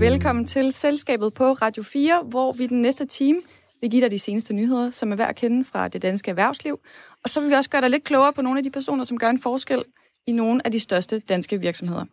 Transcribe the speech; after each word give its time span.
og 0.00 0.04
velkommen 0.04 0.46
til 0.46 0.72
Selskabet 0.72 1.32
på 1.36 1.52
Radio 1.52 1.82
4, 1.82 2.22
hvor 2.22 2.52
vi 2.52 2.66
den 2.66 2.80
næste 2.80 3.06
time 3.06 3.40
vil 3.80 3.90
give 3.90 4.02
dig 4.02 4.10
de 4.10 4.18
seneste 4.18 4.54
nyheder, 4.54 4.90
som 4.90 5.12
er 5.12 5.16
værd 5.16 5.28
at 5.28 5.36
kende 5.36 5.64
fra 5.64 5.88
det 5.88 6.02
danske 6.02 6.30
erhvervsliv. 6.30 6.80
Og 7.24 7.30
så 7.30 7.40
vil 7.40 7.50
vi 7.50 7.54
også 7.54 7.70
gøre 7.70 7.80
dig 7.80 7.90
lidt 7.90 8.04
klogere 8.04 8.32
på 8.32 8.42
nogle 8.42 8.58
af 8.58 8.64
de 8.64 8.70
personer, 8.70 9.04
som 9.04 9.18
gør 9.18 9.28
en 9.28 9.40
forskel 9.40 9.84
i 10.26 10.32
nogle 10.32 10.66
af 10.66 10.72
de 10.72 10.80
største 10.80 11.18
danske 11.18 11.60
virksomheder. 11.60 12.04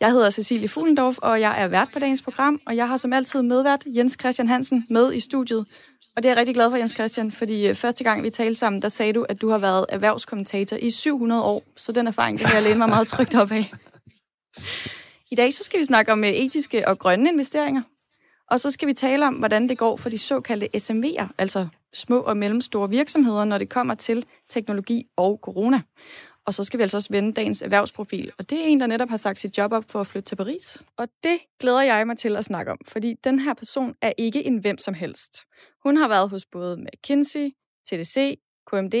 Jeg 0.00 0.10
hedder 0.10 0.30
Cecilie 0.30 0.68
Fuglendorf, 0.68 1.18
og 1.18 1.40
jeg 1.40 1.62
er 1.62 1.68
vært 1.68 1.88
på 1.92 1.98
dagens 1.98 2.22
program, 2.22 2.60
og 2.66 2.76
jeg 2.76 2.88
har 2.88 2.96
som 2.96 3.12
altid 3.12 3.42
medvært 3.42 3.82
Jens 3.86 4.16
Christian 4.20 4.48
Hansen 4.48 4.86
med 4.90 5.12
i 5.12 5.20
studiet. 5.20 5.66
Og 6.16 6.22
det 6.22 6.24
er 6.24 6.30
jeg 6.30 6.38
rigtig 6.38 6.54
glad 6.54 6.70
for, 6.70 6.76
Jens 6.76 6.94
Christian, 6.94 7.32
fordi 7.32 7.68
øh, 7.68 7.74
første 7.74 8.04
gang 8.04 8.22
vi 8.22 8.30
talte 8.30 8.58
sammen, 8.58 8.82
der 8.82 8.88
sagde 8.88 9.12
du, 9.12 9.26
at 9.28 9.40
du 9.40 9.48
har 9.48 9.58
været 9.58 9.86
erhvervskommentator 9.88 10.76
i 10.76 10.90
700 10.90 11.42
år, 11.42 11.62
så 11.76 11.92
den 11.92 12.06
erfaring 12.06 12.38
kan 12.38 12.54
jeg 12.54 12.62
læne 12.62 12.78
mig 12.78 12.88
meget 12.88 13.06
trygt 13.06 13.34
op 13.34 13.52
af. 13.52 13.72
I 15.34 15.36
dag 15.36 15.52
så 15.52 15.64
skal 15.64 15.80
vi 15.80 15.84
snakke 15.84 16.12
om 16.12 16.24
øh, 16.24 16.30
etiske 16.30 16.88
og 16.88 16.98
grønne 16.98 17.28
investeringer. 17.30 17.82
Og 18.50 18.60
så 18.60 18.70
skal 18.70 18.88
vi 18.88 18.92
tale 18.92 19.26
om, 19.26 19.34
hvordan 19.34 19.68
det 19.68 19.78
går 19.78 19.96
for 19.96 20.08
de 20.08 20.18
såkaldte 20.18 20.68
SMV'er, 20.76 21.26
altså 21.38 21.68
små 21.92 22.20
og 22.20 22.36
mellemstore 22.36 22.90
virksomheder, 22.90 23.44
når 23.44 23.58
det 23.58 23.68
kommer 23.68 23.94
til 23.94 24.24
teknologi 24.48 25.06
og 25.16 25.38
corona. 25.42 25.80
Og 26.46 26.54
så 26.54 26.64
skal 26.64 26.78
vi 26.78 26.82
altså 26.82 26.96
også 26.96 27.08
vende 27.10 27.32
dagens 27.32 27.62
erhvervsprofil. 27.62 28.32
Og 28.38 28.50
det 28.50 28.60
er 28.60 28.64
en, 28.64 28.80
der 28.80 28.86
netop 28.86 29.08
har 29.08 29.16
sagt 29.16 29.40
sit 29.40 29.58
job 29.58 29.72
op 29.72 29.84
for 29.88 30.00
at 30.00 30.06
flytte 30.06 30.26
til 30.26 30.36
Paris. 30.36 30.82
Og 30.96 31.08
det 31.24 31.38
glæder 31.60 31.82
jeg 31.82 32.06
mig 32.06 32.18
til 32.18 32.36
at 32.36 32.44
snakke 32.44 32.72
om, 32.72 32.78
fordi 32.88 33.14
den 33.24 33.38
her 33.38 33.54
person 33.54 33.94
er 34.02 34.12
ikke 34.18 34.44
en 34.44 34.58
hvem 34.58 34.78
som 34.78 34.94
helst. 34.94 35.44
Hun 35.84 35.96
har 35.96 36.08
været 36.08 36.30
hos 36.30 36.46
både 36.46 36.76
McKinsey, 36.76 37.50
TDC, 37.86 38.38
KMD, 38.70 38.94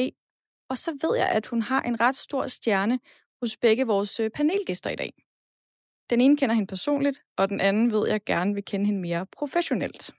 og 0.70 0.76
så 0.78 0.90
ved 1.02 1.16
jeg, 1.16 1.28
at 1.28 1.46
hun 1.46 1.62
har 1.62 1.82
en 1.82 2.00
ret 2.00 2.16
stor 2.16 2.46
stjerne 2.46 2.98
hos 3.42 3.56
begge 3.56 3.86
vores 3.86 4.20
øh, 4.20 4.30
panelgæster 4.30 4.90
i 4.90 4.96
dag. 4.96 5.23
Den 6.10 6.20
ene 6.20 6.36
kender 6.36 6.54
hende 6.54 6.66
personligt, 6.66 7.22
og 7.36 7.48
den 7.48 7.60
anden 7.60 7.92
ved 7.92 8.08
jeg 8.08 8.24
gerne 8.24 8.54
vil 8.54 8.64
kende 8.64 8.86
hende 8.86 9.00
mere 9.00 9.26
professionelt. 9.36 10.10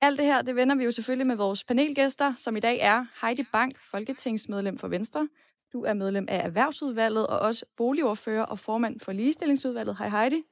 Alt 0.00 0.18
det 0.18 0.26
her, 0.26 0.42
det 0.42 0.56
vender 0.56 0.74
vi 0.74 0.84
jo 0.84 0.90
selvfølgelig 0.90 1.26
med 1.26 1.36
vores 1.36 1.64
panelgæster, 1.64 2.34
som 2.34 2.56
i 2.56 2.60
dag 2.60 2.78
er 2.80 3.06
Heidi 3.22 3.44
Bank, 3.52 3.78
folketingsmedlem 3.90 4.78
for 4.78 4.88
Venstre. 4.88 5.28
Du 5.72 5.84
er 5.84 5.94
medlem 5.94 6.26
af 6.28 6.44
Erhvervsudvalget 6.44 7.26
og 7.26 7.38
også 7.38 7.66
boligordfører 7.76 8.42
og 8.42 8.58
formand 8.58 9.00
for 9.00 9.12
Ligestillingsudvalget. 9.12 9.98
Hej 9.98 10.08
Heidi. 10.08 10.42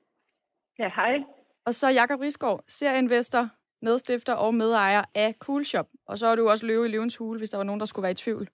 Ja, 0.79 0.91
hej. 0.95 1.19
Og 1.67 1.75
så 1.75 1.89
Jakob 1.89 2.20
Risgaard, 2.20 2.65
serieinvestor, 2.69 3.48
medstifter 3.83 4.33
og 4.33 4.55
medejer 4.55 5.05
af 5.15 5.35
Coolshop. 5.39 5.89
Og 6.07 6.19
så 6.19 6.27
er 6.27 6.37
du 6.37 6.48
også 6.48 6.67
løve 6.67 6.87
i 6.87 6.89
løvens 6.89 7.17
hule, 7.17 7.39
hvis 7.39 7.51
der 7.51 7.57
var 7.57 7.65
nogen, 7.65 7.81
der 7.81 7.87
skulle 7.87 8.03
være 8.03 8.12
i 8.12 8.15
tvivl. 8.15 8.48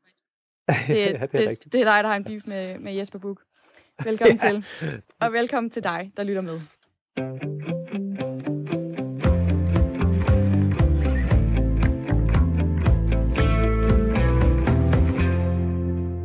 Det, 0.86 0.96
ja, 0.96 1.04
det, 1.04 1.12
er 1.12 1.26
det, 1.26 1.72
det 1.72 1.80
er 1.80 1.84
dig, 1.84 2.04
der 2.04 2.06
har 2.06 2.16
en 2.16 2.24
beef 2.24 2.46
med, 2.46 2.78
med 2.78 2.92
Jesper 2.92 3.18
Buk. 3.18 3.42
Velkommen 4.04 4.38
ja. 4.42 4.48
til. 4.50 4.64
Og 5.20 5.32
velkommen 5.32 5.70
til 5.70 5.84
dig, 5.84 6.12
der 6.16 6.22
lytter 6.22 6.42
med. 6.42 6.60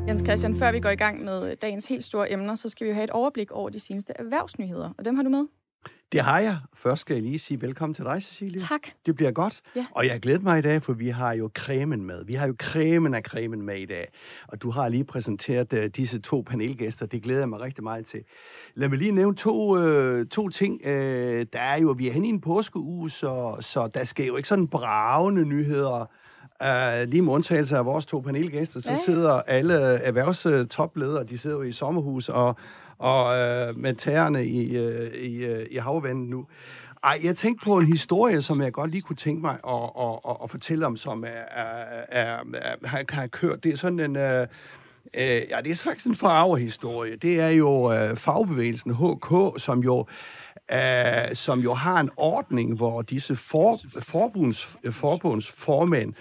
Jens 0.07 0.21
Christian, 0.25 0.55
før 0.55 0.71
vi 0.71 0.79
går 0.79 0.89
i 0.89 0.95
gang 0.95 1.23
med 1.23 1.55
dagens 1.55 1.87
helt 1.87 2.03
store 2.03 2.31
emner, 2.31 2.55
så 2.55 2.69
skal 2.69 2.85
vi 2.85 2.89
jo 2.89 2.93
have 2.93 3.03
et 3.03 3.09
overblik 3.09 3.51
over 3.51 3.69
de 3.69 3.79
seneste 3.79 4.13
erhvervsnyheder, 4.15 4.93
og 4.97 5.05
dem 5.05 5.15
har 5.15 5.23
du 5.23 5.29
med. 5.29 5.45
Det 6.15 6.23
har 6.23 6.39
jeg. 6.39 6.57
Først 6.73 7.01
skal 7.01 7.13
jeg 7.13 7.23
lige 7.23 7.39
sige 7.39 7.61
velkommen 7.61 7.93
til 7.93 8.05
dig, 8.05 8.23
Cecilie. 8.23 8.59
Tak. 8.59 8.81
Det 9.05 9.15
bliver 9.15 9.31
godt. 9.31 9.61
Ja. 9.75 9.85
Og 9.91 10.07
jeg 10.07 10.19
glæder 10.19 10.39
mig 10.39 10.59
i 10.59 10.61
dag, 10.61 10.81
for 10.83 10.93
vi 10.93 11.09
har 11.09 11.33
jo 11.33 11.49
cremen 11.53 12.03
med. 12.03 12.25
Vi 12.25 12.33
har 12.33 12.47
jo 12.47 12.55
cremen 12.61 13.13
af 13.13 13.21
cremen 13.21 13.61
med 13.61 13.75
i 13.77 13.85
dag. 13.85 14.07
Og 14.47 14.61
du 14.61 14.71
har 14.71 14.89
lige 14.89 15.03
præsenteret 15.03 15.73
uh, 15.73 15.85
disse 15.85 16.21
to 16.21 16.41
panelgæster. 16.47 17.05
Det 17.05 17.23
glæder 17.23 17.39
jeg 17.39 17.49
mig 17.49 17.59
rigtig 17.61 17.83
meget 17.83 18.05
til. 18.05 18.19
Lad 18.75 18.89
mig 18.89 18.97
lige 18.97 19.11
nævne 19.11 19.35
to, 19.35 19.77
uh, 19.77 20.25
to 20.25 20.49
ting. 20.49 20.81
Uh, 20.85 20.91
der 20.91 21.59
er 21.59 21.77
jo, 21.79 21.95
vi 21.97 22.07
er 22.07 22.13
henne 22.13 22.27
i 22.27 22.29
en 22.29 22.41
påskeuge, 22.41 23.09
så, 23.09 23.57
så 23.59 23.87
der 23.87 24.03
skal 24.03 24.25
jo 24.25 24.35
ikke 24.37 24.49
sådan 24.49 24.67
bravende 24.67 25.45
nyheder 25.45 26.05
Uh, 26.61 27.09
lige 27.09 27.21
med 27.21 27.33
undtagelse 27.33 27.77
af 27.77 27.85
vores 27.85 28.05
to 28.05 28.19
panelgæster, 28.19 28.79
så 28.79 28.91
Ja. 28.91 28.97
sidder 29.05 29.31
alle 29.31 29.73
erhvervstopledere, 29.79 31.23
de 31.23 31.37
sidder 31.37 31.55
jo 31.55 31.61
i 31.61 31.71
sommerhus 31.71 32.29
og, 32.29 32.55
og 32.99 33.37
øh, 33.37 33.77
med 33.77 33.95
tæerne 33.95 34.45
i, 34.45 34.77
øh, 34.77 35.13
i, 35.13 35.35
øh, 35.35 35.67
i 35.71 35.77
havvandet 35.77 36.29
nu. 36.29 36.45
Ej, 37.03 37.19
jeg 37.23 37.35
tænkte 37.35 37.65
på 37.65 37.77
en 37.77 37.85
historie, 37.85 38.41
som 38.41 38.61
jeg 38.61 38.73
godt 38.73 38.91
lige 38.91 39.01
kunne 39.01 39.15
tænke 39.15 39.41
mig 39.41 39.57
at, 39.67 39.89
at, 39.99 40.19
at, 40.29 40.35
at 40.43 40.49
fortælle 40.49 40.85
om, 40.85 40.97
som 40.97 41.23
er, 41.23 41.27
er, 41.27 42.03
er, 42.09 42.43
er, 42.53 42.87
har, 42.87 43.03
har 43.09 43.27
kørt. 43.27 43.63
Det 43.63 43.73
er 43.73 43.77
sådan 43.77 43.99
en... 43.99 44.15
Øh, 44.15 44.47
øh, 45.13 45.41
ja, 45.49 45.61
det 45.63 45.71
er 45.71 45.81
faktisk 45.83 46.07
en 46.07 46.15
farvehistorie. 46.15 47.15
Det 47.15 47.39
er 47.39 47.49
jo 47.49 47.93
øh, 47.93 48.17
fagbevægelsen 48.17 48.95
HK, 48.95 49.61
som 49.61 49.79
jo 49.79 50.05
øh, 50.71 51.35
som 51.35 51.59
jo 51.59 51.73
har 51.73 51.99
en 51.99 52.09
ordning, 52.17 52.75
hvor 52.75 53.01
disse 53.01 53.35
for, 53.35 53.79
forbunds, 54.01 54.75
øh, 54.83 54.93
forbundsformænd 54.93 56.13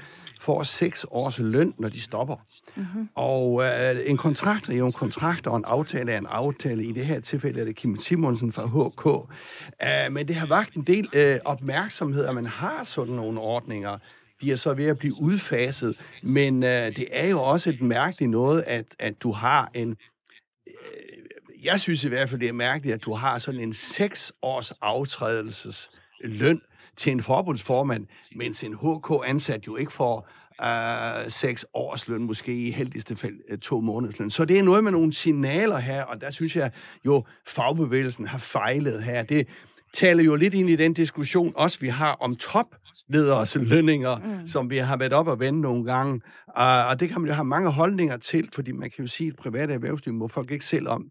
får 0.44 0.62
seks 0.62 1.06
års 1.10 1.38
løn, 1.38 1.74
når 1.78 1.88
de 1.88 2.00
stopper. 2.00 2.36
Mm-hmm. 2.76 3.08
Og 3.14 3.62
øh, 3.64 3.96
en 4.06 4.16
kontrakt 4.16 4.68
er 4.68 4.76
jo 4.76 4.86
en 4.86 4.92
kontrakt, 4.92 5.46
og 5.46 5.56
en 5.56 5.64
aftale 5.64 6.12
er 6.12 6.18
en 6.18 6.26
aftale. 6.26 6.84
I 6.84 6.92
det 6.92 7.06
her 7.06 7.20
tilfælde 7.20 7.60
er 7.60 7.64
det 7.64 7.76
Kim 7.76 7.98
Simonsen 7.98 8.52
fra 8.52 8.66
HK. 8.66 9.30
Øh, 9.82 10.12
men 10.12 10.28
det 10.28 10.36
har 10.36 10.46
vagt 10.46 10.74
en 10.74 10.82
del 10.82 11.08
øh, 11.12 11.38
opmærksomhed, 11.44 12.24
at 12.24 12.34
man 12.34 12.46
har 12.46 12.84
sådan 12.84 13.14
nogle 13.14 13.40
ordninger. 13.40 13.98
De 14.40 14.52
er 14.52 14.56
så 14.56 14.74
ved 14.74 14.84
at 14.84 14.98
blive 14.98 15.14
udfaset. 15.20 15.96
Men 16.22 16.62
øh, 16.62 16.96
det 16.96 17.06
er 17.10 17.28
jo 17.28 17.42
også 17.42 17.70
et 17.70 17.82
mærkeligt 17.82 18.30
noget, 18.30 18.64
at, 18.66 18.86
at 18.98 19.22
du 19.22 19.32
har 19.32 19.70
en 19.74 19.96
øh, 20.66 20.74
jeg 21.64 21.80
synes 21.80 22.04
i 22.04 22.08
hvert 22.08 22.28
fald, 22.28 22.40
det 22.40 22.48
er 22.48 22.52
mærkeligt, 22.52 22.94
at 22.94 23.04
du 23.04 23.12
har 23.14 23.38
sådan 23.38 23.60
en 23.60 23.74
seks 23.74 24.32
års 24.42 24.70
aftrædelses 24.70 25.90
løn 26.24 26.60
til 26.96 27.12
en 27.12 27.22
forbundsformand, 27.22 28.06
mens 28.36 28.64
en 28.64 28.74
HK-ansat 28.74 29.66
jo 29.66 29.76
ikke 29.76 29.92
får 29.92 30.28
øh, 30.62 31.30
seks 31.30 31.66
års 31.74 32.08
løn, 32.08 32.22
måske 32.22 32.54
i 32.54 32.70
heldigste 32.70 33.16
fald 33.16 33.34
øh, 33.48 33.58
to 33.58 33.80
måneders 33.80 34.18
løn. 34.18 34.30
Så 34.30 34.44
det 34.44 34.58
er 34.58 34.62
noget 34.62 34.84
med 34.84 34.92
nogle 34.92 35.12
signaler 35.12 35.78
her, 35.78 36.02
og 36.02 36.20
der 36.20 36.30
synes 36.30 36.56
jeg 36.56 36.70
jo, 37.06 37.24
fagbevægelsen 37.46 38.26
har 38.26 38.38
fejlet 38.38 39.02
her. 39.02 39.22
Det 39.22 39.48
taler 39.94 40.22
jo 40.22 40.34
lidt 40.34 40.54
ind 40.54 40.70
i 40.70 40.76
den 40.76 40.92
diskussion, 40.92 41.52
også 41.56 41.80
vi 41.80 41.88
har 41.88 42.12
om 42.12 42.36
toplederes 42.36 43.56
lønninger, 43.60 44.16
mm. 44.16 44.46
som 44.46 44.70
vi 44.70 44.78
har 44.78 44.96
været 44.96 45.12
op 45.12 45.26
og 45.26 45.40
vende 45.40 45.60
nogle 45.60 45.84
gange. 45.84 46.20
Uh, 46.48 46.90
og 46.90 47.00
det 47.00 47.08
kan 47.08 47.20
man 47.20 47.28
jo 47.28 47.34
have 47.34 47.44
mange 47.44 47.70
holdninger 47.70 48.16
til, 48.16 48.48
fordi 48.54 48.72
man 48.72 48.90
kan 48.90 49.04
jo 49.04 49.06
sige, 49.06 49.28
at 49.28 49.36
private 49.36 49.72
erhvervsliv 49.72 50.14
må 50.14 50.28
folk 50.28 50.50
ikke 50.50 50.64
selv 50.64 50.88
om, 50.88 51.02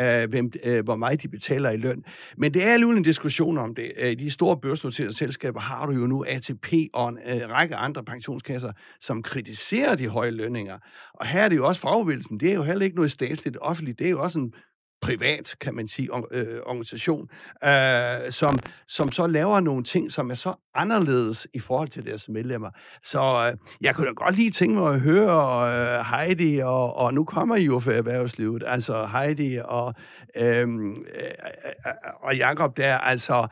uh, 0.00 0.30
hvem, 0.30 0.52
uh, 0.66 0.78
hvor 0.78 0.96
meget 0.96 1.22
de 1.22 1.28
betaler 1.28 1.70
i 1.70 1.76
løn. 1.76 2.04
Men 2.36 2.54
det 2.54 2.64
er 2.64 2.72
alligevel 2.72 2.96
en 2.96 3.02
diskussion 3.02 3.58
om 3.58 3.74
det. 3.74 3.92
Uh, 4.02 4.10
de 4.24 4.30
store 4.30 4.56
børsnoterede 4.56 5.16
selskaber 5.16 5.60
har 5.60 5.86
du 5.86 5.92
jo 5.92 6.06
nu 6.06 6.24
ATP 6.28 6.72
og 6.94 7.08
en 7.08 7.18
uh, 7.26 7.50
række 7.50 7.76
andre 7.76 8.04
pensionskasser, 8.04 8.72
som 9.00 9.22
kritiserer 9.22 9.94
de 9.94 10.08
høje 10.08 10.30
lønninger. 10.30 10.78
Og 11.14 11.26
her 11.26 11.40
er 11.40 11.48
det 11.48 11.56
jo 11.56 11.66
også 11.66 11.80
fagbevægelsen. 11.80 12.40
Det 12.40 12.50
er 12.50 12.54
jo 12.54 12.62
heller 12.62 12.84
ikke 12.84 12.96
noget 12.96 13.10
statsligt 13.10 13.56
offentligt. 13.60 13.98
Det 13.98 14.06
er 14.06 14.10
jo 14.10 14.22
også 14.22 14.38
en 14.38 14.52
privat, 15.02 15.54
kan 15.60 15.74
man 15.74 15.88
sige, 15.88 16.12
or, 16.12 16.28
øh, 16.30 16.60
organisation, 16.66 17.28
øh, 17.64 18.30
som, 18.30 18.58
som 18.88 19.12
så 19.12 19.26
laver 19.26 19.60
nogle 19.60 19.84
ting, 19.84 20.12
som 20.12 20.30
er 20.30 20.34
så 20.34 20.54
anderledes 20.74 21.48
i 21.54 21.58
forhold 21.58 21.88
til 21.88 22.06
deres 22.06 22.28
medlemmer. 22.28 22.70
Så 23.04 23.20
øh, 23.20 23.58
jeg 23.80 23.94
kunne 23.94 24.06
da 24.06 24.12
godt 24.12 24.36
lige 24.36 24.50
tænke 24.50 24.74
mig 24.74 24.94
at 24.94 25.00
høre 25.00 25.68
øh, 25.68 26.04
Heidi, 26.04 26.58
og, 26.58 26.96
og 26.96 27.14
nu 27.14 27.24
kommer 27.24 27.56
I 27.56 27.64
jo 27.64 27.80
for 27.80 27.90
erhvervslivet, 27.90 28.62
altså 28.66 29.06
Heidi 29.06 29.58
og, 29.64 29.94
øhm, 30.36 30.90
øh, 30.90 30.96
øh, 30.96 31.72
øh, 31.86 31.92
og 32.22 32.36
Jakob 32.36 32.76
der, 32.76 32.98
altså 32.98 33.46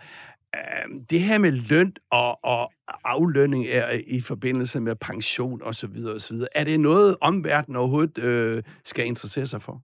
øh, 0.57 1.01
det 1.11 1.21
her 1.21 1.39
med 1.39 1.53
løn 1.53 1.93
og, 2.11 2.45
og 2.45 2.73
aflønning 3.05 3.67
er 3.67 3.93
øh, 3.93 4.01
i 4.07 4.21
forbindelse 4.21 4.81
med 4.81 4.97
pension 4.97 5.63
osv. 5.63 6.07
osv. 6.15 6.37
Er 6.55 6.65
det 6.65 6.81
noget, 6.81 7.17
omverdenen 7.21 7.77
overhovedet 7.77 8.19
øh, 8.19 8.63
skal 8.85 9.07
interessere 9.07 9.47
sig 9.47 9.63
for? 9.63 9.83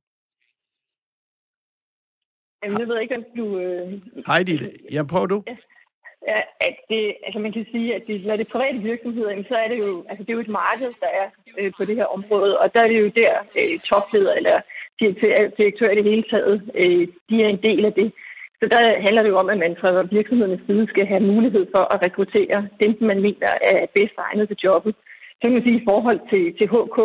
Jamen, 2.62 2.80
jeg 2.80 2.88
ved 2.88 3.00
ikke, 3.00 3.16
om 3.16 3.24
du... 3.40 3.58
Øh... 3.58 3.86
Heidi, 4.30 4.54
jeg 4.96 5.06
prøver 5.06 5.26
du. 5.26 5.42
Ja, 6.30 6.40
at 6.68 6.76
det, 6.90 7.02
altså 7.26 7.38
man 7.38 7.52
kan 7.52 7.66
sige, 7.72 7.94
at 7.96 8.02
det, 8.06 8.26
når 8.26 8.36
det 8.36 8.46
er 8.46 8.54
private 8.56 8.78
virksomheder, 8.90 9.42
så 9.48 9.54
er 9.64 9.68
det 9.72 9.78
jo, 9.84 9.90
altså 10.08 10.22
det 10.22 10.30
er 10.30 10.38
jo 10.38 10.46
et 10.46 10.58
marked, 10.62 10.90
der 11.04 11.10
er 11.20 11.26
øh, 11.58 11.72
på 11.78 11.82
det 11.84 11.96
her 11.96 12.08
område, 12.16 12.58
og 12.62 12.66
der 12.74 12.80
er 12.82 12.88
det 12.88 12.98
jo 13.04 13.10
der 13.22 13.32
øh, 13.60 13.74
topleder 13.90 14.32
eller 14.32 14.56
direktører 15.00 15.42
direktør 15.60 15.90
i 15.90 15.98
det 15.98 16.10
hele 16.10 16.24
taget, 16.32 16.56
øh, 16.82 17.02
de 17.28 17.34
er 17.44 17.48
en 17.48 17.62
del 17.68 17.84
af 17.90 17.92
det. 18.00 18.08
Så 18.60 18.64
der 18.72 18.80
handler 19.06 19.22
det 19.22 19.30
jo 19.32 19.36
om, 19.42 19.48
at 19.50 19.58
man 19.64 19.76
fra 19.80 19.90
virksomhedernes 20.16 20.66
side 20.66 20.86
skal 20.92 21.06
have 21.12 21.24
mulighed 21.32 21.64
for 21.74 21.84
at 21.94 22.00
rekruttere 22.06 22.68
dem, 22.82 22.92
man 23.00 23.20
mener 23.26 23.50
er 23.70 23.86
bedst 23.96 24.16
egnet 24.18 24.48
til 24.48 24.62
jobbet. 24.64 24.94
Så 25.36 25.40
kan 25.42 25.52
man 25.52 25.62
sige, 25.66 25.80
i 25.80 25.86
forhold 25.90 26.20
til, 26.30 26.44
til 26.58 26.66
HK, 26.74 26.98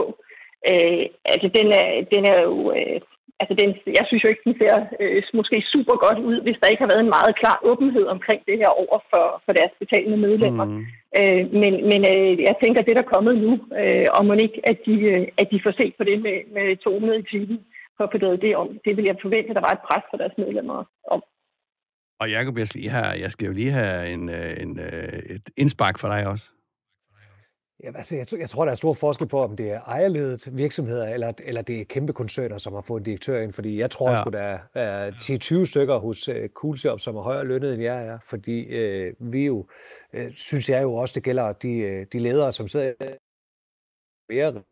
øh, 0.72 1.04
altså 1.34 1.48
den 1.58 1.68
er, 1.82 1.88
den 2.14 2.24
er 2.34 2.40
jo... 2.50 2.56
Øh, 2.78 3.00
altså 3.42 3.54
den, 3.62 3.70
jeg 4.00 4.06
synes 4.06 4.24
jo 4.24 4.30
ikke, 4.32 4.48
den 4.48 4.56
ser 4.62 4.76
øh, 5.02 5.24
måske 5.40 5.58
super 5.74 5.96
godt 6.06 6.20
ud, 6.30 6.38
hvis 6.46 6.60
der 6.60 6.72
ikke 6.72 6.84
har 6.84 6.92
været 6.94 7.04
en 7.06 7.16
meget 7.18 7.34
klar 7.42 7.58
åbenhed 7.72 8.06
omkring 8.16 8.42
det 8.50 8.58
her 8.62 8.72
over 8.84 8.98
for, 9.12 9.26
for 9.46 9.54
deres 9.60 9.74
betalende 9.82 10.20
medlemmer. 10.28 10.66
Mm. 10.66 10.84
Øh, 11.20 11.44
men 11.62 11.74
men 11.92 12.02
øh, 12.14 12.32
jeg 12.48 12.56
tænker, 12.64 12.82
det 12.82 12.96
der 12.98 13.04
er 13.06 13.14
kommet 13.16 13.36
nu, 13.46 13.52
øh, 13.82 14.08
og 14.16 14.22
må 14.26 14.34
ikke, 14.46 14.60
at 14.72 14.78
de, 14.88 14.96
øh, 15.12 15.22
at 15.42 15.48
de 15.52 15.64
får 15.66 15.74
set 15.80 15.94
på 15.98 16.04
det 16.10 16.18
med, 16.26 16.38
med 16.56 16.66
200 16.78 17.20
i 17.20 17.30
timen 17.32 17.60
for 17.98 18.04
at 18.06 18.12
få 18.14 18.18
det 18.46 18.54
om. 18.62 18.70
Det 18.86 18.92
vil 18.98 19.06
jeg 19.10 19.24
forvente, 19.26 19.50
at 19.50 19.58
der 19.58 19.68
var 19.68 19.76
et 19.76 19.86
pres 19.88 20.06
for 20.10 20.18
deres 20.22 20.36
medlemmer 20.42 20.78
om. 21.16 21.22
Og 22.22 22.28
Jacob, 22.36 22.58
jeg 22.58 22.68
skal, 22.68 22.82
lige 22.82 22.96
have, 22.98 23.14
jeg 23.24 23.32
skal 23.32 23.46
jo 23.50 23.54
lige 23.54 23.72
have 23.72 24.10
en, 24.14 24.24
øh, 24.30 24.52
en, 24.64 24.80
øh, 24.80 25.20
et 25.36 25.46
indspark 25.58 26.00
for 26.00 26.08
dig 26.08 26.28
også. 26.28 26.48
Ja, 27.84 27.92
altså, 27.96 28.16
jeg, 28.16 28.40
jeg 28.40 28.50
tror, 28.50 28.66
der 28.66 28.72
er 28.72 28.76
stor 28.76 28.94
forskel 28.94 29.28
på, 29.28 29.44
om 29.44 29.56
det 29.56 29.72
er 29.72 29.82
ejerledet 29.82 30.58
virksomheder, 30.58 31.08
eller, 31.08 31.34
eller 31.44 31.62
det 31.62 31.82
er 31.82 31.86
kæmpe 31.86 32.14
koncerner, 32.14 32.58
som 32.58 32.74
har 32.74 32.82
fået 32.82 33.00
en 33.00 33.06
direktør 33.06 33.42
ind. 33.42 33.54
Fordi 33.54 33.80
jeg 33.80 33.92
tror 33.92 34.12
ja. 34.12 34.28
at 34.28 34.34
der 34.34 34.40
er, 34.40 34.60
er 34.74 35.12
10-20 35.62 35.66
stykker 35.66 35.98
hos 35.98 36.30
uh, 36.30 36.36
Coolshop, 36.54 37.00
som 37.00 37.16
er 37.16 37.22
højere 37.22 37.46
lønnet, 37.46 37.74
end 37.74 37.82
jeg 37.82 38.06
er. 38.06 38.20
Fordi 38.30 38.66
uh, 38.66 39.32
vi 39.32 39.46
jo, 39.46 39.68
uh, 40.14 40.20
synes 40.36 40.70
jeg 40.70 40.82
jo 40.84 40.94
også, 40.94 41.14
det 41.16 41.24
gælder 41.24 41.54
de, 41.54 42.06
de 42.14 42.20
ledere, 42.20 42.54
som 42.54 42.68
sidder 42.68 42.94
mere 44.30 44.64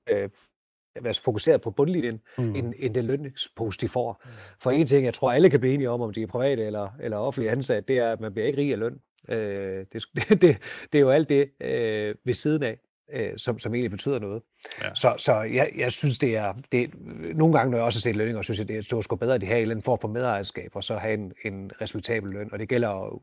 uh, 1.06 1.16
fokuseret 1.24 1.62
på 1.62 1.72
bundlinjen, 1.72 2.22
mm. 2.38 2.56
end, 2.56 2.74
end 2.80 2.94
det 2.94 3.04
lønningspost, 3.04 3.82
de 3.82 3.88
får. 3.88 4.22
Mm. 4.26 4.32
For 4.62 4.72
en 4.72 4.88
ting, 4.88 5.06
jeg 5.06 5.14
tror, 5.14 5.32
alle 5.32 5.50
kan 5.50 5.60
blive 5.60 5.74
enige 5.74 5.90
om, 5.90 6.02
om 6.02 6.14
de 6.14 6.22
er 6.22 6.28
private 6.28 6.66
eller, 6.66 6.90
eller 7.02 7.18
offentlige 7.18 7.52
ansat, 7.52 7.88
det 7.88 7.98
er, 7.98 8.12
at 8.12 8.20
man 8.20 8.34
bliver 8.34 8.48
ikke 8.48 8.62
rig 8.62 8.72
af 8.72 8.80
løn. 8.80 9.00
Øh, 9.30 9.86
det, 9.94 10.06
det, 10.16 10.42
det, 10.42 10.58
det 10.92 10.98
er 10.98 11.00
jo 11.00 11.10
alt 11.10 11.30
det 11.30 11.52
øh, 11.62 12.16
ved 12.26 12.34
siden 12.34 12.64
af 12.64 12.78
øh, 13.14 13.34
som, 13.38 13.60
som 13.60 13.74
egentlig 13.74 13.92
betyder 13.92 14.20
noget. 14.20 14.42
Ja. 14.84 14.96
Så, 14.96 15.16
så 15.18 15.42
jeg, 15.42 15.72
jeg 15.78 15.92
synes, 15.92 16.18
det 16.18 16.36
er, 16.36 16.54
det, 16.72 16.92
nogle 17.36 17.58
gange, 17.58 17.72
når 17.72 17.78
jeg 17.78 17.86
også 17.86 17.98
har 17.98 18.02
set 18.12 18.16
lønninger, 18.16 18.42
synes 18.42 18.60
jeg, 18.60 18.68
det 18.68 18.94
er, 18.94 18.98
er 18.98 19.02
sgu 19.02 19.16
bedre, 19.16 19.36
at 19.36 19.42
de 19.42 19.46
har 19.46 19.56
en 19.56 19.62
eller 19.62 19.74
anden 19.74 19.84
form 19.84 20.00
for 20.02 20.08
medejerskab, 20.08 20.76
og 20.76 20.84
så 20.84 20.98
have 20.98 21.14
en, 21.14 21.34
en 21.46 21.72
respektabel 21.82 22.32
løn, 22.32 22.50
og 22.54 22.60
det 22.60 22.70
gælder 22.70 22.90
jo 22.90 23.22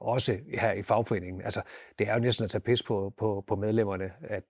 også 0.00 0.38
her 0.54 0.72
i 0.72 0.82
fagforeningen. 0.82 1.42
Altså, 1.42 1.62
det 1.98 2.08
er 2.08 2.14
jo 2.14 2.20
næsten 2.20 2.44
at 2.44 2.50
tage 2.50 2.62
pis 2.62 2.82
på, 2.82 3.14
på, 3.18 3.44
på 3.48 3.56
medlemmerne, 3.56 4.12
at, 4.22 4.42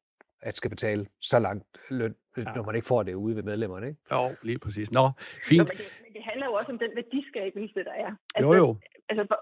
at 0.43 0.57
skal 0.57 0.71
betale 0.71 1.07
så 1.21 1.39
langt 1.39 1.65
løn, 1.91 2.15
ja. 2.37 2.43
når 2.43 2.63
man 2.63 2.75
ikke 2.75 2.87
får 2.87 3.03
det 3.03 3.15
ude 3.15 3.37
ved 3.37 3.43
medlemmerne. 3.43 3.89
Ikke? 3.89 4.01
Jo, 4.13 4.35
lige 4.43 4.59
præcis. 4.59 4.93
Nå, 4.93 5.11
fint. 5.45 5.59
Nå, 5.59 5.65
men, 5.65 5.77
det, 5.77 5.87
men 6.05 6.13
det 6.13 6.23
handler 6.25 6.47
jo 6.47 6.53
også 6.53 6.73
om 6.73 6.79
den 6.79 6.91
værdiskabelse, 6.95 7.85
der 7.85 7.93
er. 7.93 8.13
Altså, 8.35 8.55
jo, 8.55 8.55
jo. 8.55 8.77
Altså, 9.09 9.37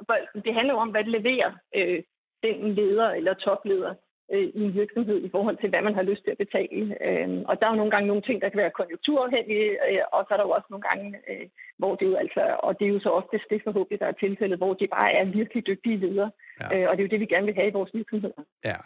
det 0.45 0.55
handler 0.55 0.75
jo 0.75 0.81
om, 0.81 0.91
hvad 0.91 1.05
det 1.05 1.13
leverer 1.13 1.53
øh, 1.75 2.03
den 2.43 2.75
leder 2.75 3.11
eller 3.11 3.35
topleder 3.35 3.95
øh, 4.33 4.49
i 4.59 4.61
en 4.67 4.75
virksomhed 4.75 5.19
i 5.27 5.31
forhold 5.35 5.57
til, 5.59 5.69
hvad 5.71 5.83
man 5.83 5.95
har 5.99 6.03
lyst 6.11 6.23
til 6.25 6.35
at 6.35 6.43
betale. 6.45 6.85
Øh, 7.07 7.29
og 7.49 7.55
der 7.59 7.67
er 7.67 7.73
jo 7.73 7.81
nogle 7.81 7.95
gange 7.95 8.09
nogle 8.09 8.27
ting, 8.29 8.37
der 8.43 8.49
kan 8.49 8.63
være 8.65 8.79
konjunkturafhængige, 8.81 9.71
øh, 9.89 10.03
og 10.13 10.21
så 10.25 10.31
er 10.35 10.39
der 10.39 10.47
jo 10.49 10.57
også 10.59 10.69
nogle 10.71 10.87
gange, 10.89 11.07
øh, 11.31 11.47
hvor 11.81 11.93
det 11.99 12.07
jo 12.11 12.15
altså, 12.23 12.43
og 12.67 12.79
det 12.79 12.85
er 12.85 12.93
jo 12.97 13.01
så 13.01 13.11
også 13.19 13.29
det 13.51 13.63
forhåbentlig, 13.65 14.01
der 14.01 14.07
er 14.07 14.23
tilfældet, 14.25 14.59
hvor 14.59 14.75
det 14.75 14.89
bare 14.99 15.13
er 15.13 15.25
virkelig 15.25 15.67
dygtige 15.67 15.97
ledere. 16.05 16.31
Ja. 16.61 16.67
Øh, 16.75 16.85
og 16.89 16.93
det 16.93 17.01
er 17.03 17.07
jo 17.07 17.13
det, 17.15 17.21
vi 17.21 17.35
gerne 17.35 17.47
vil 17.47 17.55
have 17.55 17.69
i 17.69 17.77
vores 17.79 17.91
virksomheder. 17.95 18.43
Ja. 18.65 18.79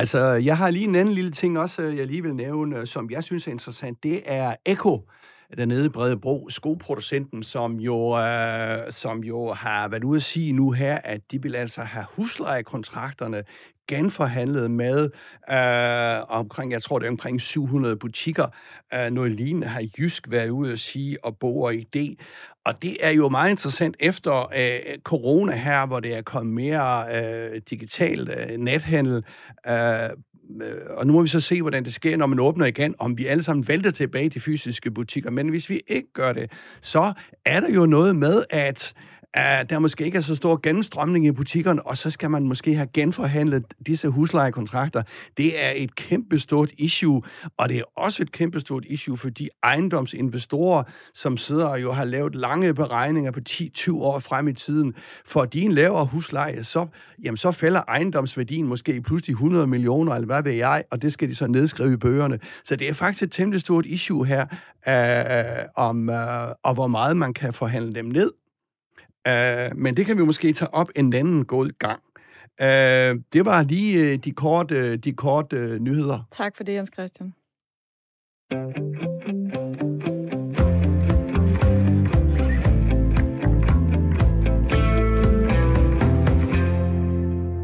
Altså, 0.00 0.20
jeg 0.48 0.56
har 0.56 0.70
lige 0.70 0.88
en 0.88 0.94
anden 0.94 1.14
lille 1.14 1.30
ting 1.30 1.58
også, 1.58 1.82
jeg 1.82 2.06
lige 2.06 2.22
vil 2.22 2.34
nævne, 2.34 2.86
som 2.86 3.10
jeg 3.10 3.24
synes 3.24 3.46
er 3.46 3.50
interessant. 3.50 4.02
Det 4.02 4.22
er 4.26 4.56
Eko 4.66 4.96
dernede 5.58 5.86
i 5.86 5.88
Bredebro, 5.88 6.48
skoproducenten, 6.48 7.42
som 7.42 7.80
jo, 7.80 8.18
øh, 8.18 8.92
som 8.92 9.24
jo 9.24 9.52
har 9.52 9.88
været 9.88 10.04
ude 10.04 10.16
at 10.16 10.22
sige 10.22 10.52
nu 10.52 10.70
her, 10.70 10.98
at 11.04 11.20
de 11.32 11.42
vil 11.42 11.56
altså 11.56 11.80
have 11.80 12.06
huslejekontrakterne 12.16 13.44
genforhandlet 13.88 14.70
med 14.70 15.10
øh, 15.50 16.36
omkring, 16.38 16.72
jeg 16.72 16.82
tror 16.82 16.98
det 16.98 17.06
er 17.06 17.10
omkring 17.10 17.40
700 17.40 17.96
butikker. 17.96 18.46
Øh, 18.94 19.10
noget 19.10 19.32
lignende 19.32 19.66
har 19.66 19.84
Jysk 19.98 20.30
været 20.30 20.48
ude 20.48 20.72
at 20.72 20.78
sige 20.78 21.24
og 21.24 21.36
Bor 21.38 21.70
i 21.70 21.86
det. 21.92 22.18
Og 22.64 22.82
det 22.82 22.96
er 23.00 23.10
jo 23.10 23.28
meget 23.28 23.50
interessant 23.50 23.96
efter 24.00 24.52
øh, 24.56 24.98
corona 25.02 25.56
her, 25.56 25.86
hvor 25.86 26.00
det 26.00 26.16
er 26.16 26.22
kommet 26.22 26.54
mere 26.54 27.04
øh, 27.16 27.60
digital 27.70 28.30
øh, 28.30 28.56
nethandel. 28.56 29.24
Øh, 29.68 29.74
øh, 30.62 30.74
og 30.90 31.06
nu 31.06 31.12
må 31.12 31.22
vi 31.22 31.28
så 31.28 31.40
se, 31.40 31.62
hvordan 31.62 31.84
det 31.84 31.94
sker, 31.94 32.16
når 32.16 32.26
man 32.26 32.40
åbner 32.40 32.66
igen, 32.66 32.94
om 32.98 33.18
vi 33.18 33.26
alle 33.26 33.42
sammen 33.42 33.68
vælter 33.68 33.90
tilbage 33.90 34.24
i 34.24 34.28
de 34.28 34.40
fysiske 34.40 34.90
butikker. 34.90 35.30
Men 35.30 35.48
hvis 35.48 35.70
vi 35.70 35.80
ikke 35.86 36.12
gør 36.12 36.32
det, 36.32 36.52
så 36.80 37.12
er 37.44 37.60
der 37.60 37.70
jo 37.74 37.86
noget 37.86 38.16
med, 38.16 38.44
at 38.50 38.94
at 39.36 39.70
der 39.70 39.78
måske 39.78 40.04
ikke 40.04 40.18
er 40.18 40.22
så 40.22 40.34
stor 40.34 40.60
gennemstrømning 40.62 41.26
i 41.26 41.32
butikkerne, 41.32 41.86
og 41.86 41.96
så 41.96 42.10
skal 42.10 42.30
man 42.30 42.42
måske 42.42 42.74
have 42.74 42.88
genforhandlet 42.92 43.64
disse 43.86 44.08
huslejekontrakter. 44.08 45.02
Det 45.36 45.64
er 45.64 45.72
et 45.76 45.94
kæmpestort 45.94 46.70
issue, 46.78 47.22
og 47.56 47.68
det 47.68 47.78
er 47.78 47.82
også 47.96 48.22
et 48.22 48.32
kæmpestort 48.32 48.84
issue 48.86 49.16
for 49.16 49.28
de 49.28 49.48
ejendomsinvestorer, 49.62 50.82
som 51.14 51.36
sidder 51.36 51.66
og 51.66 51.82
jo 51.82 51.92
har 51.92 52.04
lavet 52.04 52.34
lange 52.34 52.74
beregninger 52.74 53.30
på 53.30 53.40
10-20 53.48 53.92
år 53.92 54.18
frem 54.18 54.48
i 54.48 54.52
tiden. 54.52 54.94
For 55.26 55.44
de 55.44 55.60
en 55.60 55.72
lavere 55.72 56.06
husleje, 56.06 56.64
så, 56.64 56.86
jamen, 57.24 57.36
så 57.36 57.50
falder 57.50 57.80
ejendomsværdien 57.88 58.66
måske 58.66 59.00
pludselig 59.00 59.32
100 59.32 59.66
millioner, 59.66 60.14
eller 60.14 60.26
hvad 60.26 60.42
ved 60.42 60.52
jeg, 60.52 60.84
og 60.90 61.02
det 61.02 61.12
skal 61.12 61.28
de 61.28 61.34
så 61.34 61.46
nedskrive 61.46 61.92
i 61.92 61.96
bøgerne. 61.96 62.38
Så 62.64 62.76
det 62.76 62.88
er 62.88 62.92
faktisk 62.92 63.22
et 63.22 63.32
temmelig 63.32 63.60
stort 63.60 63.86
issue 63.86 64.26
her, 64.26 64.46
øh, 64.88 65.38
øh 65.38 65.66
om, 65.74 66.10
øh, 66.10 66.48
og 66.62 66.74
hvor 66.74 66.86
meget 66.86 67.16
man 67.16 67.34
kan 67.34 67.52
forhandle 67.52 67.94
dem 67.94 68.04
ned. 68.04 68.32
Uh, 69.26 69.76
men 69.76 69.96
det 69.96 70.06
kan 70.06 70.18
vi 70.18 70.24
måske 70.24 70.52
tage 70.52 70.74
op 70.74 70.88
en 70.96 71.12
anden 71.12 71.44
god 71.44 71.78
gang. 71.78 72.02
Uh, 72.60 73.22
det 73.32 73.44
var 73.44 73.62
lige 73.62 74.12
uh, 74.12 74.18
de 74.24 74.32
korte, 74.32 74.90
uh, 74.90 74.94
de 74.94 75.12
korte 75.12 75.64
uh, 75.64 75.78
nyheder. 75.78 76.22
Tak 76.30 76.56
for 76.56 76.64
det, 76.64 76.74
Jens 76.74 76.90
Christian. 76.94 77.34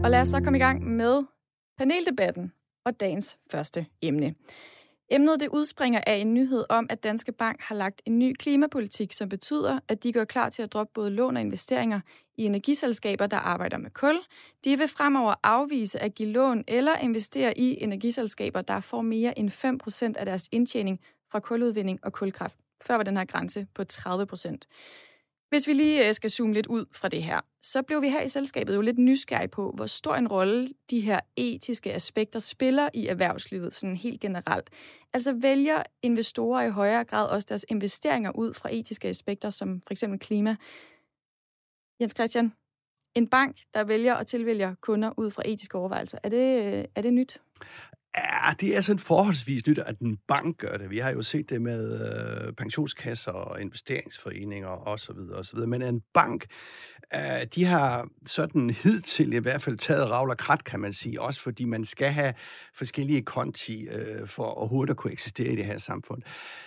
Og 0.05 0.11
lad 0.11 0.21
os 0.21 0.29
så 0.29 0.41
komme 0.45 0.59
i 0.59 0.63
gang 0.63 0.87
med 0.87 1.25
paneldebatten 1.79 2.53
og 2.85 3.01
dagens 3.01 3.39
første 3.53 3.87
emne. 4.03 4.35
Emnet 5.11 5.41
det 5.41 5.49
udspringer 5.49 6.01
af 6.07 6.15
en 6.15 6.35
nyhed 6.35 6.65
om, 6.69 6.87
at 6.91 7.05
Danske 7.05 7.33
Bank 7.33 7.63
har 7.63 7.75
lagt 7.75 8.03
en 8.07 8.19
ny 8.19 8.35
klimapolitik, 8.39 9.13
som 9.13 9.29
betyder, 9.29 9.79
at 9.89 10.03
de 10.03 10.13
går 10.13 10.25
klar 10.25 10.49
til 10.49 10.63
at 10.63 10.73
droppe 10.73 10.93
både 10.95 11.11
lån 11.11 11.37
og 11.37 11.43
investeringer 11.43 12.01
i 12.37 12.45
energiselskaber, 12.45 13.27
der 13.27 13.37
arbejder 13.37 13.79
med 13.79 13.91
kul. 13.91 14.19
De 14.65 14.79
vil 14.79 14.89
fremover 14.89 15.35
afvise 15.43 15.99
at 15.99 16.15
give 16.15 16.29
lån 16.29 16.65
eller 16.69 16.97
investere 16.97 17.59
i 17.59 17.83
energiselskaber, 17.83 18.63
der 18.63 18.81
får 18.81 19.03
mere 19.03 19.39
end 19.39 19.51
5% 20.15 20.19
af 20.19 20.25
deres 20.27 20.49
indtjening 20.53 21.01
fra 21.33 21.41
kuludvinding 21.41 21.99
og 22.03 22.13
kulkraft. 22.13 22.57
Før 22.83 22.95
var 22.95 23.03
den 23.03 23.17
her 23.17 23.25
grænse 23.25 23.67
på 23.75 23.83
30%. 23.93 24.57
Hvis 25.53 25.69
vi 25.69 25.73
lige 25.73 26.09
øh, 26.09 26.15
skal 26.15 26.31
zoome 26.31 26.55
lidt 26.55 26.67
ud 26.67 26.85
fra 26.93 27.09
det 27.09 27.23
her, 27.23 27.41
så 27.63 27.83
blev 27.83 28.03
vi 28.03 28.09
her 28.09 28.23
i 28.23 28.29
selskabet 28.29 28.75
jo 28.75 28.81
lidt 28.81 28.99
nysgerrige 28.99 29.49
på, 29.49 29.73
hvor 29.75 29.87
stor 29.87 30.15
en 30.15 30.29
rolle 30.29 30.69
de 30.91 31.01
her 31.01 31.21
etiske 31.37 31.95
aspekter 31.95 32.39
spiller 32.39 32.89
i 32.95 33.07
erhvervslivet 33.07 33.75
sådan 33.75 33.97
helt 33.97 34.21
generelt. 34.21 34.71
Altså 35.13 35.33
vælger 35.33 35.83
investorer 36.03 36.63
i 36.63 36.71
højere 36.71 37.05
grad 37.05 37.29
også 37.29 37.47
deres 37.49 37.65
investeringer 37.69 38.31
ud 38.31 38.55
fra 38.55 38.69
etiske 38.75 39.09
aspekter, 39.09 39.51
som 39.51 39.81
for 39.87 39.93
eksempel 39.93 40.19
klima. 40.19 40.57
Jens 42.01 42.15
Christian, 42.17 42.53
en 43.15 43.27
bank, 43.29 43.57
der 43.75 43.85
vælger 43.85 44.15
og 44.15 44.27
tilvælger 44.27 44.75
kunder 44.81 45.13
ud 45.17 45.31
fra 45.31 45.43
etiske 45.47 45.79
overvejelser, 45.79 46.19
er 46.23 46.29
det, 46.29 46.63
øh, 46.63 46.85
er 46.95 47.03
det 47.03 47.13
nyt? 47.13 47.41
Ja, 48.17 48.53
det 48.61 48.77
er 48.77 48.81
sådan 48.81 48.99
forholdsvis 48.99 49.67
nyt, 49.67 49.79
at 49.79 49.99
en 49.99 50.19
bank 50.29 50.59
gør 50.59 50.77
det. 50.77 50.91
Vi 50.91 50.99
har 50.99 51.11
jo 51.11 51.23
set 51.23 51.51
det 51.51 51.63
med 51.63 52.01
øh, 52.01 52.53
pensionskasser 52.53 53.33
og 53.33 53.61
investeringsforeninger 53.61 54.89
osv. 54.89 55.17
osv. 55.35 55.59
Men 55.59 55.83
en 55.83 56.03
bank, 56.15 56.47
øh, 57.15 57.47
de 57.55 57.65
har 57.65 58.09
sådan 58.27 58.71
hidtil 58.71 59.33
i 59.33 59.39
hvert 59.39 59.63
fald 59.63 59.79
taget 59.79 60.11
ravl 60.11 60.31
og 60.31 60.39
krat, 60.39 60.65
kan 60.65 60.81
man 60.81 60.93
sige. 60.93 61.21
Også 61.21 61.41
fordi 61.41 61.65
man 61.65 61.85
skal 61.85 62.11
have 62.11 62.35
forskellige 62.75 63.23
konti 63.23 63.89
øh, 63.89 64.29
for 64.29 64.45
overhovedet 64.45 64.91
at 64.91 64.97
kunne 64.97 65.13
eksistere 65.13 65.53
i 65.53 65.57
det 65.57 65.65
her 65.65 65.79
samfund. 65.79 66.23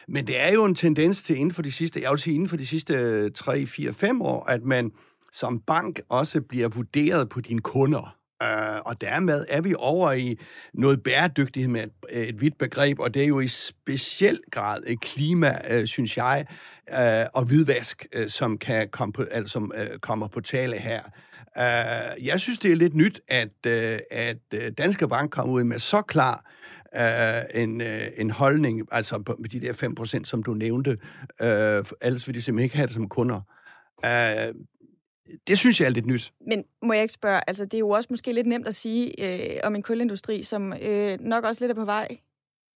Men 0.07 0.27
det 0.27 0.39
er 0.39 0.53
jo 0.53 0.65
en 0.65 0.75
tendens 0.75 1.23
til 1.23 1.35
inden 1.35 1.53
for 1.53 1.61
de 1.61 1.71
sidste, 1.71 2.01
jeg 2.01 2.11
vil 2.11 2.19
sige 2.19 2.33
inden 2.33 2.49
for 2.49 2.57
de 2.57 2.65
sidste 2.65 3.29
3, 3.29 3.65
4, 3.65 3.93
5 3.93 4.21
år, 4.21 4.45
at 4.45 4.63
man 4.63 4.91
som 5.33 5.59
bank 5.59 6.01
også 6.09 6.41
bliver 6.41 6.67
vurderet 6.67 7.29
på 7.29 7.41
dine 7.41 7.61
kunder. 7.61 8.15
Uh, 8.43 8.81
og 8.85 9.01
dermed 9.01 9.45
er 9.49 9.61
vi 9.61 9.73
over 9.77 10.11
i 10.11 10.39
noget 10.73 11.03
bæredygtighed 11.03 11.69
med 11.69 11.83
et, 11.83 12.29
et 12.29 12.41
vidt 12.41 12.57
begreb, 12.57 12.99
og 12.99 13.13
det 13.13 13.23
er 13.23 13.27
jo 13.27 13.39
i 13.39 13.47
speciel 13.47 14.39
grad 14.51 14.83
et 14.87 15.01
klima, 15.01 15.79
uh, 15.79 15.85
synes 15.85 16.17
jeg, 16.17 16.45
uh, 16.91 17.25
og 17.33 17.43
hvidvask, 17.43 18.05
uh, 18.17 18.27
som 18.27 18.57
kan 18.57 18.89
komme 18.89 19.13
på, 19.13 19.23
altså, 19.31 19.51
som, 19.51 19.71
uh, 19.77 19.99
kommer 20.01 20.27
på 20.27 20.41
tale 20.41 20.77
her. 20.77 21.01
Uh, 21.55 22.25
jeg 22.25 22.39
synes, 22.39 22.59
det 22.59 22.71
er 22.71 22.75
lidt 22.75 22.95
nyt, 22.95 23.21
at, 23.27 23.49
uh, 23.67 23.97
at 24.11 24.37
Danske 24.77 25.07
Bank 25.07 25.31
kommer 25.31 25.53
ud 25.53 25.63
med 25.63 25.79
så 25.79 26.01
klar 26.01 26.51
uh, 26.95 27.61
en, 27.61 27.81
uh, 27.81 28.07
en 28.17 28.29
holdning, 28.29 28.81
altså 28.91 29.19
på 29.19 29.37
de 29.51 29.59
der 29.59 29.73
5%, 30.19 30.23
som 30.23 30.43
du 30.43 30.53
nævnte, 30.53 30.89
uh, 30.89 31.47
ellers 32.01 32.27
ville 32.27 32.35
de 32.35 32.41
simpelthen 32.41 32.59
ikke 32.59 32.75
have 32.75 32.87
det 32.87 32.93
som 32.93 33.09
kunder. 33.09 33.41
Uh, 34.03 34.55
det 35.47 35.57
synes 35.57 35.79
jeg 35.79 35.85
er 35.85 35.89
lidt 35.89 36.05
nyt. 36.05 36.33
Men 36.47 36.63
må 36.81 36.93
jeg 36.93 37.01
ikke 37.01 37.13
spørge, 37.13 37.41
altså 37.47 37.65
det 37.65 37.73
er 37.73 37.79
jo 37.79 37.89
også 37.89 38.07
måske 38.09 38.33
lidt 38.33 38.47
nemt 38.47 38.67
at 38.67 38.75
sige 38.75 39.25
øh, 39.55 39.59
om 39.63 39.75
en 39.75 39.83
kulindustri, 39.83 40.43
som 40.43 40.73
øh, 40.81 41.19
nok 41.19 41.43
også 41.43 41.63
lidt 41.63 41.71
er 41.71 41.75
på 41.75 41.85
vej 41.85 42.17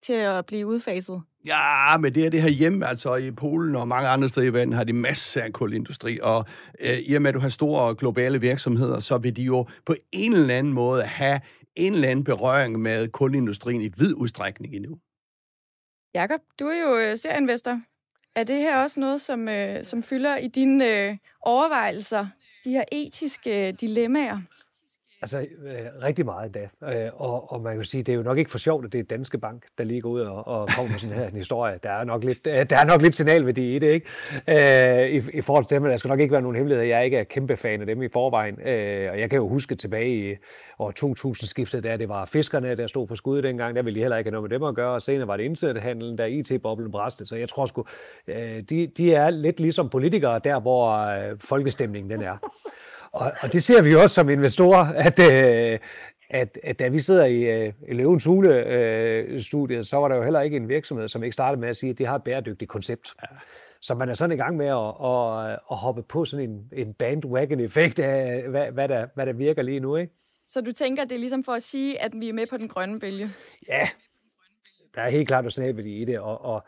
til 0.01 0.13
at 0.13 0.45
blive 0.45 0.67
udfaset. 0.67 1.21
Ja, 1.45 1.97
men 1.97 2.15
det 2.15 2.25
er 2.25 2.29
det 2.29 2.41
her 2.41 2.49
hjemme, 2.49 2.87
altså 2.87 3.15
i 3.15 3.31
Polen 3.31 3.75
og 3.75 3.87
mange 3.87 4.09
andre 4.09 4.29
steder 4.29 4.47
i 4.47 4.53
verden, 4.53 4.73
har 4.73 4.83
de 4.83 4.93
masser 4.93 5.41
af 5.41 5.53
kulindustri, 5.53 6.19
og 6.21 6.45
øh, 6.79 6.97
i 6.97 7.13
og 7.13 7.21
med, 7.21 7.29
at 7.29 7.35
du 7.35 7.39
har 7.39 7.49
store 7.49 7.95
globale 7.95 8.41
virksomheder, 8.41 8.99
så 8.99 9.17
vil 9.17 9.35
de 9.35 9.41
jo 9.41 9.67
på 9.85 9.95
en 10.11 10.33
eller 10.33 10.55
anden 10.55 10.73
måde 10.73 11.03
have 11.03 11.39
en 11.75 11.93
eller 11.93 12.07
anden 12.07 12.23
berøring 12.23 12.79
med 12.79 13.07
kulindustrien 13.07 13.81
i 13.81 13.89
vid 13.97 14.13
udstrækning 14.13 14.75
endnu. 14.75 14.97
Jakob, 16.13 16.39
du 16.59 16.65
er 16.65 16.81
jo 16.81 16.97
øh, 16.97 17.17
serieinvestor. 17.17 17.81
Er 18.35 18.43
det 18.43 18.55
her 18.55 18.81
også 18.81 18.99
noget, 18.99 19.21
som, 19.21 19.47
øh, 19.47 19.83
som 19.83 20.03
fylder 20.03 20.37
i 20.37 20.47
dine 20.47 20.85
øh, 20.85 21.17
overvejelser 21.41 22.27
de 22.63 22.69
her 22.69 22.83
etiske 22.91 23.67
øh, 23.67 23.73
dilemmaer? 23.81 24.41
Altså 25.21 25.39
øh, 25.39 26.03
rigtig 26.03 26.25
meget 26.25 26.53
da. 26.53 26.89
Øh, 26.93 27.21
og, 27.21 27.51
og 27.51 27.61
man 27.61 27.75
kan 27.75 27.83
sige, 27.83 28.03
det 28.03 28.11
er 28.11 28.15
jo 28.15 28.23
nok 28.23 28.37
ikke 28.37 28.51
for 28.51 28.57
sjovt, 28.57 28.85
at 28.85 28.93
det 28.93 28.99
er 28.99 29.03
Danske 29.03 29.37
Bank, 29.37 29.63
der 29.77 29.83
lige 29.83 30.01
går 30.01 30.09
ud 30.09 30.21
og, 30.21 30.47
og 30.47 30.67
kommer 30.67 30.91
med 30.91 30.99
sådan 30.99 31.15
her 31.15 31.27
en 31.27 31.35
historie. 31.35 31.79
Der 31.83 31.89
er 31.89 32.03
nok 32.03 32.23
lidt, 32.23 32.47
øh, 32.47 32.69
der 32.69 32.77
er 32.77 32.85
nok 32.85 33.01
lidt 33.01 33.15
signalværdi 33.15 33.75
i 33.75 33.79
det, 33.79 33.87
ikke? 33.87 34.07
Øh, 34.47 35.09
i, 35.09 35.37
I 35.37 35.41
forhold 35.41 35.65
til 35.65 35.75
dem, 35.75 35.83
der 35.83 35.97
skal 35.97 36.09
nok 36.09 36.19
ikke 36.19 36.31
være 36.31 36.41
nogen 36.41 36.55
hemmelighed. 36.55 36.85
Jeg 36.85 36.97
er 36.97 37.01
ikke 37.01 37.17
er 37.17 37.23
kæmpe 37.23 37.57
fan 37.57 37.81
af 37.81 37.87
dem 37.87 38.01
i 38.01 38.07
forvejen. 38.09 38.61
Øh, 38.67 39.11
og 39.11 39.19
jeg 39.19 39.29
kan 39.29 39.37
jo 39.37 39.47
huske 39.47 39.75
tilbage 39.75 40.31
i 40.31 40.35
år 40.79 40.91
2000-skiftet, 40.99 41.83
da 41.83 41.97
det 41.97 42.09
var 42.09 42.25
fiskerne, 42.25 42.75
der 42.75 42.87
stod 42.87 43.07
for 43.07 43.15
skud 43.15 43.41
dengang, 43.41 43.75
der 43.75 43.81
ville 43.81 43.95
de 43.95 44.01
heller 44.01 44.17
ikke 44.17 44.27
have 44.27 44.41
noget 44.41 44.51
med 44.51 44.59
dem 44.59 44.67
at 44.67 44.75
gøre. 44.75 44.93
Og 44.93 45.01
senere 45.01 45.27
var 45.27 45.37
det 45.37 45.43
internethandlen, 45.43 46.17
der 46.17 46.25
IT-boblen 46.25 46.91
bræste. 46.91 47.25
Så 47.25 47.35
jeg 47.35 47.49
tror 47.49 47.65
sgu, 47.65 47.85
øh, 48.27 48.63
de, 48.69 48.87
de 48.87 49.13
er 49.13 49.29
lidt 49.29 49.59
ligesom 49.59 49.89
politikere 49.89 50.39
der, 50.43 50.59
hvor 50.59 50.91
øh, 50.91 51.37
folkestemningen 51.39 52.11
den 52.11 52.21
er. 52.21 52.37
Og, 53.11 53.31
og 53.41 53.53
det 53.53 53.63
ser 53.63 53.81
vi 53.81 53.95
også 53.95 54.15
som 54.15 54.29
investorer, 54.29 54.85
at, 54.85 55.19
øh, 55.19 55.79
at, 56.29 56.59
at 56.63 56.79
da 56.79 56.87
vi 56.87 56.99
sidder 56.99 57.25
i, 57.25 57.41
øh, 57.41 57.73
i 57.87 57.93
Løvens 57.93 58.25
Hule-studiet, 58.25 59.79
øh, 59.79 59.85
så 59.85 59.97
var 59.97 60.07
der 60.07 60.15
jo 60.15 60.23
heller 60.23 60.41
ikke 60.41 60.57
en 60.57 60.69
virksomhed, 60.69 61.07
som 61.07 61.23
ikke 61.23 61.33
startede 61.33 61.61
med 61.61 61.69
at 61.69 61.75
sige, 61.75 61.89
at 61.89 61.97
de 61.97 62.05
har 62.05 62.15
et 62.15 62.23
bæredygtigt 62.23 62.69
koncept. 62.69 63.13
Ja. 63.21 63.27
Så 63.81 63.95
man 63.95 64.09
er 64.09 64.13
sådan 64.13 64.37
i 64.37 64.41
gang 64.41 64.57
med 64.57 64.67
at, 64.67 64.93
at, 65.05 65.59
at 65.71 65.77
hoppe 65.77 66.03
på 66.03 66.25
sådan 66.25 66.49
en, 66.49 66.69
en 66.73 66.93
bandwagon-effekt 66.93 67.99
af, 67.99 68.43
hvad, 68.49 68.71
hvad, 68.71 68.87
der, 68.87 69.07
hvad 69.15 69.25
der 69.25 69.33
virker 69.33 69.61
lige 69.61 69.79
nu. 69.79 69.95
Ikke? 69.95 70.13
Så 70.47 70.61
du 70.61 70.71
tænker, 70.71 71.03
det 71.03 71.11
er 71.11 71.19
ligesom 71.19 71.43
for 71.43 71.51
at 71.51 71.61
sige, 71.61 72.01
at 72.01 72.11
vi 72.15 72.29
er 72.29 72.33
med 72.33 72.47
på 72.47 72.57
den 72.57 72.67
grønne 72.67 72.99
bølge? 72.99 73.25
Ja, 73.67 73.89
der 74.95 75.01
er 75.01 75.09
helt 75.09 75.27
klart 75.27 75.43
noget 75.43 75.53
signalværdi 75.53 76.01
i 76.01 76.05
det, 76.05 76.19
og, 76.19 76.45
og 76.45 76.63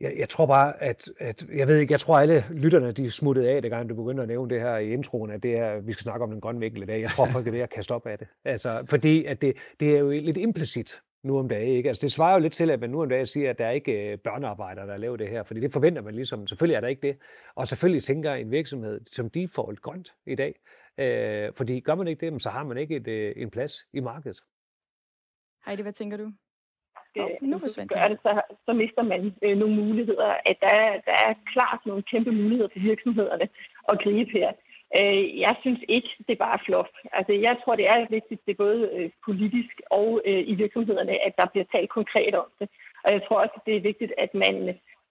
jeg, 0.00 0.14
jeg 0.18 0.28
tror 0.28 0.46
bare, 0.46 0.82
at, 0.82 1.08
at 1.18 1.46
jeg 1.54 1.66
ved 1.68 1.78
ikke, 1.78 1.92
jeg 1.92 2.00
tror 2.00 2.18
alle 2.18 2.44
lytterne, 2.50 2.92
de 2.92 3.10
smuttede 3.10 3.50
af, 3.50 3.62
det 3.62 3.70
gang 3.70 3.88
du 3.88 3.94
begyndte 3.94 4.22
at 4.22 4.28
nævne 4.28 4.50
det 4.50 4.60
her 4.60 4.76
i 4.76 4.92
introen, 4.92 5.30
at 5.30 5.42
det 5.42 5.56
er, 5.56 5.80
vi 5.80 5.92
skal 5.92 6.02
snakke 6.02 6.24
om 6.24 6.30
den 6.30 6.40
grønne 6.40 6.60
vinkel 6.60 6.82
i 6.82 6.86
dag. 6.86 7.00
Jeg 7.00 7.10
tror, 7.10 7.26
folk 7.26 7.46
er 7.46 7.50
ved 7.50 7.60
at 7.60 7.70
kaste 7.70 7.92
op 7.92 8.06
af 8.06 8.18
det. 8.18 8.28
Altså, 8.44 8.84
fordi 8.88 9.24
at 9.24 9.42
det, 9.42 9.56
det 9.80 9.94
er 9.94 9.98
jo 9.98 10.10
lidt 10.10 10.36
implicit 10.36 11.00
nu 11.22 11.38
om 11.38 11.48
dagen. 11.48 11.76
Ikke? 11.76 11.88
Altså, 11.88 12.00
det 12.00 12.12
svarer 12.12 12.32
jo 12.32 12.40
lidt 12.40 12.52
til, 12.52 12.70
at 12.70 12.80
man 12.80 12.90
nu 12.90 13.02
om 13.02 13.08
dagen 13.08 13.26
siger, 13.26 13.50
at 13.50 13.58
der 13.58 13.66
er 13.66 13.70
ikke 13.70 14.12
øh, 14.12 14.18
børnearbejdere, 14.18 14.86
der 14.86 14.96
laver 14.96 15.16
det 15.16 15.28
her, 15.28 15.42
fordi 15.42 15.60
det 15.60 15.72
forventer 15.72 16.02
man 16.02 16.14
ligesom. 16.14 16.46
Selvfølgelig 16.46 16.76
er 16.76 16.80
der 16.80 16.88
ikke 16.88 17.06
det. 17.06 17.18
Og 17.54 17.68
selvfølgelig 17.68 18.04
tænker 18.04 18.34
en 18.34 18.50
virksomhed 18.50 19.00
som 19.06 19.30
default 19.30 19.82
grønt 19.82 20.14
i 20.26 20.34
dag. 20.34 20.54
Øh, 20.98 21.52
fordi 21.56 21.80
gør 21.80 21.94
man 21.94 22.08
ikke 22.08 22.30
det, 22.30 22.42
så 22.42 22.50
har 22.50 22.64
man 22.64 22.78
ikke 22.78 22.96
et, 22.96 23.08
øh, 23.08 23.32
en 23.36 23.50
plads 23.50 23.74
i 23.92 24.00
markedet. 24.00 24.38
Heidi, 25.66 25.82
hvad 25.82 25.92
tænker 25.92 26.16
du? 26.16 26.32
Øh, 27.18 27.48
nu 27.50 27.56
gør 27.94 28.06
det, 28.12 28.18
så, 28.22 28.32
så 28.66 28.72
mister 28.72 29.02
man 29.02 29.20
øh, 29.44 29.56
nogle 29.58 29.74
muligheder. 29.82 30.30
At 30.50 30.56
der, 30.60 30.76
der 31.08 31.16
er 31.28 31.34
klart 31.52 31.80
nogle 31.86 32.02
kæmpe 32.02 32.32
muligheder 32.32 32.70
for 32.72 32.80
virksomhederne 32.90 33.46
at 33.90 34.00
gribe 34.02 34.30
her. 34.38 34.50
Øh, 34.98 35.40
jeg 35.40 35.54
synes 35.60 35.80
ikke, 35.88 36.10
det 36.26 36.32
er 36.34 36.44
bare 36.46 36.64
flot. 36.66 36.92
Altså, 37.12 37.32
jeg 37.32 37.54
tror, 37.62 37.76
det 37.76 37.86
er 37.86 38.14
vigtigt, 38.16 38.40
det 38.46 38.52
er 38.52 38.64
både 38.66 38.90
øh, 38.96 39.10
politisk 39.26 39.74
og 39.90 40.20
øh, 40.28 40.42
i 40.52 40.54
virksomhederne, 40.54 41.14
at 41.26 41.32
der 41.38 41.46
bliver 41.52 41.66
talt 41.74 41.90
konkret 41.98 42.34
om 42.34 42.48
det. 42.60 42.68
Og 43.04 43.08
jeg 43.14 43.22
tror 43.22 43.38
også, 43.44 43.60
det 43.66 43.76
er 43.76 43.88
vigtigt, 43.90 44.12
at 44.24 44.30
man 44.44 44.56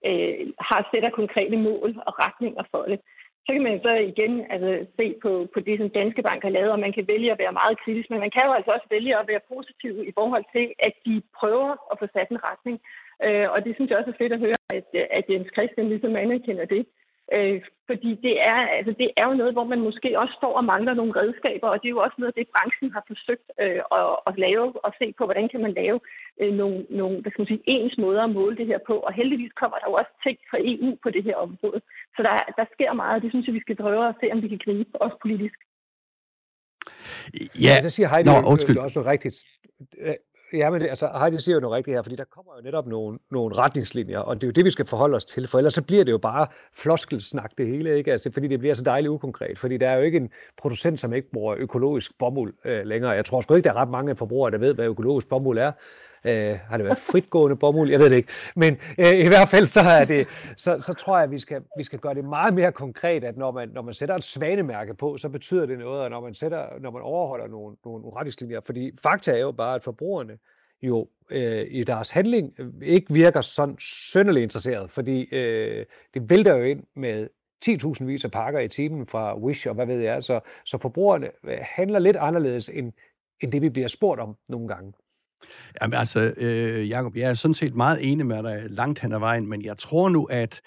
øh, 0.08 0.40
har 0.68 0.80
sætter 0.90 1.10
konkrete 1.20 1.56
mål 1.56 1.90
og 2.06 2.12
retninger 2.24 2.64
for 2.72 2.82
det 2.90 3.00
så 3.48 3.54
kan 3.54 3.66
man 3.68 3.80
så 3.86 3.92
igen 4.12 4.34
altså, 4.54 4.70
se 4.98 5.06
på, 5.22 5.30
på 5.54 5.60
det, 5.66 5.74
som 5.78 5.90
Danske 5.90 6.22
Bank 6.28 6.40
har 6.42 6.56
lavet, 6.56 6.70
og 6.72 6.80
man 6.86 6.92
kan 6.92 7.08
vælge 7.12 7.32
at 7.32 7.38
være 7.38 7.58
meget 7.60 7.80
kritisk, 7.84 8.10
men 8.10 8.20
man 8.24 8.32
kan 8.34 8.46
jo 8.46 8.52
altså 8.52 8.70
også 8.76 8.88
vælge 8.90 9.18
at 9.18 9.28
være 9.32 9.48
positiv 9.52 9.92
i 10.10 10.12
forhold 10.18 10.44
til, 10.54 10.66
at 10.86 10.94
de 11.06 11.14
prøver 11.40 11.70
at 11.90 11.98
få 12.00 12.06
sat 12.14 12.28
en 12.30 12.44
retning. 12.50 12.76
Øh, 13.26 13.46
og 13.54 13.58
det 13.64 13.72
synes 13.74 13.88
jeg 13.88 13.98
også 13.98 14.12
er 14.12 14.20
fedt 14.22 14.32
at 14.36 14.44
høre, 14.46 14.60
at, 14.78 14.88
at 15.18 15.24
Jens 15.30 15.50
Christian 15.54 15.88
ligesom 15.88 16.16
anerkender 16.16 16.66
det. 16.74 16.82
Øh, 17.36 17.60
fordi 17.90 18.10
det 18.26 18.34
er, 18.52 18.60
altså, 18.78 18.92
det 19.02 19.08
er 19.20 19.24
jo 19.28 19.34
noget, 19.40 19.52
hvor 19.56 19.66
man 19.72 19.80
måske 19.88 20.18
også 20.22 20.34
står 20.40 20.52
og 20.60 20.64
mangler 20.72 20.94
nogle 20.94 21.16
redskaber, 21.20 21.68
og 21.68 21.76
det 21.78 21.86
er 21.88 21.96
jo 21.96 22.04
også 22.06 22.16
noget 22.18 22.32
af 22.32 22.38
det, 22.38 22.52
branchen 22.54 22.90
har 22.96 23.04
forsøgt 23.10 23.48
øh, 23.64 23.82
at, 23.98 24.10
at 24.28 24.34
lave 24.44 24.66
og 24.86 24.90
se 25.00 25.06
på, 25.18 25.22
hvordan 25.24 25.48
kan 25.52 25.60
man 25.64 25.72
lave 25.82 25.98
øh, 26.42 26.52
nogle, 26.60 26.78
nogle 27.00 27.14
hvad 27.20 27.30
skal 27.30 27.42
man 27.42 27.52
sige, 27.52 27.68
ens 27.74 27.96
måder 28.04 28.22
at 28.24 28.34
måle 28.38 28.56
det 28.60 28.66
her 28.70 28.80
på. 28.90 28.94
Og 29.06 29.12
heldigvis 29.20 29.52
kommer 29.60 29.76
der 29.78 29.86
jo 29.90 29.94
også 30.00 30.12
ting 30.26 30.38
fra 30.50 30.58
EU 30.72 30.90
på 31.02 31.08
det 31.14 31.22
her 31.28 31.36
område. 31.46 31.80
Så 32.14 32.20
der, 32.26 32.34
der 32.58 32.66
sker 32.74 32.92
meget, 33.02 33.16
og 33.16 33.22
det 33.22 33.30
synes 33.30 33.46
jeg, 33.46 33.54
vi 33.54 33.64
skal 33.66 33.76
prøve 33.76 34.08
at 34.08 34.18
se, 34.20 34.26
om 34.34 34.42
vi 34.42 34.48
kan 34.48 34.64
gribe, 34.66 35.02
også 35.04 35.16
politisk. 35.24 35.58
Ja, 37.66 37.74
så 37.84 37.90
siger 37.90 38.08
Heidi 38.12 38.28
Nå, 38.30 38.50
undskyld. 38.52 38.78
også 38.78 38.98
noget 38.98 39.12
rigtigt. 39.14 39.36
Ja, 40.52 40.70
men 40.70 40.80
det, 40.80 40.88
altså, 40.88 41.10
Heidi 41.20 41.40
siger 41.40 41.54
jo 41.54 41.60
noget 41.60 41.76
rigtigt 41.76 41.94
her, 41.94 42.02
fordi 42.02 42.16
der 42.16 42.24
kommer 42.24 42.52
jo 42.58 42.62
netop 42.62 42.86
nogle, 42.86 43.18
nogle 43.30 43.56
retningslinjer, 43.56 44.18
og 44.18 44.36
det 44.36 44.42
er 44.42 44.46
jo 44.48 44.52
det, 44.52 44.64
vi 44.64 44.70
skal 44.70 44.86
forholde 44.86 45.16
os 45.16 45.24
til, 45.24 45.48
for 45.48 45.58
ellers 45.58 45.74
så 45.74 45.82
bliver 45.82 46.04
det 46.04 46.12
jo 46.12 46.18
bare 46.18 46.46
floskelsnak 46.76 47.50
det 47.58 47.66
hele, 47.66 47.96
ikke? 47.96 48.12
Altså, 48.12 48.30
fordi 48.32 48.48
det 48.48 48.58
bliver 48.58 48.74
så 48.74 48.82
dejligt 48.82 49.10
ukonkret, 49.10 49.58
fordi 49.58 49.76
der 49.76 49.88
er 49.88 49.96
jo 49.96 50.02
ikke 50.02 50.16
en 50.16 50.30
producent, 50.58 51.00
som 51.00 51.12
ikke 51.12 51.30
bruger 51.30 51.54
økologisk 51.58 52.18
bomuld 52.18 52.54
øh, 52.64 52.86
længere. 52.86 53.10
Jeg 53.10 53.24
tror 53.24 53.40
sgu 53.40 53.54
ikke, 53.54 53.68
der 53.68 53.74
er 53.74 53.78
ret 53.82 53.90
mange 53.90 54.16
forbrugere, 54.16 54.50
der 54.50 54.58
ved, 54.58 54.74
hvad 54.74 54.86
økologisk 54.86 55.28
bomuld 55.28 55.58
er. 55.58 55.72
Øh, 56.24 56.58
har 56.68 56.76
det 56.76 56.86
været 56.86 56.98
fritgående 56.98 57.56
bomuld? 57.56 57.90
Jeg 57.90 58.00
ved 58.00 58.10
det 58.10 58.16
ikke. 58.16 58.32
Men 58.56 58.76
øh, 58.98 59.18
i 59.18 59.28
hvert 59.28 59.48
fald 59.48 59.66
så, 59.66 59.80
er 59.80 60.04
det, 60.04 60.26
så, 60.56 60.80
så 60.80 60.94
tror 60.94 61.16
jeg, 61.16 61.24
at 61.24 61.30
vi 61.30 61.38
skal, 61.38 61.62
vi 61.78 61.84
skal 61.84 61.98
gøre 61.98 62.14
det 62.14 62.24
meget 62.24 62.54
mere 62.54 62.72
konkret, 62.72 63.24
at 63.24 63.36
når 63.36 63.50
man, 63.50 63.68
når 63.68 63.82
man 63.82 63.94
sætter 63.94 64.14
et 64.14 64.24
svanemærke 64.24 64.94
på, 64.94 65.18
så 65.18 65.28
betyder 65.28 65.66
det 65.66 65.78
noget, 65.78 66.00
og 66.00 66.10
når 66.10 66.20
man, 66.20 66.34
sætter, 66.34 66.66
når 66.80 66.90
man 66.90 67.02
overholder 67.02 67.46
nogle, 67.46 67.76
nogle 67.84 68.16
retningslinjer. 68.16 68.60
Fordi 68.66 68.92
fakta 69.02 69.32
er 69.32 69.40
jo 69.40 69.52
bare, 69.52 69.74
at 69.74 69.84
forbrugerne 69.84 70.38
jo 70.82 71.08
øh, 71.30 71.66
i 71.70 71.84
deres 71.84 72.10
handling 72.10 72.54
ikke 72.82 73.14
virker 73.14 73.40
sådan 73.40 73.76
sønderlig 73.80 74.42
interesseret, 74.42 74.90
fordi 74.90 75.34
øh, 75.34 75.86
det 76.14 76.30
vælter 76.30 76.56
jo 76.56 76.64
ind 76.64 76.82
med 76.96 77.28
10.000 77.64 78.04
vis 78.04 78.24
af 78.24 78.30
pakker 78.30 78.60
i 78.60 78.68
timen 78.68 79.06
fra 79.06 79.38
Wish 79.38 79.68
og 79.68 79.74
hvad 79.74 79.86
ved 79.86 80.00
jeg, 80.00 80.24
så, 80.24 80.40
så 80.64 80.78
forbrugerne 80.78 81.30
øh, 81.44 81.58
handler 81.62 81.98
lidt 81.98 82.16
anderledes 82.16 82.68
end, 82.68 82.92
end 83.40 83.52
det, 83.52 83.62
vi 83.62 83.68
bliver 83.68 83.88
spurgt 83.88 84.20
om 84.20 84.36
nogle 84.48 84.68
gange. 84.68 84.92
Jamen 85.82 85.98
altså, 85.98 86.34
øh, 86.36 86.88
Jacob, 86.88 87.16
jeg 87.16 87.30
er 87.30 87.34
sådan 87.34 87.54
set 87.54 87.74
meget 87.74 87.98
enig 88.12 88.26
med 88.26 88.42
dig 88.42 88.66
langt 88.68 89.00
hen 89.00 89.12
ad 89.12 89.18
vejen, 89.18 89.46
men 89.46 89.64
jeg 89.64 89.78
tror 89.78 90.08
nu, 90.08 90.24
at 90.24 90.60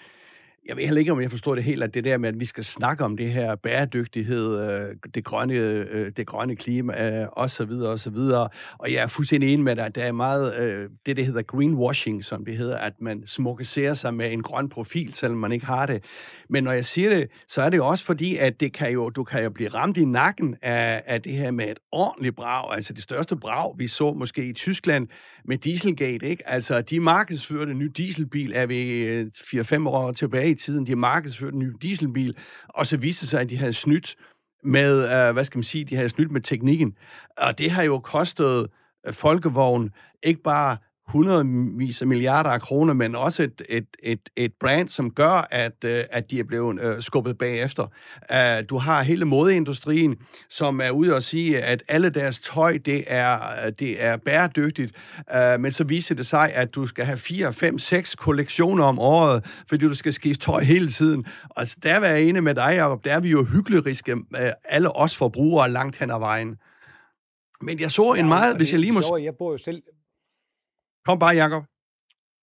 jeg 0.66 0.78
ved 0.78 0.84
heller 0.84 1.00
ikke, 1.00 1.12
om 1.12 1.22
jeg 1.22 1.32
forstår 1.32 1.56
det 1.56 1.64
helt, 1.64 1.84
at 1.84 1.94
det 1.94 2.04
der 2.04 2.18
med, 2.18 2.30
at 2.30 2.40
vi 2.40 2.46
skal 2.46 2.64
snakke 2.64 3.04
om 3.04 3.18
det 3.18 3.32
her 3.32 3.56
bæredygtighed, 3.56 4.60
øh, 4.60 4.96
det 5.16 5.26
grønne, 5.26 5.54
øh, 5.54 6.12
det 6.18 6.28
grønne 6.28 6.56
klima, 6.56 7.22
øh, 7.22 7.28
og 7.32 7.50
så 7.50 7.66
videre, 7.66 7.92
og 7.92 8.00
så 8.00 8.10
videre. 8.10 8.50
Og 8.78 8.94
jeg 8.94 9.04
er 9.04 9.08
fuldstændig 9.08 9.54
enig 9.54 9.64
med 9.64 9.76
dig, 9.76 9.86
at 9.86 9.96
der 9.96 10.04
er 10.04 10.12
meget, 10.12 10.60
øh, 10.60 10.90
det 11.06 11.18
det 11.18 11.26
hedder 11.26 11.42
greenwashing, 11.42 12.24
som 12.24 12.46
det 12.46 12.58
hedder, 12.58 12.78
at 12.78 12.94
man 13.02 13.28
smukkeserer 13.28 13.94
sig 13.94 14.14
med 14.14 14.34
en 14.34 14.44
grøn 14.44 14.70
profil, 14.70 15.14
selvom 15.14 15.40
man 15.40 15.52
ikke 15.52 15.66
har 15.66 15.86
det. 15.86 16.04
Men 16.52 16.64
når 16.64 16.72
jeg 16.72 16.86
siger 16.86 17.10
det, 17.10 17.28
så 17.48 17.62
er 17.62 17.70
det 17.70 17.78
jo 17.78 17.88
også 17.88 18.06
fordi, 18.06 18.38
at 18.38 18.60
det 18.60 18.74
kan 18.74 18.92
jo, 18.92 19.10
du 19.10 19.24
kan 19.24 19.44
jo 19.44 19.50
blive 19.50 19.70
ramt 19.70 19.98
i 19.98 20.06
nakken 20.06 20.56
af, 20.62 21.04
af 21.06 21.22
det 21.22 21.34
her 21.34 21.52
med 21.52 21.72
et 21.72 21.80
ordentligt 21.92 22.36
brag, 22.36 22.76
altså 22.76 22.94
det 22.94 23.04
største 23.04 23.36
brag, 23.36 23.74
vi 23.78 23.88
så 23.88 24.14
måske 24.14 24.46
i 24.46 24.54
Tyskland 24.54 25.08
med 25.46 25.58
Dieselgate, 25.58 26.30
ikke? 26.30 26.50
Altså, 26.50 26.82
de 26.82 27.00
markedsførte 27.00 27.74
ny 27.74 27.86
dieselbil, 27.98 28.52
er 28.56 28.66
vi 28.66 29.06
øh, 29.06 29.26
4-5 29.36 29.88
år 29.88 30.12
tilbage 30.12 30.50
i 30.50 30.56
tiden, 30.56 30.88
de 30.88 30.96
markedsførte 30.96 31.54
en 31.54 31.60
ny 31.60 31.74
dieselbil, 31.82 32.36
og 32.70 32.88
så 32.88 32.98
viste 32.98 33.22
det 33.22 33.30
sig, 33.30 33.42
at 33.42 33.50
de 33.50 33.58
havde 33.58 33.74
snydt 33.74 34.16
med, 34.64 35.04
øh, 35.04 35.34
hvad 35.34 35.44
skal 35.44 35.58
man 35.58 35.64
sige, 35.64 35.86
de 35.86 35.96
havde 35.96 36.10
snydt 36.10 36.32
med 36.32 36.42
teknikken. 36.42 36.94
Og 37.38 37.58
det 37.58 37.72
har 37.72 37.84
jo 37.84 38.00
kostet 38.00 38.68
øh, 39.08 39.14
folkevogn 39.14 39.90
ikke 40.24 40.42
bare 40.44 40.78
hundredvis 41.12 42.02
af 42.02 42.08
milliarder 42.08 42.50
af 42.50 42.62
kroner, 42.62 42.94
men 42.94 43.16
også 43.16 43.44
et, 43.44 43.62
et, 43.70 43.88
et, 44.04 44.30
et 44.36 44.54
brand, 44.60 44.90
som 44.90 45.12
gør, 45.12 45.48
at, 45.52 45.84
øh, 45.86 46.04
at 46.12 46.32
de 46.32 46.40
er 46.40 46.44
blevet 46.44 46.82
øh, 46.82 47.02
skubbet 47.02 47.38
bagefter. 47.38 47.88
Uh, 48.30 48.70
du 48.70 48.78
har 48.78 49.04
hele 49.04 49.26
modeindustrien, 49.26 50.16
som 50.50 50.82
er 50.82 50.90
ude 50.90 51.16
og 51.16 51.24
sige, 51.24 51.62
at 51.62 51.84
alle 51.88 52.10
deres 52.10 52.40
tøj, 52.40 52.78
det 52.86 53.04
er, 53.08 53.40
det 53.70 54.04
er 54.04 54.18
bæredygtigt, 54.18 54.92
uh, 55.36 55.62
men 55.62 55.72
så 55.72 55.84
viser 55.84 56.16
det 56.16 56.26
sig, 56.26 56.54
at 56.54 56.76
du 56.76 56.88
skal 56.88 57.06
have 57.06 57.18
4, 57.18 57.54
5, 57.54 57.80
6 57.80 58.16
kollektioner 58.16 58.84
om 58.84 59.00
året, 59.00 59.46
fordi 59.70 59.88
du 59.88 59.96
skal 59.96 60.14
skifte 60.14 60.46
tøj 60.46 60.64
hele 60.64 60.88
tiden. 60.88 61.26
Og 61.50 61.60
altså, 61.60 61.78
der 61.84 62.00
er 62.00 62.10
jeg 62.10 62.24
enig 62.24 62.44
med 62.44 62.56
dig, 62.56 62.74
Jacob, 62.76 63.04
der 63.04 63.14
er 63.14 63.20
vi 63.20 63.30
jo 63.30 63.44
hykleriske, 63.44 64.16
alle 64.66 64.96
os 64.96 65.18
forbrugere 65.18 65.72
langt 65.72 65.98
hen 65.98 66.12
ad 66.12 66.20
vejen. 66.20 66.56
Men 67.62 67.80
jeg 67.80 67.92
så 67.92 68.14
en 68.14 68.28
meget, 68.28 68.56
hvis 68.58 68.72
jeg 68.72 68.80
lige 68.80 68.92
må... 68.92 69.18
Jeg 69.18 69.34
bor 69.40 69.52
jo 69.52 69.58
selv, 69.58 69.84
Kom 71.06 71.20
bare, 71.20 71.36
Jacob. 71.36 71.64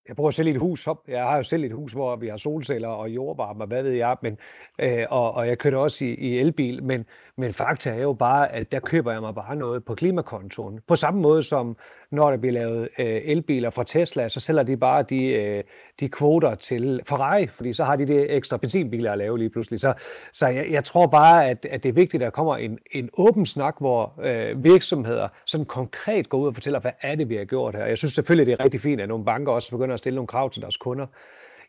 Jeg 0.08 0.16
bor 0.16 0.30
selv 0.30 0.48
i 0.48 0.50
et 0.50 0.60
hus. 0.60 0.88
Jeg 1.08 1.22
har 1.22 1.36
jo 1.36 1.42
selv 1.42 1.64
et 1.64 1.72
hus, 1.72 1.92
hvor 1.92 2.16
vi 2.16 2.28
har 2.28 2.36
solceller 2.36 2.88
og 2.88 3.10
jordvarme, 3.10 3.64
og 3.64 3.66
hvad 3.66 3.82
ved 3.82 3.92
jeg. 3.92 4.16
Men, 4.22 4.38
øh, 4.78 5.06
og, 5.10 5.32
og 5.32 5.48
jeg 5.48 5.58
kører 5.58 5.76
også 5.76 6.04
i, 6.04 6.08
i 6.14 6.38
elbil. 6.38 6.82
Men, 6.82 7.06
men 7.36 7.52
fakta 7.52 7.90
er 7.90 8.02
jo 8.02 8.12
bare, 8.12 8.52
at 8.52 8.72
der 8.72 8.80
køber 8.80 9.12
jeg 9.12 9.20
mig 9.20 9.34
bare 9.34 9.56
noget 9.56 9.84
på 9.84 9.94
klimakontoen. 9.94 10.80
På 10.86 10.96
samme 10.96 11.20
måde 11.20 11.42
som 11.42 11.76
når 12.10 12.30
der 12.30 12.36
bliver 12.36 12.52
lavet 12.52 12.88
øh, 12.98 13.20
elbiler 13.24 13.70
fra 13.70 13.84
Tesla, 13.84 14.28
så 14.28 14.40
sælger 14.40 14.62
de 14.62 14.76
bare 14.76 15.02
de, 15.02 15.24
øh, 15.24 15.64
de 16.00 16.08
kvoter 16.08 16.54
til 16.54 17.00
Ferrari, 17.06 17.46
fordi 17.46 17.72
så 17.72 17.84
har 17.84 17.96
de 17.96 18.06
det 18.06 18.36
ekstra 18.36 18.56
benzinbiler 18.56 19.12
at 19.12 19.18
lave 19.18 19.38
lige 19.38 19.50
pludselig. 19.50 19.80
Så, 19.80 19.94
så 20.32 20.48
jeg, 20.48 20.70
jeg 20.70 20.84
tror 20.84 21.06
bare, 21.06 21.50
at, 21.50 21.66
at 21.70 21.82
det 21.82 21.88
er 21.88 21.92
vigtigt, 21.92 22.22
at 22.22 22.24
der 22.24 22.30
kommer 22.30 22.56
en, 22.56 22.78
en 22.92 23.10
åben 23.12 23.46
snak, 23.46 23.74
hvor 23.78 24.20
øh, 24.22 24.64
virksomheder 24.64 25.28
sådan 25.46 25.66
konkret 25.66 26.28
går 26.28 26.38
ud 26.38 26.46
og 26.46 26.54
fortæller, 26.54 26.80
hvad 26.80 26.92
er 27.02 27.14
det, 27.14 27.28
vi 27.28 27.36
har 27.36 27.44
gjort 27.44 27.74
her. 27.74 27.86
Jeg 27.86 27.98
synes 27.98 28.14
selvfølgelig, 28.14 28.46
det 28.46 28.52
er 28.60 28.64
rigtig 28.64 28.80
fint, 28.80 29.00
at 29.00 29.08
nogle 29.08 29.24
banker 29.24 29.52
også 29.52 29.70
begynder 29.70 29.94
at 29.94 29.98
stille 29.98 30.14
nogle 30.14 30.28
krav 30.28 30.50
til 30.50 30.62
deres 30.62 30.76
kunder. 30.76 31.06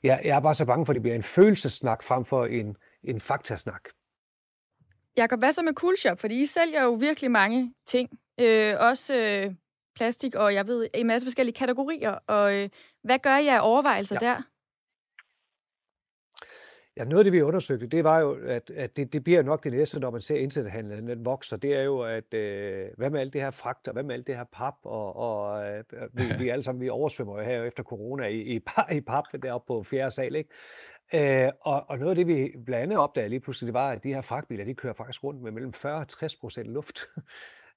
Jeg, 0.04 0.22
jeg 0.24 0.36
er 0.36 0.40
bare 0.40 0.56
så 0.56 0.66
bange 0.66 0.86
for, 0.86 0.94
at 0.94 0.96
det 0.96 1.02
bliver 1.02 1.16
en 1.16 1.24
følelsesnak 1.24 2.04
frem 2.04 2.26
for 2.26 2.46
en, 2.46 2.78
en 3.04 3.22
faktasnak. 3.22 3.82
Jakob, 5.18 5.40
hvad 5.40 5.52
så 5.52 5.64
med 5.64 5.74
Coolshop? 5.74 6.20
Fordi 6.20 6.42
I 6.42 6.46
sælger 6.46 6.84
jo 6.84 6.94
virkelig 6.94 7.32
mange 7.32 7.74
ting. 7.88 8.10
Øh, 8.40 8.76
også 8.80 9.16
øh, 9.16 9.54
plastik, 10.00 10.36
og 10.36 10.54
jeg 10.54 10.68
ved, 10.68 10.88
en 10.94 11.08
masse 11.08 11.26
forskellige 11.26 11.56
kategorier. 11.56 12.12
Og 12.28 12.54
øh, 12.56 12.70
hvad 13.04 13.20
gør 13.20 13.38
I 13.38 13.48
af 13.48 13.60
overvejelser 13.62 14.18
ja. 14.22 14.28
der? 14.28 14.42
Ja, 16.98 17.04
noget 17.04 17.20
af 17.20 17.24
det, 17.24 17.34
vi 17.34 17.42
undersøgte, 17.42 17.88
det 17.88 18.04
var 18.04 18.20
jo, 18.20 18.38
at, 18.48 18.70
at 18.70 18.98
det, 18.98 19.14
det 19.14 19.24
bliver 19.24 19.42
nok 19.42 19.64
det 19.64 19.72
næste, 19.74 20.00
når 20.00 20.12
man 20.12 20.22
ser 20.22 20.36
internethandlen, 20.36 21.08
den 21.08 21.26
vokser, 21.26 21.58
det 21.58 21.74
er 21.74 21.82
jo, 21.82 22.02
at 22.02 22.34
øh, 22.34 22.88
hvad 22.98 23.10
med 23.10 23.20
alt 23.20 23.34
det 23.34 23.42
her 23.42 23.52
fragt, 23.52 23.88
og 23.88 23.94
hvad 23.94 24.04
med 24.04 24.16
alt 24.16 24.28
det 24.28 24.36
her 24.36 24.44
pap, 24.44 24.74
og, 24.84 25.16
og 25.16 25.66
øh, 25.68 25.84
vi, 26.14 26.24
vi 26.40 26.50
alle 26.54 26.64
sammen, 26.64 26.82
vi 26.82 26.90
oversvømmer 26.90 27.40
jo 27.40 27.46
her 27.46 27.64
efter 27.64 27.84
corona 27.84 28.28
i, 28.28 28.42
i, 28.42 28.62
i 28.92 29.02
pap 29.02 29.24
deroppe 29.44 29.68
på 29.68 29.84
fjerde 29.84 30.12
sal, 30.12 30.36
ikke? 30.36 30.50
Øh, 31.14 31.52
og, 31.62 31.86
og 31.90 32.00
noget 32.00 32.10
af 32.10 32.16
det, 32.16 32.28
vi 32.28 32.54
blandt 32.66 32.84
andet 32.84 32.98
opdagede 32.98 33.30
lige 33.30 33.40
pludselig, 33.40 33.68
det 33.68 33.74
var, 33.74 33.92
at 33.92 34.04
de 34.04 34.14
her 34.14 34.22
fragtbiler, 34.22 34.66
de 34.66 34.74
kører 34.74 34.94
faktisk 34.94 35.24
rundt 35.24 35.42
med 35.42 35.52
mellem 35.52 35.74
40 35.74 36.00
og 36.00 36.08
60 36.08 36.36
procent 36.36 36.68
luft. 36.68 37.00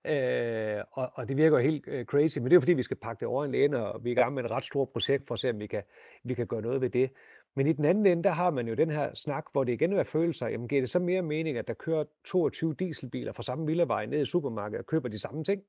Øh, 0.04 0.84
og, 0.92 1.10
og 1.14 1.28
det 1.28 1.36
virker 1.36 1.58
jo 1.58 1.62
helt 1.62 1.84
øh, 1.88 2.04
crazy, 2.04 2.38
men 2.38 2.44
det 2.44 2.52
er 2.52 2.56
jo 2.56 2.60
fordi, 2.60 2.72
vi 2.72 2.82
skal 2.82 2.96
pakke 2.96 3.20
det 3.20 3.28
over 3.28 3.44
en 3.44 3.52
læne, 3.52 3.86
og 3.86 4.04
vi 4.04 4.10
er 4.10 4.12
i 4.12 4.20
gang 4.20 4.34
med 4.34 4.44
et 4.44 4.50
ret 4.50 4.64
stort 4.64 4.88
projekt 4.88 5.26
for 5.26 5.34
at 5.34 5.38
se, 5.38 5.50
om 5.50 5.60
vi 5.60 5.66
kan, 5.66 5.82
vi 6.24 6.34
kan 6.34 6.46
gøre 6.46 6.62
noget 6.62 6.80
ved 6.80 6.90
det. 6.90 7.10
Men 7.54 7.66
i 7.66 7.72
den 7.72 7.84
anden 7.84 8.06
ende, 8.06 8.22
der 8.22 8.30
har 8.30 8.50
man 8.50 8.68
jo 8.68 8.74
den 8.74 8.90
her 8.90 9.14
snak, 9.14 9.44
hvor 9.52 9.64
det 9.64 9.72
igen 9.72 9.92
er 9.92 10.02
følelser. 10.02 10.48
Jamen 10.48 10.68
giver 10.68 10.82
det 10.82 10.90
så 10.90 10.98
mere 10.98 11.22
mening, 11.22 11.58
at 11.58 11.68
der 11.68 11.74
kører 11.74 12.04
22 12.24 12.74
dieselbiler 12.74 13.32
fra 13.32 13.42
samme 13.42 13.66
villavej 13.66 14.06
ned 14.06 14.22
i 14.22 14.26
supermarkedet 14.26 14.80
og 14.80 14.86
køber 14.86 15.08
de 15.08 15.18
samme 15.18 15.44
ting, 15.44 15.62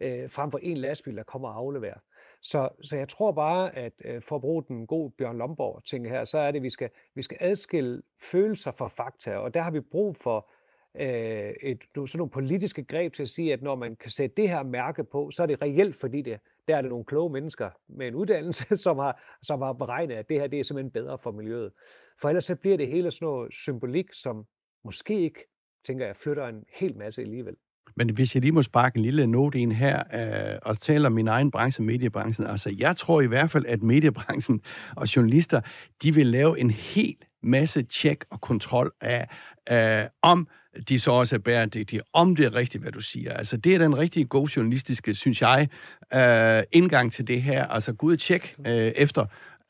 øh, 0.00 0.30
frem 0.30 0.50
for 0.50 0.58
en 0.58 0.76
lastbil, 0.76 1.16
der 1.16 1.22
kommer 1.22 1.48
og 1.48 1.56
afleverer. 1.56 1.98
Så, 2.42 2.68
så 2.82 2.96
jeg 2.96 3.08
tror 3.08 3.32
bare, 3.32 3.76
at 3.76 3.92
øh, 4.04 4.22
for 4.22 4.36
at 4.36 4.40
bruge 4.40 4.64
den 4.68 4.86
gode 4.86 5.12
Bjørn 5.18 5.38
Lomborg 5.38 5.84
ting 5.84 6.08
her, 6.08 6.24
så 6.24 6.38
er 6.38 6.50
det, 6.50 6.58
at 6.58 6.62
vi 6.62 6.70
skal, 6.70 6.90
vi 7.14 7.22
skal 7.22 7.36
adskille 7.40 8.02
følelser 8.22 8.70
fra 8.70 8.88
fakta, 8.88 9.36
og 9.36 9.54
der 9.54 9.60
har 9.60 9.70
vi 9.70 9.80
brug 9.80 10.16
for 10.16 10.50
øh, 11.00 11.52
et, 11.62 11.78
sådan 11.94 12.18
nogle 12.18 12.30
politiske 12.30 12.84
greb 12.84 13.14
til 13.14 13.22
at 13.22 13.28
sige, 13.28 13.52
at 13.52 13.62
når 13.62 13.74
man 13.74 13.96
kan 13.96 14.10
sætte 14.10 14.42
det 14.42 14.48
her 14.48 14.62
mærke 14.62 15.04
på, 15.04 15.30
så 15.30 15.42
er 15.42 15.46
det 15.46 15.62
reelt, 15.62 15.96
fordi 15.96 16.22
det, 16.22 16.38
der 16.68 16.76
er 16.76 16.80
det 16.80 16.90
nogle 16.90 17.04
kloge 17.04 17.32
mennesker 17.32 17.70
med 17.88 18.08
en 18.08 18.14
uddannelse, 18.14 18.76
som 18.86 18.98
har, 18.98 19.38
som 19.42 19.62
har 19.62 19.72
beregnet, 19.72 20.14
at 20.14 20.28
det 20.28 20.40
her 20.40 20.46
det 20.46 20.60
er 20.60 20.64
simpelthen 20.64 20.90
bedre 20.90 21.18
for 21.18 21.30
miljøet. 21.30 21.72
For 22.20 22.28
ellers 22.28 22.44
så 22.44 22.54
bliver 22.54 22.76
det 22.76 22.88
hele 22.88 23.10
sådan 23.10 23.26
noget 23.26 23.54
symbolik, 23.54 24.06
som 24.12 24.44
måske 24.84 25.20
ikke, 25.20 25.48
tænker 25.86 26.06
jeg, 26.06 26.16
flytter 26.16 26.46
en 26.46 26.64
hel 26.72 26.96
masse 26.96 27.22
alligevel. 27.22 27.54
Men 27.96 28.10
hvis 28.10 28.34
jeg 28.34 28.42
lige 28.42 28.52
må 28.52 28.62
sparke 28.62 28.96
en 28.96 29.02
lille 29.02 29.26
note 29.26 29.58
ind 29.58 29.72
her 29.72 30.02
øh, 30.14 30.58
og 30.62 30.80
tale 30.80 31.06
om 31.06 31.12
min 31.12 31.28
egen 31.28 31.50
branche, 31.50 31.84
mediebranchen, 31.84 32.46
altså 32.46 32.74
jeg 32.78 32.96
tror 32.96 33.20
i 33.20 33.26
hvert 33.26 33.50
fald, 33.50 33.66
at 33.66 33.82
mediebranchen 33.82 34.60
og 34.96 35.16
journalister, 35.16 35.60
de 36.02 36.14
vil 36.14 36.26
lave 36.26 36.60
en 36.60 36.70
helt 36.70 37.24
masse 37.42 37.82
tjek 37.82 38.24
og 38.30 38.40
kontrol 38.40 38.92
af, 39.00 39.28
øh, 39.72 40.08
om 40.22 40.48
de 40.88 40.98
så 40.98 41.10
også 41.10 41.36
er 41.36 41.38
bæredygtige, 41.38 42.00
om 42.12 42.36
det 42.36 42.44
er 42.44 42.54
rigtigt, 42.54 42.82
hvad 42.82 42.92
du 42.92 43.00
siger. 43.00 43.32
Altså, 43.32 43.56
det 43.56 43.74
er 43.74 43.78
den 43.78 43.98
rigtig 43.98 44.28
gode 44.28 44.52
journalistiske, 44.56 45.14
synes 45.14 45.42
jeg, 45.42 45.68
øh, 46.14 46.62
indgang 46.72 47.12
til 47.12 47.26
det 47.26 47.42
her. 47.42 47.66
Altså, 47.66 47.92
gå 47.92 48.06
ud 48.06 48.12
og 48.12 48.18
tjek 48.18 48.54
øh, 48.66 48.74
efter, 48.74 49.22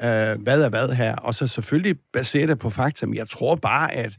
øh, 0.03 0.43
hvad 0.43 0.63
er 0.63 0.69
hvad 0.69 0.95
her, 0.95 1.17
og 1.17 1.35
så 1.35 1.47
selvfølgelig 1.47 1.97
basere 2.13 2.47
det 2.47 2.59
på 2.59 2.71
fakta. 2.71 3.07
Men 3.07 3.17
jeg 3.17 3.29
tror 3.29 3.55
bare, 3.55 3.95
at 3.95 4.13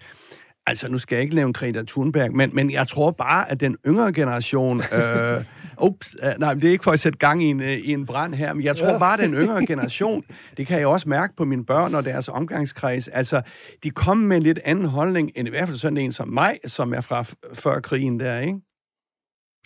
Altså, 0.69 0.89
nu 0.89 0.97
skal 0.97 1.15
jeg 1.15 1.23
ikke 1.23 1.35
lave 1.35 1.53
Greta 1.53 1.83
Thunberg, 1.87 2.35
men, 2.35 2.49
men 2.53 2.71
jeg 2.71 2.87
tror 2.87 3.11
bare, 3.11 3.51
at 3.51 3.59
den 3.59 3.77
yngre 3.87 4.13
generation... 4.13 4.81
Øh, 4.93 5.45
ups, 5.81 6.15
øh, 6.23 6.33
nej, 6.39 6.53
det 6.53 6.63
er 6.63 6.71
ikke 6.71 6.83
for 6.83 6.91
at 6.91 6.99
sætte 6.99 7.17
gang 7.17 7.43
i 7.43 7.45
en, 7.45 7.61
øh, 7.61 7.71
i 7.71 7.93
en 7.93 8.05
brand 8.05 8.33
her, 8.33 8.53
men 8.53 8.63
jeg 8.63 8.77
tror 8.77 8.97
bare, 8.97 9.13
at 9.13 9.19
den 9.19 9.33
yngre 9.33 9.65
generation, 9.65 10.23
det 10.57 10.67
kan 10.67 10.79
jeg 10.79 10.87
også 10.87 11.09
mærke 11.09 11.33
på 11.37 11.45
mine 11.45 11.65
børn 11.65 11.95
og 11.95 12.05
deres 12.05 12.27
omgangskreds, 12.27 13.07
altså, 13.07 13.41
de 13.83 13.89
kommer 13.89 14.27
med 14.27 14.37
en 14.37 14.43
lidt 14.43 14.59
anden 14.65 14.85
holdning, 14.85 15.31
end 15.35 15.47
i 15.47 15.51
hvert 15.51 15.67
fald 15.67 15.77
sådan 15.77 15.97
en 15.97 16.11
som 16.11 16.27
mig, 16.27 16.59
som 16.65 16.93
er 16.93 17.01
fra 17.01 17.25
før 17.53 17.79
krigen 17.79 18.19
der, 18.19 18.39
ikke? 18.39 18.59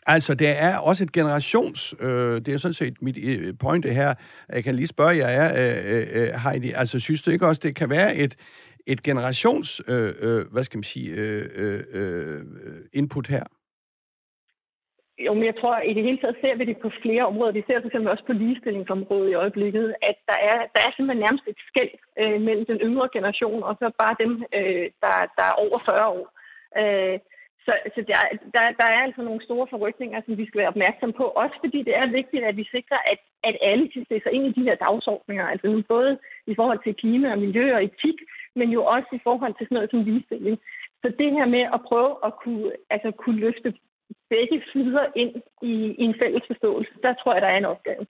Altså, 0.06 0.34
det 0.34 0.62
er 0.62 0.78
også 0.78 1.04
et 1.04 1.12
generations... 1.12 1.96
Øh, 2.00 2.42
det 2.46 2.48
er 2.48 2.58
sådan 2.58 2.74
set 2.74 2.94
mit 3.02 3.18
øh, 3.18 3.54
pointe 3.60 3.94
her. 3.94 4.14
Jeg 4.54 4.64
kan 4.64 4.76
lige 4.76 4.88
spørge 4.88 5.18
jer, 5.18 5.54
øh, 5.56 6.08
øh, 6.12 6.34
Heidi. 6.34 6.72
Altså, 6.72 7.00
synes 7.00 7.22
du 7.22 7.32
ikke 7.32 7.48
også, 7.48 7.62
det 7.64 7.76
kan 7.76 7.90
være 7.90 8.16
et, 8.16 8.36
et 8.88 9.04
generations, 9.04 9.82
øh, 9.88 10.14
øh, 10.22 10.46
hvad 10.52 10.64
skal 10.64 10.78
man 10.78 10.84
sige, 10.84 11.10
øh, 11.12 11.46
øh, 11.56 11.84
øh 11.94 12.42
input 12.94 13.28
her? 13.28 13.44
Jo, 15.26 15.34
men 15.34 15.46
jeg 15.46 15.56
tror, 15.62 15.76
at 15.76 15.90
i 15.90 15.94
det 15.94 16.04
hele 16.04 16.20
taget 16.22 16.38
ser 16.42 16.56
vi 16.56 16.66
det 16.66 16.78
på 16.78 16.90
flere 17.02 17.24
områder. 17.32 17.52
Vi 17.52 17.64
ser 17.68 17.82
for 17.82 18.10
også 18.10 18.26
på 18.28 18.34
ligestillingsområdet 18.34 19.30
i 19.30 19.40
øjeblikket, 19.44 19.96
at 20.10 20.18
der 20.30 20.40
er, 20.52 20.58
der 20.74 20.82
er 20.86 20.92
simpelthen 20.92 21.24
nærmest 21.26 21.46
et 21.48 21.60
skæld 21.70 21.94
øh, 22.22 22.42
mellem 22.48 22.66
den 22.66 22.80
yngre 22.88 23.10
generation 23.14 23.64
og 23.64 23.74
så 23.80 23.86
bare 24.04 24.16
dem, 24.24 24.32
øh, 24.58 24.86
der, 25.04 25.16
der 25.38 25.46
er 25.52 25.60
over 25.66 25.80
40 25.86 26.08
år. 26.18 26.26
Øh, 26.82 27.20
så, 27.66 27.74
så 27.96 28.00
der, 28.10 28.20
der, 28.56 28.64
der 28.82 28.88
er 28.96 29.02
altså 29.08 29.22
nogle 29.22 29.46
store 29.48 29.68
forrykninger, 29.74 30.20
som 30.26 30.38
vi 30.38 30.46
skal 30.48 30.60
være 30.62 30.74
opmærksom 30.74 31.12
på. 31.20 31.26
Også 31.44 31.56
fordi 31.64 31.80
det 31.88 31.96
er 32.02 32.16
vigtigt, 32.20 32.44
at 32.50 32.56
vi 32.58 32.66
sikrer, 32.76 33.00
at, 33.12 33.20
at 33.50 33.56
alle 33.70 33.86
kan 33.94 34.06
se 34.10 34.16
sig 34.24 34.32
ind 34.36 34.46
i 34.48 34.56
de 34.58 34.68
her 34.68 34.76
dagsordninger. 34.86 35.46
Altså 35.48 35.84
både 35.96 36.12
i 36.52 36.54
forhold 36.60 36.80
til 36.84 37.00
klima 37.02 37.28
og 37.32 37.40
miljø 37.46 37.66
og 37.76 37.84
etik, 37.84 38.18
men 38.56 38.70
jo 38.70 38.86
også 38.86 39.10
i 39.14 39.24
forhold 39.24 39.54
til 39.56 39.66
sådan 39.66 39.76
noget 39.76 39.92
som 39.92 40.04
ligestilling. 40.04 40.58
Så 41.02 41.08
det 41.20 41.30
her 41.38 41.48
med 41.56 41.64
at 41.76 41.82
prøve 41.90 42.12
at 42.28 42.34
kunne, 42.44 42.72
altså 42.90 43.12
kunne 43.12 43.40
løfte 43.40 43.70
begge 44.30 44.58
sider 44.72 45.06
ind 45.16 45.34
i, 45.62 45.74
i 46.02 46.04
en 46.08 46.16
fælles 46.22 46.44
forståelse, 46.48 46.92
der 47.04 47.14
tror 47.14 47.34
jeg, 47.34 47.42
der 47.42 47.48
er 47.48 47.58
en 47.58 47.72
opgave. 47.74 48.06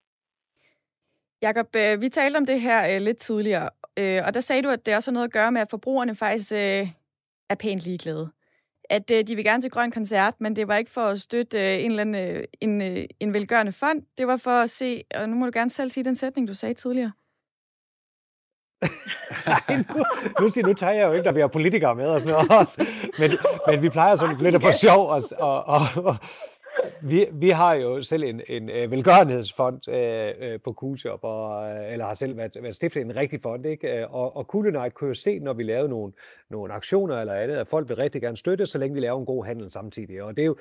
Jakob, 1.41 1.67
øh, 1.75 2.01
vi 2.01 2.09
talte 2.09 2.37
om 2.37 2.45
det 2.45 2.61
her 2.61 2.95
øh, 2.95 3.01
lidt 3.01 3.17
tidligere, 3.17 3.69
øh, 3.99 4.21
og 4.25 4.33
der 4.33 4.39
sagde 4.39 4.63
du, 4.63 4.69
at 4.69 4.85
det 4.85 4.95
også 4.95 5.11
har 5.11 5.13
noget 5.13 5.27
at 5.27 5.33
gøre 5.33 5.51
med, 5.51 5.61
at 5.61 5.69
forbrugerne 5.69 6.15
faktisk 6.15 6.51
er 7.49 7.55
pænt 7.59 7.85
ligeglade 7.85 8.29
at 8.89 9.09
de 9.09 9.35
vil 9.35 9.43
gerne 9.43 9.61
til 9.61 9.71
Grøn 9.71 9.91
Koncert, 9.91 10.41
men 10.41 10.55
det 10.55 10.67
var 10.67 10.77
ikke 10.77 10.91
for 10.91 11.01
at 11.01 11.19
støtte 11.19 11.79
en 11.79 11.91
eller 11.91 12.01
anden 12.01 12.45
en, 12.61 12.81
en 13.19 13.33
velgørende 13.33 13.71
fond. 13.71 14.03
Det 14.17 14.27
var 14.27 14.37
for 14.37 14.51
at 14.51 14.69
se, 14.69 15.03
og 15.15 15.29
nu 15.29 15.35
må 15.35 15.45
du 15.45 15.51
gerne 15.53 15.69
selv 15.69 15.89
sige 15.89 16.03
den 16.03 16.15
sætning, 16.15 16.47
du 16.47 16.53
sagde 16.53 16.73
tidligere. 16.73 17.11
nu, 19.95 20.05
nu, 20.39 20.49
siger, 20.49 20.67
nu 20.67 20.73
tager 20.73 20.93
jeg 20.93 21.07
jo 21.07 21.13
ikke, 21.13 21.25
der 21.25 21.31
bliver 21.31 21.47
politikere 21.47 21.95
med 21.95 22.05
og 22.05 22.19
sådan 22.19 22.33
noget 22.33 22.59
også. 22.59 22.87
Men, 23.19 23.31
men 23.69 23.81
vi 23.81 23.89
plejer 23.89 24.15
sådan 24.15 24.37
lidt 24.37 24.55
at 24.55 24.61
få 24.61 24.71
sjov 24.71 25.09
og, 25.09 25.21
og, 25.39 25.63
og, 25.67 25.81
og, 25.95 26.15
vi, 27.01 27.27
vi 27.31 27.49
har 27.49 27.73
jo 27.73 28.01
selv 28.01 28.23
en, 28.23 28.41
en 28.47 28.69
uh, 28.69 28.91
velgørenhedsfond 28.91 29.87
uh, 29.87 29.93
uh, 30.47 30.61
på 30.63 30.73
Coolshop, 30.73 31.19
og, 31.23 31.61
uh, 31.61 31.91
eller 31.91 32.05
har 32.05 32.15
selv 32.15 32.37
været, 32.37 32.57
været 32.61 32.75
stiftet 32.75 33.01
en 33.01 33.15
rigtig 33.15 33.41
fond, 33.41 33.65
ikke? 33.65 34.07
og, 34.07 34.37
og 34.37 34.45
Cool 34.45 34.91
kunne 34.91 35.07
jo 35.07 35.13
se, 35.13 35.39
når 35.39 35.53
vi 35.53 35.63
lavede 35.63 35.89
nogle, 35.89 36.13
nogle 36.49 36.73
aktioner 36.73 37.21
eller 37.21 37.33
andet, 37.33 37.55
at 37.55 37.67
folk 37.67 37.89
vil 37.89 37.95
rigtig 37.95 38.21
gerne 38.21 38.37
støtte, 38.37 38.65
så 38.65 38.77
længe 38.77 38.93
vi 38.93 38.99
laver 38.99 39.19
en 39.19 39.25
god 39.25 39.45
handel 39.45 39.71
samtidig. 39.71 40.23
Og 40.23 40.35
det 40.35 40.41
er 40.41 40.45
jo 40.45 40.55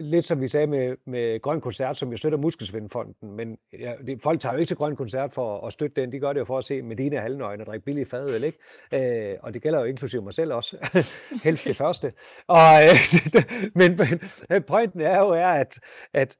lidt 0.00 0.24
som 0.24 0.40
vi 0.40 0.48
sagde 0.48 0.66
med, 0.66 0.96
med 1.04 1.40
Grøn 1.42 1.60
Koncert, 1.60 1.98
som 1.98 2.10
jeg 2.10 2.18
støtter 2.18 2.38
Muskelsvindfonden, 2.38 3.36
men 3.36 3.58
ja, 3.78 3.92
det, 4.06 4.22
folk 4.22 4.40
tager 4.40 4.52
jo 4.52 4.58
ikke 4.58 4.68
til 4.68 4.76
Grøn 4.76 4.96
Koncert 4.96 5.32
for 5.32 5.66
at 5.66 5.72
støtte 5.72 6.00
den, 6.00 6.12
de 6.12 6.18
gør 6.18 6.32
det 6.32 6.40
jo 6.40 6.44
for 6.44 6.58
at 6.58 6.64
se 6.64 6.82
Medina 6.82 7.20
halvnøgne 7.20 7.62
og 7.62 7.66
drikke 7.66 7.84
billig 7.84 8.06
fadøl, 8.06 8.44
ikke? 8.44 9.32
Øh, 9.32 9.38
og 9.42 9.54
det 9.54 9.62
gælder 9.62 9.78
jo 9.78 9.84
inklusive 9.84 10.22
mig 10.22 10.34
selv 10.34 10.52
også, 10.52 10.76
helst 11.44 11.66
det 11.66 11.76
første. 11.76 12.12
Og, 12.46 12.56
øh, 12.56 12.96
men, 13.80 14.00
men 14.48 14.62
pointen 14.62 15.00
er 15.00 15.18
jo, 15.18 15.28
er, 15.30 15.46
at, 15.46 15.80
at 16.12 16.36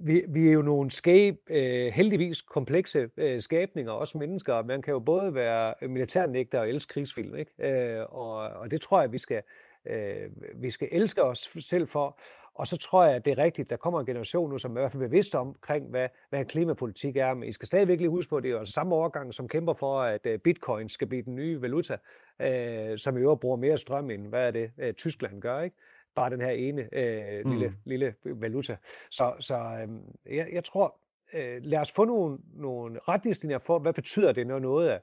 vi, 0.00 0.22
vi 0.28 0.48
er 0.48 0.52
jo 0.52 0.62
nogle 0.62 0.90
skæb, 0.90 1.36
øh, 1.50 1.92
heldigvis 1.92 2.42
komplekse 2.42 3.08
øh, 3.16 3.42
skabninger, 3.42 3.92
også 3.92 4.18
mennesker. 4.18 4.62
Man 4.62 4.82
kan 4.82 4.92
jo 4.92 4.98
både 4.98 5.34
være 5.34 5.74
militærnægter 5.88 6.60
og 6.60 6.68
elske 6.68 6.92
krigsfilm, 6.92 7.36
ikke? 7.36 7.68
Øh, 7.68 8.04
og, 8.08 8.34
og 8.34 8.70
det 8.70 8.80
tror 8.80 9.00
jeg, 9.00 9.12
vi 9.12 9.18
skal, 9.18 9.42
øh, 9.86 10.30
vi 10.54 10.70
skal 10.70 10.88
elske 10.92 11.22
os 11.22 11.50
selv 11.60 11.88
for. 11.88 12.20
Og 12.58 12.66
så 12.66 12.76
tror 12.76 13.04
jeg, 13.04 13.14
at 13.14 13.24
det 13.24 13.30
er 13.38 13.38
rigtigt, 13.38 13.70
der 13.70 13.76
kommer 13.76 14.00
en 14.00 14.06
generation 14.06 14.50
nu, 14.50 14.58
som 14.58 14.76
er 14.76 14.80
i 14.80 14.82
hvert 14.82 14.92
fald 14.92 15.02
bevidst 15.02 15.34
omkring, 15.34 15.90
hvad, 15.90 16.08
hvad 16.30 16.44
klimapolitik 16.44 17.16
er. 17.16 17.34
Men 17.34 17.48
I 17.48 17.52
skal 17.52 17.66
stadigvæk 17.66 17.98
lige 17.98 18.08
huske 18.08 18.30
på, 18.30 18.36
at 18.36 18.42
det 18.42 18.50
er 18.50 18.58
jo 18.58 18.66
samme 18.66 18.94
overgang, 18.94 19.34
som 19.34 19.48
kæmper 19.48 19.74
for, 19.74 20.00
at 20.02 20.26
øh, 20.26 20.38
bitcoin 20.38 20.88
skal 20.88 21.06
blive 21.06 21.22
den 21.22 21.34
nye 21.34 21.62
valuta, 21.62 21.96
øh, 22.40 22.98
som 22.98 23.16
i 23.16 23.20
øvrigt 23.20 23.40
bruger 23.40 23.56
mere 23.56 23.78
strøm 23.78 24.10
end, 24.10 24.26
hvad 24.26 24.46
er 24.46 24.50
det, 24.50 24.70
øh, 24.78 24.94
Tyskland 24.94 25.40
gør, 25.40 25.60
ikke? 25.60 25.76
Bare 26.14 26.30
den 26.30 26.40
her 26.40 26.50
ene 26.50 26.88
øh, 26.92 27.44
mm. 27.44 27.50
lille, 27.50 27.74
lille 27.84 28.14
valuta. 28.24 28.76
Så, 29.10 29.32
så 29.40 29.54
øh, 29.54 30.36
jeg, 30.36 30.48
jeg 30.52 30.64
tror, 30.64 30.94
øh, 31.32 31.62
lad 31.62 31.78
os 31.78 31.92
få 31.92 32.04
nogle, 32.04 32.38
nogle 32.54 33.00
retningslinjer 33.08 33.58
for, 33.58 33.78
hvad 33.78 33.92
betyder 33.92 34.32
det, 34.32 34.46
når 34.46 34.58
noget 34.58 34.92
er 34.92 34.98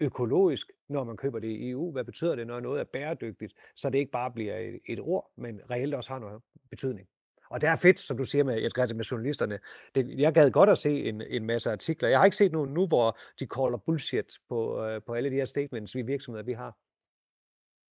økologisk, 0.00 0.70
når 0.88 1.04
man 1.04 1.16
køber 1.16 1.38
det 1.38 1.48
i 1.48 1.70
EU? 1.70 1.92
Hvad 1.92 2.04
betyder 2.04 2.36
det, 2.36 2.46
når 2.46 2.60
noget 2.60 2.80
er 2.80 2.84
bæredygtigt? 2.84 3.54
Så 3.76 3.90
det 3.90 3.98
ikke 3.98 4.10
bare 4.10 4.30
bliver 4.30 4.56
et, 4.56 4.80
et 4.86 5.00
ord, 5.00 5.30
men 5.36 5.60
reelt 5.70 5.94
også 5.94 6.10
har 6.10 6.18
noget 6.18 6.42
betydning. 6.70 7.08
Og 7.50 7.60
det 7.60 7.68
er 7.68 7.76
fedt, 7.76 8.00
som 8.00 8.16
du 8.16 8.24
siger 8.24 8.44
med, 8.44 8.60
jeg 8.62 8.70
skal 8.70 8.96
med 8.96 9.04
journalisterne. 9.04 9.58
Det, 9.94 10.18
jeg 10.18 10.34
gad 10.34 10.50
godt 10.50 10.70
at 10.70 10.78
se 10.78 11.04
en, 11.04 11.22
en 11.22 11.44
masse 11.44 11.72
artikler. 11.72 12.08
Jeg 12.08 12.18
har 12.18 12.24
ikke 12.24 12.36
set 12.36 12.52
nogen 12.52 12.74
nu, 12.74 12.86
hvor 12.86 13.18
de 13.40 13.46
caller 13.46 13.78
bullshit 13.86 14.32
på, 14.48 14.84
øh, 14.84 15.02
på 15.02 15.14
alle 15.14 15.30
de 15.30 15.34
her 15.34 15.44
statements, 15.44 15.94
vi 15.94 16.02
virksomheder, 16.02 16.44
vi 16.44 16.52
har. 16.52 16.76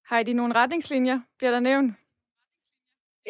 Har 0.06 0.20
I 0.20 0.34
nogle 0.34 0.56
retningslinjer, 0.56 1.20
bliver 1.38 1.52
der 1.52 1.60
nævnt? 1.60 1.94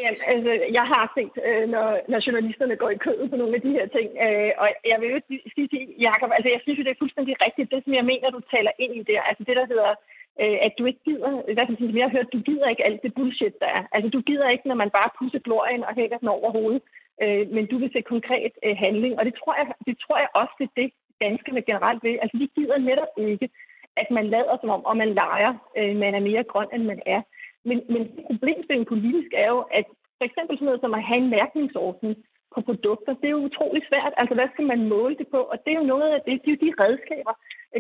Jamen, 0.02 0.22
altså, 0.34 0.52
jeg 0.78 0.86
har 0.94 1.06
set, 1.18 1.36
øh, 1.48 1.66
når, 1.74 1.88
når 2.12 2.20
journalisterne 2.26 2.76
går 2.82 2.90
i 2.94 3.02
kødet 3.06 3.30
på 3.30 3.36
nogle 3.42 3.56
af 3.58 3.62
de 3.66 3.76
her 3.78 3.88
ting. 3.98 4.10
Øh, 4.26 4.52
og 4.62 4.68
jeg 4.92 4.98
vil 5.02 5.10
jo 5.14 5.20
sige 5.56 5.68
til 5.74 5.82
Jacob, 6.08 6.30
altså 6.38 6.50
jeg 6.54 6.62
synes 6.62 6.80
det 6.86 6.94
er 6.94 7.04
fuldstændig 7.04 7.36
rigtigt, 7.46 7.72
det 7.72 7.84
som 7.84 7.94
jeg 8.00 8.06
mener, 8.12 8.28
du 8.30 8.42
taler 8.56 8.74
ind 8.84 8.94
i 8.96 9.04
der. 9.12 9.22
Altså 9.30 9.44
det, 9.48 9.56
der 9.60 9.66
hedder 9.72 9.92
øh, 10.42 10.58
at 10.66 10.74
du 10.78 10.84
ikke 10.90 11.04
gider, 11.08 11.32
hvad 11.56 11.66
som 11.68 11.98
jeg 11.98 12.08
har 12.08 12.16
hørt, 12.18 12.34
du 12.38 12.42
gider 12.50 12.68
ikke 12.70 12.88
alt 12.90 13.04
det 13.04 13.16
bullshit, 13.18 13.56
der 13.64 13.70
er. 13.78 13.84
Altså, 13.96 14.10
du 14.16 14.22
gider 14.30 14.50
ikke, 14.50 14.68
når 14.68 14.80
man 14.84 14.96
bare 14.98 15.16
pusser 15.20 15.40
glorien 15.48 15.84
og 15.88 15.96
hænger 16.00 16.18
den 16.18 16.28
over 16.38 16.50
hovedet, 16.58 16.82
øh, 17.24 17.44
men 17.56 17.64
du 17.72 17.78
vil 17.82 17.92
se 17.94 18.02
konkret 18.14 18.54
øh, 18.66 18.76
handling. 18.86 19.14
Og 19.20 19.26
det 19.26 19.36
tror, 19.40 19.54
jeg, 19.60 19.68
det 19.88 19.96
tror 20.04 20.18
jeg 20.24 20.30
også, 20.42 20.54
det 20.60 20.66
er 20.70 20.76
det, 20.82 20.90
danskerne 21.26 21.62
generelt 21.70 22.04
vil. 22.04 22.20
Altså, 22.22 22.38
de 22.42 22.48
gider 22.56 22.78
netop 22.78 23.14
ikke, 23.18 23.50
at 24.02 24.08
man 24.18 24.26
lader 24.36 24.56
som 24.62 24.70
om, 24.70 24.86
og 24.86 24.98
man 24.98 25.12
leger, 25.22 25.52
øh, 25.78 25.96
man 26.04 26.16
er 26.16 26.24
mere 26.30 26.44
grøn, 26.44 26.70
end 26.74 26.84
man 26.84 27.02
er. 27.06 27.22
Men, 27.70 27.78
men 27.94 28.02
problemstillingen 28.30 28.92
politisk 28.94 29.32
er 29.44 29.50
jo, 29.56 29.62
at 29.80 29.88
for 30.18 30.26
eksempel 30.30 30.54
sådan 30.56 30.68
noget 30.70 30.84
som 30.84 30.98
at 31.00 31.08
have 31.10 31.22
en 31.24 31.34
mærkningsordning 31.40 32.14
på 32.54 32.60
produkter, 32.70 33.14
det 33.20 33.28
er 33.28 33.36
jo 33.38 33.48
utrolig 33.50 33.84
svært. 33.90 34.14
Altså, 34.22 34.34
hvad 34.36 34.50
skal 34.54 34.66
man 34.72 34.82
måle 34.94 35.16
det 35.22 35.28
på? 35.36 35.40
Og 35.52 35.58
det 35.64 35.72
er 35.72 35.80
jo 35.82 35.92
noget 35.94 36.10
af 36.16 36.20
det, 36.26 36.34
det 36.42 36.50
er 36.50 36.56
jo 36.56 36.64
de 36.66 36.80
redskaber, 36.84 37.36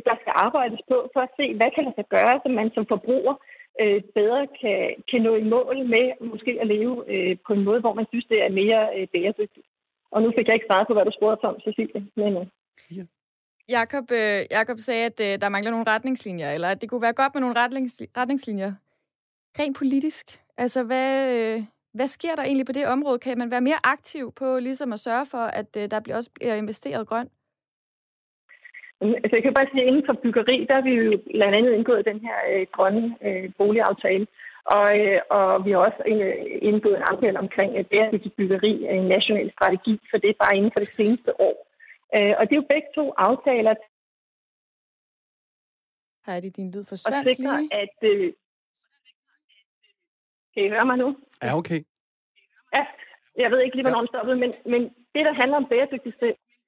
der 0.07 0.15
skal 0.21 0.33
arbejdes 0.45 0.81
på 0.91 0.97
for 1.13 1.21
at 1.27 1.35
se, 1.39 1.45
hvad 1.59 1.69
kan 1.75 1.85
der 1.85 1.93
sig 1.95 2.07
gøre, 2.15 2.35
så 2.43 2.47
man 2.59 2.69
som 2.75 2.85
forbruger 2.93 3.35
øh, 3.81 4.01
bedre 4.19 4.43
kan, 4.61 4.79
kan 5.09 5.21
nå 5.27 5.33
i 5.35 5.45
mål 5.55 5.77
med 5.93 6.05
måske 6.31 6.51
at 6.61 6.67
leve 6.67 6.95
øh, 7.13 7.37
på 7.47 7.51
en 7.53 7.63
måde, 7.67 7.79
hvor 7.83 7.93
man 7.99 8.05
synes, 8.11 8.25
det 8.25 8.39
er 8.45 8.57
mere 8.61 8.81
øh, 8.95 9.07
bæredygtigt. 9.13 9.67
Og 10.13 10.21
nu 10.23 10.29
fik 10.37 10.47
jeg 10.47 10.55
ikke 10.55 10.69
svaret 10.69 10.87
på, 10.87 10.93
hvad 10.93 11.05
du 11.05 11.11
spurgte 11.15 11.45
om, 11.45 11.57
Cecilie. 11.65 12.01
Men, 12.15 12.31
øh. 12.37 12.45
ja. 12.97 13.03
Jakob, 13.69 14.11
øh, 14.11 14.39
Jakob 14.51 14.77
sagde, 14.79 15.05
at 15.05 15.19
øh, 15.27 15.41
der 15.41 15.49
mangler 15.49 15.71
nogle 15.71 15.91
retningslinjer, 15.93 16.51
eller 16.51 16.69
at 16.69 16.81
det 16.81 16.89
kunne 16.89 17.01
være 17.01 17.19
godt 17.21 17.33
med 17.35 17.41
nogle 17.41 17.59
retningslinjer. 18.17 18.73
Rent 19.59 19.77
politisk. 19.77 20.25
Altså, 20.57 20.83
hvad, 20.83 21.09
øh, 21.35 21.63
hvad 21.93 22.07
sker 22.07 22.35
der 22.35 22.43
egentlig 22.43 22.65
på 22.65 22.71
det 22.71 22.87
område? 22.87 23.19
Kan 23.19 23.37
man 23.37 23.51
være 23.51 23.67
mere 23.69 23.81
aktiv 23.83 24.33
på 24.33 24.59
ligesom 24.59 24.93
at 24.93 24.99
sørge 24.99 25.25
for, 25.25 25.43
at 25.59 25.69
øh, 25.77 25.91
der 25.91 25.99
bliver 25.99 26.15
også 26.15 26.31
bliver 26.35 26.55
investeret 26.55 27.07
grønt? 27.07 27.31
Altså, 29.01 29.35
jeg 29.37 29.43
kan 29.43 29.53
bare 29.53 29.69
sige, 29.71 29.81
at 29.81 29.87
inden 29.87 30.05
for 30.05 30.15
byggeri, 30.23 30.65
der 30.67 30.73
har 30.73 30.85
vi 30.89 30.93
jo 30.99 31.17
blandt 31.39 31.57
andet 31.57 31.71
indgået 31.73 32.05
den 32.11 32.19
her 32.19 32.37
øh, 32.53 32.65
grønne 32.75 33.17
øh, 33.27 33.51
boligaftale. 33.57 34.27
Og, 34.75 34.87
øh, 34.99 35.19
og 35.37 35.65
vi 35.65 35.71
har 35.71 35.79
også 35.87 36.01
øh, 36.11 36.35
indgået 36.69 36.97
en 36.97 37.09
aftale 37.11 37.39
omkring 37.39 37.71
øh, 37.77 37.85
bæredygtigt 37.91 38.35
byggeri, 38.35 38.73
en 38.97 39.07
national 39.15 39.51
strategi, 39.55 39.93
for 40.09 40.17
det 40.17 40.29
er 40.29 40.43
bare 40.43 40.57
inden 40.57 40.71
for 40.73 40.79
det 40.79 40.91
seneste 40.97 41.31
år. 41.47 41.55
Øh, 42.15 42.33
og 42.37 42.43
det 42.45 42.53
er 42.53 42.61
jo 42.63 42.71
begge 42.73 42.89
to 42.95 43.05
aftaler. 43.27 43.73
Har 46.25 46.39
det 46.39 46.57
din 46.57 46.71
lyd 46.71 46.85
forsvandt 46.91 47.27
Og 47.27 47.35
sikre, 47.35 47.61
lige? 47.61 47.73
at... 47.83 47.97
Øh, 48.11 48.33
kan 50.55 50.65
I 50.65 50.73
høre 50.75 50.85
mig 50.85 50.97
nu? 50.97 51.07
Ja, 51.43 51.57
okay. 51.57 51.79
Ja, 52.75 52.83
jeg 53.43 53.51
ved 53.51 53.59
ikke 53.61 53.75
lige, 53.75 53.85
hvornår 53.85 54.03
den 54.03 54.13
stoppede, 54.13 54.37
men, 54.43 54.51
men 54.65 54.81
det, 55.13 55.23
der 55.27 55.39
handler 55.41 55.57
om 55.57 55.69
bæredygtigt 55.71 56.15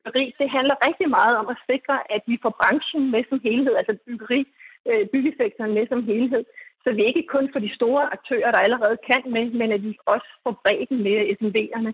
byggeri, 0.07 0.25
det 0.39 0.49
handler 0.57 0.85
rigtig 0.87 1.09
meget 1.17 1.35
om 1.41 1.47
at 1.53 1.61
sikre, 1.71 1.97
at 2.15 2.21
vi 2.31 2.35
får 2.43 2.53
branchen 2.61 3.03
med 3.13 3.23
som 3.29 3.39
helhed, 3.47 3.73
altså 3.79 3.93
byggeri, 4.05 4.41
øh, 4.89 5.03
byggesektoren 5.13 5.73
med 5.77 5.85
som 5.87 6.03
helhed, 6.11 6.43
så 6.83 6.89
vi 6.97 7.03
ikke 7.09 7.23
kun 7.33 7.45
får 7.53 7.59
de 7.59 7.75
store 7.79 8.03
aktører, 8.17 8.51
der 8.51 8.65
allerede 8.67 8.97
kan 9.09 9.23
med, 9.35 9.45
men 9.61 9.69
at 9.75 9.83
vi 9.87 9.91
også 10.13 10.29
får 10.43 10.53
bredden 10.63 10.97
med 11.05 11.15
SMV'erne. 11.37 11.91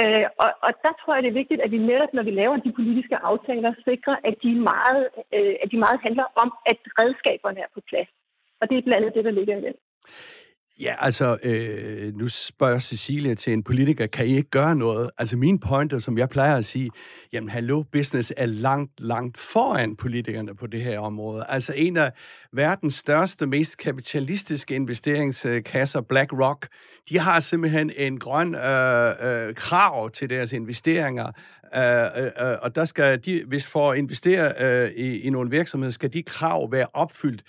Øh, 0.00 0.26
og, 0.42 0.50
og 0.66 0.72
der 0.84 0.92
tror 1.00 1.14
jeg, 1.14 1.22
det 1.22 1.30
er 1.30 1.40
vigtigt, 1.42 1.60
at 1.60 1.70
vi 1.74 1.78
netop, 1.78 2.12
når 2.14 2.22
vi 2.22 2.30
laver 2.30 2.56
de 2.56 2.72
politiske 2.78 3.16
aftaler, 3.30 3.72
sikrer, 3.88 4.16
at 4.28 4.34
de 4.42 4.50
meget, 4.72 5.04
øh, 5.36 5.54
at 5.62 5.68
de 5.72 5.78
meget 5.84 6.00
handler 6.06 6.26
om, 6.42 6.48
at 6.70 6.78
redskaberne 7.00 7.60
er 7.60 7.70
på 7.74 7.80
plads. 7.88 8.10
Og 8.60 8.64
det 8.68 8.74
er 8.78 8.82
blandt 8.82 8.96
andet 8.98 9.14
det, 9.16 9.24
der 9.24 9.38
ligger 9.38 9.56
i 9.56 9.64
den. 9.66 9.76
Ja, 10.80 10.94
altså, 10.98 11.38
øh, 11.42 12.14
nu 12.14 12.28
spørger 12.28 12.78
Cecilia 12.78 13.34
til 13.34 13.52
en 13.52 13.62
politiker, 13.62 14.06
kan 14.06 14.26
I 14.26 14.36
ikke 14.36 14.50
gøre 14.50 14.76
noget? 14.76 15.10
Altså, 15.18 15.36
min 15.36 15.58
pointer, 15.58 15.98
som 15.98 16.18
jeg 16.18 16.28
plejer 16.28 16.56
at 16.56 16.64
sige, 16.64 16.90
jamen, 17.32 17.50
hallo, 17.50 17.82
business 17.82 18.32
er 18.36 18.46
langt, 18.46 19.00
langt 19.00 19.38
foran 19.38 19.96
politikerne 19.96 20.56
på 20.56 20.66
det 20.66 20.82
her 20.82 20.98
område. 20.98 21.44
Altså, 21.48 21.72
en 21.76 21.96
af 21.96 22.12
verdens 22.52 22.94
største, 22.94 23.46
mest 23.46 23.78
kapitalistiske 23.78 24.74
investeringskasser, 24.74 26.00
BlackRock, 26.00 26.68
de 27.08 27.18
har 27.18 27.40
simpelthen 27.40 27.92
en 27.96 28.18
grøn 28.18 28.54
øh, 28.54 29.14
øh, 29.22 29.54
krav 29.54 30.10
til 30.10 30.30
deres 30.30 30.52
investeringer, 30.52 31.32
Uh, 31.76 32.22
uh, 32.22 32.58
og 32.62 32.74
der 32.74 32.84
skal 32.84 33.24
de, 33.24 33.44
hvis 33.46 33.66
for 33.66 33.92
at 33.92 33.98
investere 33.98 34.52
uh, 34.84 34.90
i, 34.90 35.20
i 35.20 35.30
nogle 35.30 35.50
virksomheder, 35.50 35.90
skal 35.90 36.12
de 36.12 36.22
krav 36.22 36.72
være 36.72 36.86
opfyldt 36.92 37.42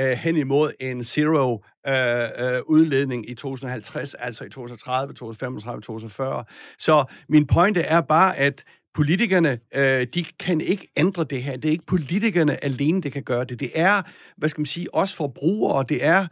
uh, 0.00 0.06
hen 0.06 0.36
imod 0.36 0.72
en 0.80 1.04
zero 1.04 1.64
øh, 1.88 2.28
øh, 2.38 2.60
udledning 2.66 3.30
i 3.30 3.34
2050, 3.34 4.14
altså 4.14 4.44
i 4.44 4.48
2030, 4.48 5.14
2035, 5.14 5.82
2040. 5.82 6.44
Så 6.78 7.04
min 7.28 7.46
pointe 7.46 7.80
er 7.80 8.00
bare, 8.00 8.36
at 8.36 8.64
politikerne, 8.94 9.58
øh, 9.74 10.06
de 10.14 10.24
kan 10.40 10.60
ikke 10.60 10.88
ændre 10.96 11.24
det 11.24 11.42
her. 11.42 11.56
Det 11.56 11.68
er 11.68 11.72
ikke 11.72 11.86
politikerne 11.86 12.64
alene, 12.64 13.02
der 13.02 13.10
kan 13.10 13.22
gøre 13.22 13.44
det. 13.44 13.60
Det 13.60 13.70
er, 13.74 14.02
hvad 14.36 14.48
skal 14.48 14.60
man 14.60 14.66
sige, 14.66 14.94
os 14.94 15.14
forbrugere, 15.14 15.84
det 15.88 16.04
er 16.04 16.26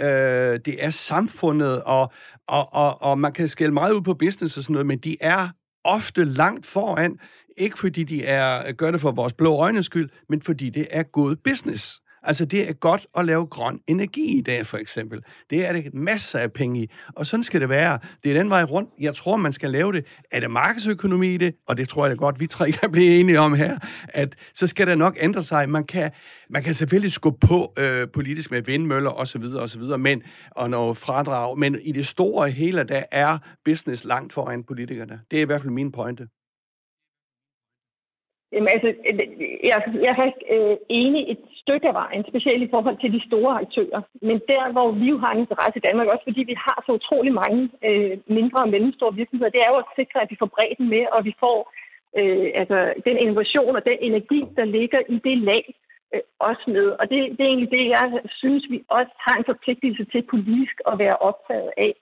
øh, 0.00 0.60
det 0.64 0.84
er 0.84 0.90
samfundet, 0.90 1.82
og, 1.82 2.12
og, 2.48 2.74
og, 2.74 3.02
og 3.02 3.18
man 3.18 3.32
kan 3.32 3.48
skælde 3.48 3.72
meget 3.72 3.92
ud 3.92 4.00
på 4.00 4.14
business 4.14 4.56
og 4.56 4.62
sådan 4.64 4.72
noget, 4.74 4.86
men 4.86 4.98
de 4.98 5.16
er 5.20 5.48
ofte 5.84 6.24
langt 6.24 6.66
foran, 6.66 7.18
ikke 7.56 7.78
fordi 7.78 8.04
de 8.04 8.24
er 8.24 8.72
gør 8.72 8.90
det 8.90 9.00
for 9.00 9.12
vores 9.12 9.32
blå 9.32 9.56
øjnes 9.56 9.86
skyld, 9.86 10.08
men 10.28 10.42
fordi 10.42 10.70
det 10.70 10.86
er 10.90 11.02
god 11.02 11.36
business. 11.36 11.99
Altså, 12.22 12.44
det 12.44 12.68
er 12.68 12.72
godt 12.72 13.06
at 13.18 13.24
lave 13.26 13.46
grøn 13.46 13.80
energi 13.86 14.38
i 14.38 14.42
dag, 14.42 14.66
for 14.66 14.76
eksempel. 14.76 15.22
Det 15.50 15.68
er 15.68 15.72
det 15.72 15.94
masser 15.94 16.38
af 16.38 16.52
penge 16.52 16.82
i. 16.82 16.90
Og 17.16 17.26
sådan 17.26 17.44
skal 17.44 17.60
det 17.60 17.68
være. 17.68 17.98
Det 18.24 18.30
er 18.30 18.34
den 18.40 18.50
vej 18.50 18.62
rundt. 18.62 18.90
Jeg 19.00 19.14
tror, 19.14 19.36
man 19.36 19.52
skal 19.52 19.70
lave 19.70 19.92
det. 19.92 20.06
Er 20.32 20.40
det 20.40 20.50
markedsøkonomi 20.50 21.34
i 21.34 21.36
det? 21.36 21.54
Og 21.68 21.76
det 21.76 21.88
tror 21.88 22.04
jeg 22.06 22.10
da 22.10 22.16
godt, 22.16 22.40
vi 22.40 22.46
tre 22.46 22.70
kan 22.70 22.92
blive 22.92 23.20
enige 23.20 23.40
om 23.40 23.54
her. 23.54 23.78
At 24.08 24.36
så 24.54 24.66
skal 24.66 24.86
der 24.86 24.94
nok 24.94 25.16
ændre 25.20 25.42
sig. 25.42 25.68
Man 25.68 25.84
kan, 25.84 26.10
man 26.50 26.62
kan 26.62 26.74
selvfølgelig 26.74 27.12
skubbe 27.12 27.46
på 27.46 27.72
øh, 27.78 28.08
politisk 28.14 28.50
med 28.50 28.62
vindmøller 28.62 29.10
osv. 29.10 29.44
osv. 29.58 29.82
Men, 29.98 30.22
og 30.50 30.70
noget 30.70 30.96
fradrag. 30.96 31.58
Men 31.58 31.78
i 31.82 31.92
det 31.92 32.06
store 32.06 32.50
hele, 32.50 32.84
der 32.84 33.02
er 33.12 33.38
business 33.64 34.04
langt 34.04 34.32
foran 34.32 34.64
politikerne. 34.64 35.20
Det 35.30 35.38
er 35.38 35.42
i 35.42 35.44
hvert 35.44 35.60
fald 35.60 35.72
min 35.72 35.92
pointe. 35.92 36.26
Jamen, 38.52 38.68
altså, 38.74 38.88
jeg, 39.68 39.76
jeg 40.02 40.10
er 40.14 40.18
faktisk 40.22 40.42
øh, 40.54 40.76
enig 40.88 41.22
i 41.32 41.34
stykke 41.62 41.86
af 41.88 41.94
vejen, 42.02 42.22
specielt 42.30 42.62
i 42.62 42.72
forhold 42.74 42.98
til 43.00 43.12
de 43.16 43.26
store 43.28 43.52
aktører. 43.64 44.00
Men 44.28 44.36
der, 44.52 44.72
hvor 44.74 44.88
vi 45.00 45.06
jo 45.12 45.18
har 45.24 45.32
en 45.32 45.44
interesse 45.44 45.78
i 45.78 45.86
Danmark, 45.88 46.08
også 46.08 46.26
fordi 46.28 46.42
vi 46.52 46.56
har 46.66 46.78
så 46.86 46.90
utrolig 46.98 47.32
mange 47.42 47.62
øh, 47.88 48.14
mindre 48.38 48.60
og 48.64 48.70
mellemstore 48.74 49.18
virksomheder, 49.20 49.54
det 49.54 49.62
er 49.62 49.70
jo 49.72 49.78
at 49.82 49.92
sikre, 49.98 50.22
at 50.22 50.30
vi 50.32 50.36
får 50.40 50.50
bredden 50.54 50.86
med, 50.94 51.04
og 51.14 51.20
vi 51.28 51.34
får 51.44 51.58
øh, 52.18 52.48
altså, 52.60 52.78
den 53.06 53.16
innovation 53.24 53.76
og 53.78 53.82
den 53.90 53.98
energi, 54.08 54.40
der 54.58 54.64
ligger 54.76 55.00
i 55.14 55.16
det 55.28 55.38
lag, 55.50 55.64
øh, 56.14 56.22
også 56.48 56.64
med. 56.76 56.86
Og 57.00 57.04
det, 57.10 57.18
det 57.36 57.42
er 57.42 57.52
egentlig 57.52 57.72
det, 57.78 57.84
jeg 57.96 58.06
synes, 58.40 58.62
vi 58.72 58.78
også 58.98 59.12
har 59.26 59.34
en 59.36 59.48
forpligtelse 59.52 60.04
til 60.12 60.22
politisk 60.32 60.76
at 60.90 60.98
være 61.04 61.16
optaget 61.28 61.70
af 61.86 61.92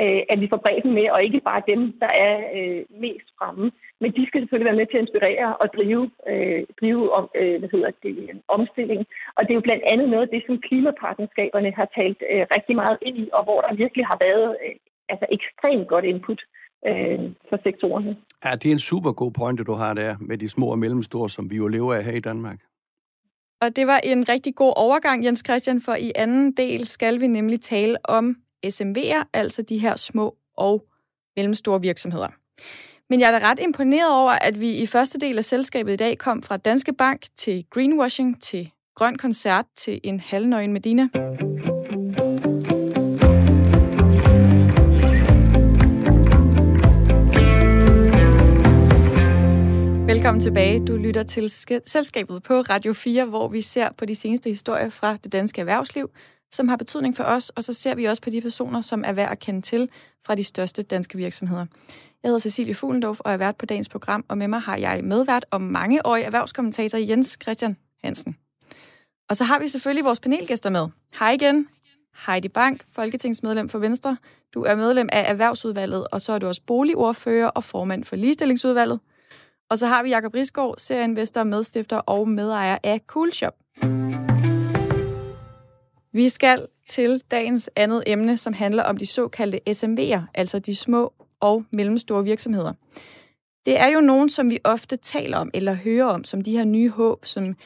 øh, 0.00 0.22
at 0.32 0.38
vi 0.42 0.50
får 0.52 0.60
bredden 0.64 0.92
med, 0.98 1.06
og 1.14 1.20
ikke 1.26 1.40
bare 1.50 1.68
dem, 1.72 1.80
der 2.02 2.12
er 2.28 2.34
øh, 2.56 2.80
mest 3.04 3.28
fremme. 3.38 3.66
Men 4.00 4.10
de 4.16 4.22
skal 4.26 4.40
selvfølgelig 4.40 4.70
være 4.70 4.80
med 4.80 4.88
til 4.88 4.98
at 4.98 5.04
inspirere 5.06 5.48
og 5.62 5.66
drive, 5.76 6.04
øh, 6.30 6.60
drive 6.80 7.04
om, 7.18 7.24
øh, 7.40 7.56
hvad 7.60 7.70
hedder 7.74 7.90
det, 8.02 8.16
omstilling. 8.56 9.00
Og 9.36 9.40
det 9.42 9.50
er 9.50 9.60
jo 9.60 9.68
blandt 9.68 9.84
andet 9.92 10.06
noget 10.08 10.26
af 10.26 10.32
det, 10.34 10.42
som 10.46 10.64
klimapartnerskaberne 10.68 11.70
har 11.78 11.88
talt 11.98 12.20
øh, 12.32 12.44
rigtig 12.56 12.74
meget 12.82 12.98
ind 13.06 13.16
i, 13.24 13.26
og 13.36 13.42
hvor 13.46 13.60
der 13.60 13.80
virkelig 13.82 14.04
har 14.12 14.18
været 14.28 14.48
øh, 14.64 14.74
altså 15.12 15.26
ekstremt 15.36 15.86
godt 15.92 16.04
input 16.12 16.40
øh, 16.88 17.20
for 17.48 17.58
sektorerne. 17.66 18.12
Ja, 18.44 18.50
det 18.60 18.68
er 18.68 18.76
en 18.80 18.88
super 18.90 19.12
god 19.12 19.32
pointe, 19.32 19.64
du 19.64 19.74
har 19.82 19.94
der 19.94 20.16
med 20.20 20.38
de 20.38 20.48
små 20.48 20.66
og 20.74 20.78
mellemstore, 20.78 21.30
som 21.30 21.50
vi 21.50 21.56
jo 21.56 21.66
lever 21.68 21.94
af 21.94 22.04
her 22.04 22.12
i 22.12 22.26
Danmark. 22.30 22.58
Og 23.62 23.76
det 23.76 23.86
var 23.86 24.00
en 24.04 24.28
rigtig 24.28 24.54
god 24.54 24.72
overgang, 24.76 25.24
Jens 25.24 25.42
Christian, 25.46 25.80
for 25.80 25.94
i 25.94 26.12
anden 26.14 26.52
del 26.52 26.86
skal 26.86 27.20
vi 27.20 27.26
nemlig 27.26 27.60
tale 27.60 27.96
om 28.04 28.36
SMV'er, 28.66 29.24
altså 29.32 29.62
de 29.62 29.78
her 29.78 29.96
små 29.96 30.36
og 30.56 30.84
mellemstore 31.36 31.80
virksomheder. 31.80 32.28
Men 33.10 33.20
jeg 33.20 33.34
er 33.34 33.38
da 33.38 33.50
ret 33.50 33.58
imponeret 33.62 34.12
over, 34.12 34.30
at 34.30 34.60
vi 34.60 34.70
i 34.70 34.86
første 34.86 35.18
del 35.18 35.38
af 35.38 35.44
selskabet 35.44 35.92
i 35.92 35.96
dag 35.96 36.18
kom 36.18 36.42
fra 36.42 36.56
Danske 36.56 36.92
Bank 36.92 37.26
til 37.36 37.64
greenwashing, 37.70 38.42
til 38.42 38.70
grøn 38.94 39.16
koncert, 39.16 39.64
til 39.76 40.00
en 40.04 40.20
halvnøgen 40.20 40.72
Medina. 40.72 41.08
Velkommen 50.12 50.40
tilbage. 50.40 50.86
Du 50.86 50.96
lytter 50.96 51.22
til 51.22 51.50
selskabet 51.86 52.42
på 52.42 52.60
Radio 52.60 52.92
4, 52.92 53.24
hvor 53.24 53.48
vi 53.48 53.60
ser 53.60 53.88
på 53.98 54.04
de 54.04 54.14
seneste 54.14 54.48
historier 54.48 54.90
fra 54.90 55.16
det 55.16 55.32
danske 55.32 55.60
erhvervsliv, 55.60 56.10
som 56.52 56.68
har 56.68 56.76
betydning 56.76 57.16
for 57.16 57.24
os, 57.24 57.50
og 57.50 57.64
så 57.64 57.72
ser 57.72 57.94
vi 57.94 58.04
også 58.04 58.22
på 58.22 58.30
de 58.30 58.40
personer, 58.40 58.80
som 58.80 59.02
er 59.06 59.12
værd 59.12 59.30
at 59.30 59.38
kende 59.38 59.62
til 59.62 59.88
fra 60.26 60.34
de 60.34 60.44
største 60.44 60.82
danske 60.82 61.18
virksomheder. 61.18 61.66
Jeg 62.22 62.28
hedder 62.28 62.38
Cecilie 62.38 62.74
Fuglendorf 62.74 63.20
og 63.20 63.32
er 63.32 63.36
vært 63.36 63.56
på 63.56 63.66
dagens 63.66 63.88
program, 63.88 64.24
og 64.28 64.38
med 64.38 64.48
mig 64.48 64.60
har 64.60 64.76
jeg 64.76 65.04
medvært 65.04 65.44
om 65.50 65.60
mangeårig 65.60 66.22
erhvervskommentator 66.22 66.98
Jens 66.98 67.38
Christian 67.42 67.76
Hansen. 68.04 68.36
Og 69.28 69.36
så 69.36 69.44
har 69.44 69.58
vi 69.58 69.68
selvfølgelig 69.68 70.04
vores 70.04 70.20
panelgæster 70.20 70.70
med. 70.70 70.88
Hej 71.18 71.30
igen. 71.30 71.68
Heidi 72.26 72.48
Bank, 72.48 72.84
folketingsmedlem 72.92 73.68
for 73.68 73.78
Venstre. 73.78 74.16
Du 74.54 74.62
er 74.62 74.74
medlem 74.74 75.08
af 75.12 75.30
Erhvervsudvalget, 75.30 76.06
og 76.12 76.20
så 76.20 76.32
er 76.32 76.38
du 76.38 76.46
også 76.46 76.62
boligordfører 76.66 77.48
og 77.48 77.64
formand 77.64 78.04
for 78.04 78.16
Ligestillingsudvalget. 78.16 79.00
Og 79.70 79.78
så 79.78 79.86
har 79.86 80.02
vi 80.02 80.08
Jakob 80.08 80.34
Risgaard, 80.34 80.74
serieinvestor, 80.78 81.44
medstifter 81.44 81.96
og 81.96 82.28
medejer 82.28 82.78
af 82.82 83.00
Coolshop. 83.06 83.54
Vi 86.12 86.28
skal 86.28 86.66
til 86.88 87.22
dagens 87.30 87.70
andet 87.76 88.02
emne, 88.06 88.36
som 88.36 88.52
handler 88.52 88.82
om 88.82 88.96
de 88.96 89.06
såkaldte 89.06 89.60
SMV'er, 89.68 90.20
altså 90.34 90.58
de 90.58 90.76
små 90.76 91.12
og 91.40 91.64
mellemstore 91.72 92.24
virksomheder. 92.24 92.72
Det 93.66 93.80
er 93.80 93.86
jo 93.86 94.00
nogen, 94.00 94.28
som 94.28 94.50
vi 94.50 94.58
ofte 94.64 94.96
taler 94.96 95.36
om 95.36 95.50
eller 95.54 95.74
hører 95.74 96.04
om, 96.04 96.24
som 96.24 96.40
de 96.40 96.52
her 96.56 96.64
nye 96.64 96.90
håb, 96.90 97.24
som 97.24 97.56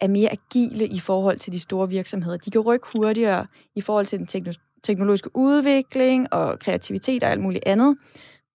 er 0.00 0.08
mere 0.08 0.30
agile 0.32 0.86
i 0.86 1.00
forhold 1.00 1.38
til 1.38 1.52
de 1.52 1.60
store 1.60 1.88
virksomheder. 1.88 2.36
De 2.36 2.50
kan 2.50 2.60
rykke 2.60 2.86
hurtigere 2.92 3.46
i 3.74 3.80
forhold 3.80 4.06
til 4.06 4.18
den 4.18 4.52
teknologiske 4.82 5.30
udvikling 5.34 6.32
og 6.32 6.58
kreativitet 6.58 7.22
og 7.22 7.30
alt 7.30 7.40
muligt 7.40 7.64
andet. 7.66 7.96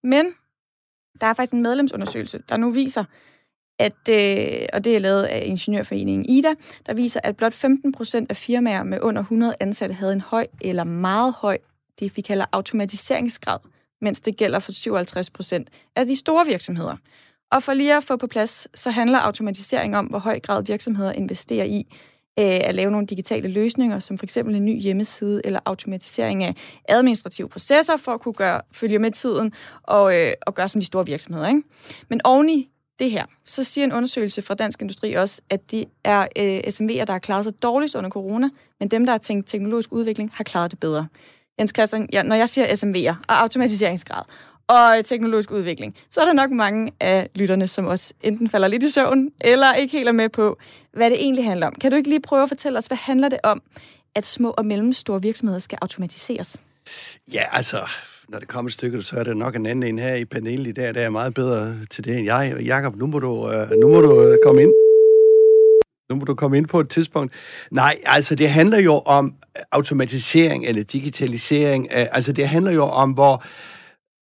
Men 0.03 0.25
der 1.21 1.27
er 1.27 1.33
faktisk 1.33 1.53
en 1.53 1.63
medlemsundersøgelse, 1.63 2.43
der 2.49 2.57
nu 2.57 2.71
viser, 2.71 3.03
at, 3.81 4.09
øh, 4.09 4.67
og 4.73 4.83
det 4.83 4.95
er 4.95 4.99
lavet 4.99 5.23
af 5.23 5.43
Ingeniørforeningen 5.45 6.25
IDA, 6.29 6.53
der 6.85 6.93
viser, 6.93 7.19
at 7.23 7.37
blot 7.37 7.53
15 7.53 7.91
procent 7.91 8.29
af 8.29 8.37
firmaer 8.37 8.83
med 8.83 8.99
under 9.01 9.21
100 9.21 9.55
ansatte 9.59 9.95
havde 9.95 10.13
en 10.13 10.21
høj 10.21 10.47
eller 10.61 10.83
meget 10.83 11.33
høj, 11.33 11.57
det 11.99 12.17
vi 12.17 12.21
kalder 12.21 12.45
automatiseringsgrad, 12.51 13.59
mens 14.01 14.21
det 14.21 14.37
gælder 14.37 14.59
for 14.59 14.71
57 14.71 15.29
procent 15.29 15.69
af 15.95 16.05
de 16.05 16.15
store 16.15 16.45
virksomheder. 16.45 16.95
Og 17.51 17.63
for 17.63 17.73
lige 17.73 17.97
at 17.97 18.03
få 18.03 18.17
på 18.17 18.27
plads, 18.27 18.79
så 18.79 18.89
handler 18.89 19.19
automatisering 19.19 19.97
om, 19.97 20.05
hvor 20.05 20.19
høj 20.19 20.39
grad 20.39 20.63
virksomheder 20.63 21.11
investerer 21.11 21.65
i 21.65 21.85
øh, 22.39 22.59
at 22.63 22.75
lave 22.75 22.91
nogle 22.91 23.07
digitale 23.07 23.47
løsninger, 23.47 23.99
som 23.99 24.17
for 24.17 24.25
eksempel 24.25 24.55
en 24.55 24.65
ny 24.65 24.81
hjemmeside 24.81 25.41
eller 25.43 25.59
automatisering 25.65 26.43
af 26.43 26.55
administrative 26.89 27.49
processer 27.49 27.97
for 27.97 28.11
at 28.11 28.19
kunne 28.19 28.33
gøre, 28.33 28.61
følge 28.71 28.99
med 28.99 29.11
tiden 29.11 29.53
og, 29.83 30.15
øh, 30.15 30.33
og 30.47 30.55
gøre 30.55 30.67
som 30.67 30.81
de 30.81 30.87
store 30.87 31.05
virksomheder. 31.05 31.47
Ikke? 31.47 31.61
Men 32.09 32.21
oveni 32.23 32.69
det 33.01 33.11
her, 33.11 33.25
så 33.45 33.63
siger 33.63 33.85
en 33.85 33.93
undersøgelse 33.93 34.41
fra 34.41 34.53
Dansk 34.53 34.81
Industri 34.81 35.13
også, 35.13 35.41
at 35.49 35.71
de 35.71 35.85
er 36.03 36.27
øh, 36.37 36.59
SMV'er, 36.67 37.05
der 37.05 37.11
har 37.11 37.19
klaret 37.19 37.45
sig 37.45 37.53
dårligst 37.63 37.95
under 37.95 38.09
corona, 38.09 38.49
men 38.79 38.87
dem, 38.87 39.05
der 39.05 39.13
har 39.13 39.17
tænkt 39.17 39.47
teknologisk 39.47 39.89
udvikling, 39.91 40.31
har 40.33 40.43
klaret 40.43 40.71
det 40.71 40.79
bedre. 40.79 41.07
Jens 41.59 41.71
Christian, 41.75 42.09
ja, 42.13 42.23
når 42.23 42.35
jeg 42.35 42.49
siger 42.49 42.67
SMV'er 42.67 43.15
og 43.27 43.41
automatiseringsgrad 43.41 44.23
og 44.67 45.05
teknologisk 45.05 45.51
udvikling, 45.51 45.95
så 46.09 46.21
er 46.21 46.25
der 46.25 46.33
nok 46.33 46.51
mange 46.51 46.91
af 46.99 47.29
lytterne, 47.35 47.67
som 47.67 47.85
også 47.85 48.13
enten 48.21 48.49
falder 48.49 48.67
lidt 48.67 48.83
i 48.83 48.91
søvn, 48.91 49.29
eller 49.41 49.73
ikke 49.73 49.91
helt 49.91 50.07
er 50.07 50.11
med 50.11 50.29
på, 50.29 50.57
hvad 50.93 51.09
det 51.09 51.21
egentlig 51.21 51.45
handler 51.45 51.67
om. 51.67 51.75
Kan 51.75 51.91
du 51.91 51.97
ikke 51.97 52.09
lige 52.09 52.21
prøve 52.21 52.43
at 52.43 52.49
fortælle 52.49 52.77
os, 52.77 52.85
hvad 52.85 52.97
handler 52.97 53.29
det 53.29 53.39
om, 53.43 53.61
at 54.15 54.25
små 54.25 54.49
og 54.49 54.65
mellemstore 54.65 55.21
virksomheder 55.21 55.59
skal 55.59 55.77
automatiseres? 55.81 56.57
Ja, 57.33 57.43
altså, 57.51 57.87
når 58.31 58.39
det 58.39 58.47
kommer 58.47 58.69
et 58.69 58.73
stykke, 58.73 59.01
så 59.01 59.15
er 59.15 59.23
der 59.23 59.33
nok 59.33 59.55
en 59.55 59.65
anden 59.65 59.83
en 59.83 59.99
her 59.99 60.15
i 60.15 60.25
panelet 60.25 60.67
i 60.67 60.71
dag, 60.71 60.93
der 60.93 61.01
er 61.01 61.09
meget 61.09 61.33
bedre 61.33 61.75
til 61.89 62.03
det 62.03 62.17
end 62.17 62.25
jeg. 62.25 62.57
Jakob, 62.65 62.95
nu 62.95 63.07
må 63.07 63.19
du, 63.19 63.51
øh, 63.51 63.71
nu 63.71 63.87
må 63.87 64.01
du 64.01 64.21
øh, 64.21 64.37
komme 64.45 64.61
ind. 64.61 64.73
Nu 66.09 66.15
må 66.15 66.25
du 66.25 66.35
komme 66.35 66.57
ind 66.57 66.67
på 66.67 66.79
et 66.79 66.89
tidspunkt. 66.89 67.33
Nej, 67.71 67.97
altså 68.05 68.35
det 68.35 68.49
handler 68.49 68.79
jo 68.79 68.93
om 68.97 69.25
øh, 69.57 69.63
automatisering 69.71 70.65
eller 70.65 70.83
digitalisering. 70.83 71.91
Altså 71.91 72.33
det 72.33 72.47
handler 72.47 72.71
jo 72.71 72.83
om, 72.83 73.11
hvor, 73.11 73.43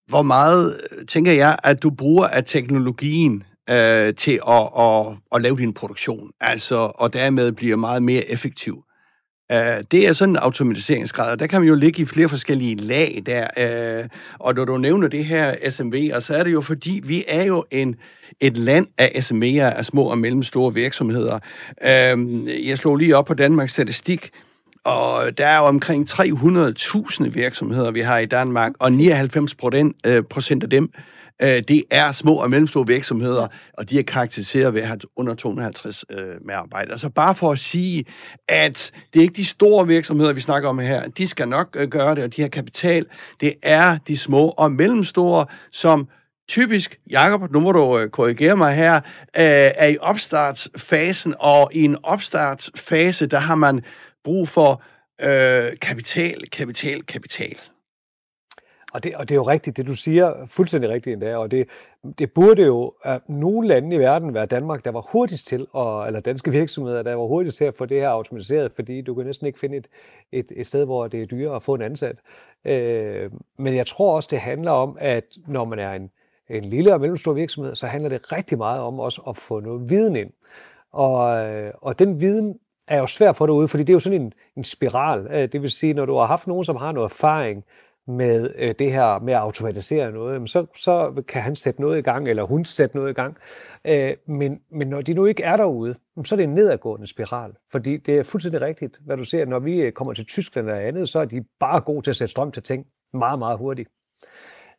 hvor 0.08 0.22
meget, 0.22 0.82
tænker 1.08 1.32
jeg, 1.32 1.58
at 1.64 1.84
du 1.84 1.90
bruger 1.90 2.28
af 2.28 2.44
teknologien 2.46 3.44
øh, 3.70 4.14
til 4.14 4.40
at, 4.48 4.70
at, 4.80 5.06
at 5.36 5.42
lave 5.42 5.58
din 5.58 5.74
produktion. 5.74 6.32
Altså, 6.42 6.92
og 6.96 7.14
dermed 7.14 7.52
bliver 7.52 7.76
meget 7.76 8.04
mere 8.04 8.32
effektiv. 8.32 8.84
Øh, 9.52 9.84
det 9.92 10.08
er 10.08 10.14
sådan 10.14 10.34
en 10.34 10.38
automatiseringsgrad, 10.38 11.32
og 11.32 11.40
der 11.40 11.48
kan 11.48 11.62
man 11.62 11.68
jo 11.68 11.76
ligge 11.76 12.02
i 12.02 12.06
flere 12.06 12.30
forskellige 12.30 12.76
lag 12.76 13.24
der. 13.26 13.48
Øh, 13.58 14.10
og 14.40 14.56
når 14.56 14.66
du 14.66 14.78
nævner 14.78 15.08
det 15.08 15.26
her 15.26 15.70
SMV, 15.70 16.12
og 16.14 16.24
så 16.24 16.36
er 16.36 16.44
det 16.44 16.54
jo 16.54 16.62
fordi, 16.62 17.02
vi 17.04 17.24
er 17.28 17.44
jo 17.44 17.66
en, 17.72 17.96
et 18.40 18.58
land 18.58 18.88
af 18.98 19.12
SMV'er, 19.16 19.78
af 19.78 19.86
små 19.86 20.04
og 20.04 20.18
mellemstore 20.18 20.74
virksomheder. 20.74 21.40
Uh, 21.82 22.68
jeg 22.68 22.78
slog 22.78 22.96
lige 22.96 23.18
op 23.18 23.26
på 23.26 23.34
Danmarks 23.34 23.74
Statistik, 23.74 24.30
og 24.84 25.38
der 25.38 25.48
er 25.48 25.58
jo 25.58 25.64
omkring 25.66 26.10
300.000 26.10 27.30
virksomheder, 27.30 27.92
vi 27.92 28.02
har 28.02 28.18
i 28.18 28.26
Danmark, 28.26 28.72
og 28.80 28.92
99 28.92 29.56
øh, 30.06 30.24
procent 30.24 30.64
af 30.64 30.70
dem 30.70 30.92
Øh, 31.42 31.64
det 31.68 31.84
er 31.92 32.12
små 32.12 32.36
og 32.36 32.50
mellemstore 32.50 32.88
virksomheder, 32.88 33.48
og 33.74 33.90
de 33.90 34.00
er 34.00 34.04
karakteriseret 34.04 34.74
ved 34.74 34.82
at 34.82 34.88
have 34.88 35.00
under 35.16 35.36
250 35.36 36.06
øh, 36.10 36.18
medarbejdere. 36.46 36.90
Så 36.90 36.94
altså, 36.94 37.10
bare 37.10 37.36
for 37.36 37.52
at 37.52 37.60
sige, 37.60 38.06
at 38.48 38.92
det 39.14 39.20
er 39.20 39.24
ikke 39.24 39.36
de 39.36 39.46
store 39.46 39.88
virksomheder, 39.88 40.34
vi 40.34 40.42
snakker 40.42 40.70
om 40.70 40.80
her. 40.80 41.10
De 41.10 41.28
skal 41.28 41.48
nok 41.48 41.68
øh, 41.76 41.88
gøre 41.88 42.16
det, 42.16 42.24
og 42.24 42.36
de 42.36 42.42
har 42.42 42.50
kapital. 42.50 43.06
Det 43.40 43.54
er 43.64 43.98
de 44.08 44.18
små 44.18 44.54
og 44.58 44.72
mellemstore, 44.72 45.46
som 45.72 46.08
typisk, 46.50 47.00
Jakob, 47.10 47.52
nu 47.52 47.60
må 47.60 47.72
du 47.72 48.00
øh, 48.00 48.10
korrigere 48.10 48.56
mig 48.56 48.76
her, 48.76 48.96
øh, 48.96 49.02
er 49.78 49.88
i 49.88 49.98
opstartsfasen, 50.02 51.36
og 51.40 51.70
i 51.74 51.84
en 51.84 51.98
opstartsfase, 52.04 53.26
der 53.26 53.40
har 53.40 53.56
man 53.56 53.82
brug 54.24 54.50
for 54.50 54.84
øh, 55.22 55.78
kapital, 55.82 56.50
kapital, 56.52 57.04
kapital. 57.04 57.56
Og 58.94 59.04
det, 59.04 59.16
og 59.16 59.30
det 59.30 59.36
er 59.36 59.40
jo 59.40 59.44
rigtigt, 59.44 59.78
det 59.78 59.88
du 59.88 59.96
siger, 59.96 60.46
fuldstændig 60.46 60.90
rigtigt 60.90 61.14
endda, 61.14 61.38
og 61.38 61.52
det, 61.52 61.70
det 62.20 62.32
burde 62.34 62.62
jo 62.62 62.94
at 63.04 63.22
nogle 63.30 63.68
lande 63.68 63.96
i 63.96 64.00
verden 64.00 64.34
være 64.34 64.46
Danmark, 64.46 64.86
der 64.86 64.92
var 64.92 65.06
hurtigst 65.12 65.48
til, 65.48 65.68
og, 65.72 66.08
eller 66.08 66.20
danske 66.20 66.52
virksomheder, 66.52 67.04
der 67.04 67.16
var 67.16 67.26
hurtigst 67.26 67.58
til 67.58 67.66
at 67.66 67.76
få 67.76 67.86
det 67.86 68.02
her 68.02 68.10
automatiseret, 68.10 68.72
fordi 68.72 69.02
du 69.02 69.16
kan 69.16 69.26
næsten 69.26 69.48
ikke 69.48 69.60
finde 69.60 69.78
et, 69.78 69.88
et, 70.32 70.52
et 70.56 70.68
sted, 70.68 70.86
hvor 70.86 71.08
det 71.08 71.22
er 71.22 71.26
dyrere 71.26 71.56
at 71.56 71.64
få 71.64 71.74
en 71.74 71.82
ansat. 71.82 72.16
Øh, 72.66 73.32
men 73.58 73.76
jeg 73.76 73.88
tror 73.88 74.16
også, 74.16 74.28
det 74.32 74.40
handler 74.40 74.72
om, 74.72 74.98
at 75.00 75.24
når 75.48 75.66
man 75.66 75.80
er 75.80 75.94
en, 75.94 76.10
en 76.50 76.66
lille 76.66 76.94
og 76.94 77.00
mellemstor 77.00 77.34
virksomhed, 77.34 77.76
så 77.76 77.88
handler 77.88 78.10
det 78.10 78.32
rigtig 78.32 78.58
meget 78.58 78.82
om 78.82 79.00
også 79.00 79.22
at 79.28 79.38
få 79.38 79.60
noget 79.60 79.90
viden 79.90 80.16
ind. 80.16 80.30
Og, 80.92 81.48
øh, 81.48 81.74
og 81.82 82.00
den 82.00 82.22
viden 82.22 82.60
er 82.88 82.98
jo 82.98 83.08
svær 83.08 83.32
for 83.32 83.46
dig 83.46 83.56
ude, 83.56 83.68
fordi 83.68 83.84
det 83.84 83.90
er 83.90 83.96
jo 83.96 84.00
sådan 84.00 84.22
en, 84.22 84.34
en 84.56 84.64
spiral. 84.64 85.28
Øh, 85.32 85.52
det 85.52 85.62
vil 85.62 85.72
sige, 85.72 85.94
når 85.94 86.06
du 86.06 86.16
har 86.16 86.26
haft 86.26 86.48
nogen, 86.48 86.66
som 86.66 86.76
har 86.76 86.92
noget 86.92 87.10
erfaring, 87.10 87.64
med 88.10 88.54
øh, 88.56 88.76
det 88.80 88.92
her 88.92 89.20
med 89.20 89.34
at 89.34 89.40
automatisere 89.40 90.12
noget, 90.12 90.50
så, 90.50 90.66
så 90.76 91.24
kan 91.28 91.42
han 91.42 91.56
sætte 91.56 91.82
noget 91.82 91.98
i 91.98 92.02
gang, 92.02 92.28
eller 92.28 92.44
hun 92.44 92.66
sætte 92.66 92.96
noget 92.96 93.10
i 93.10 93.14
gang. 93.14 93.38
Øh, 93.86 94.16
men, 94.28 94.60
men 94.72 94.88
når 94.88 95.02
de 95.02 95.14
nu 95.14 95.26
ikke 95.26 95.44
er 95.44 95.58
derude, 95.58 95.96
så 96.24 96.36
er 96.36 96.38
det 96.38 96.44
en 96.44 96.54
nedadgående 96.54 97.08
spiral. 97.08 97.52
Fordi 97.72 97.98
det 97.98 98.18
er 98.18 98.24
fuldstændig 98.24 98.62
rigtigt, 98.62 99.00
hvad 99.06 99.18
du 99.18 99.24
ser. 99.24 99.46
Når 99.46 99.60
vi 99.60 99.82
øh, 99.82 99.92
kommer 99.92 100.14
til 100.14 100.26
Tyskland 100.26 100.70
eller 100.70 100.82
andet, 100.82 101.10
så 101.10 101.20
er 101.20 101.26
de 101.26 101.44
bare 101.60 101.82
gode 101.82 102.02
til 102.02 102.10
at 102.10 102.16
sætte 102.16 102.32
strøm 102.32 102.52
til 102.52 102.64
ting 102.64 102.86
meget, 103.14 103.40
meget 103.40 103.58
hurtigt. 103.58 103.90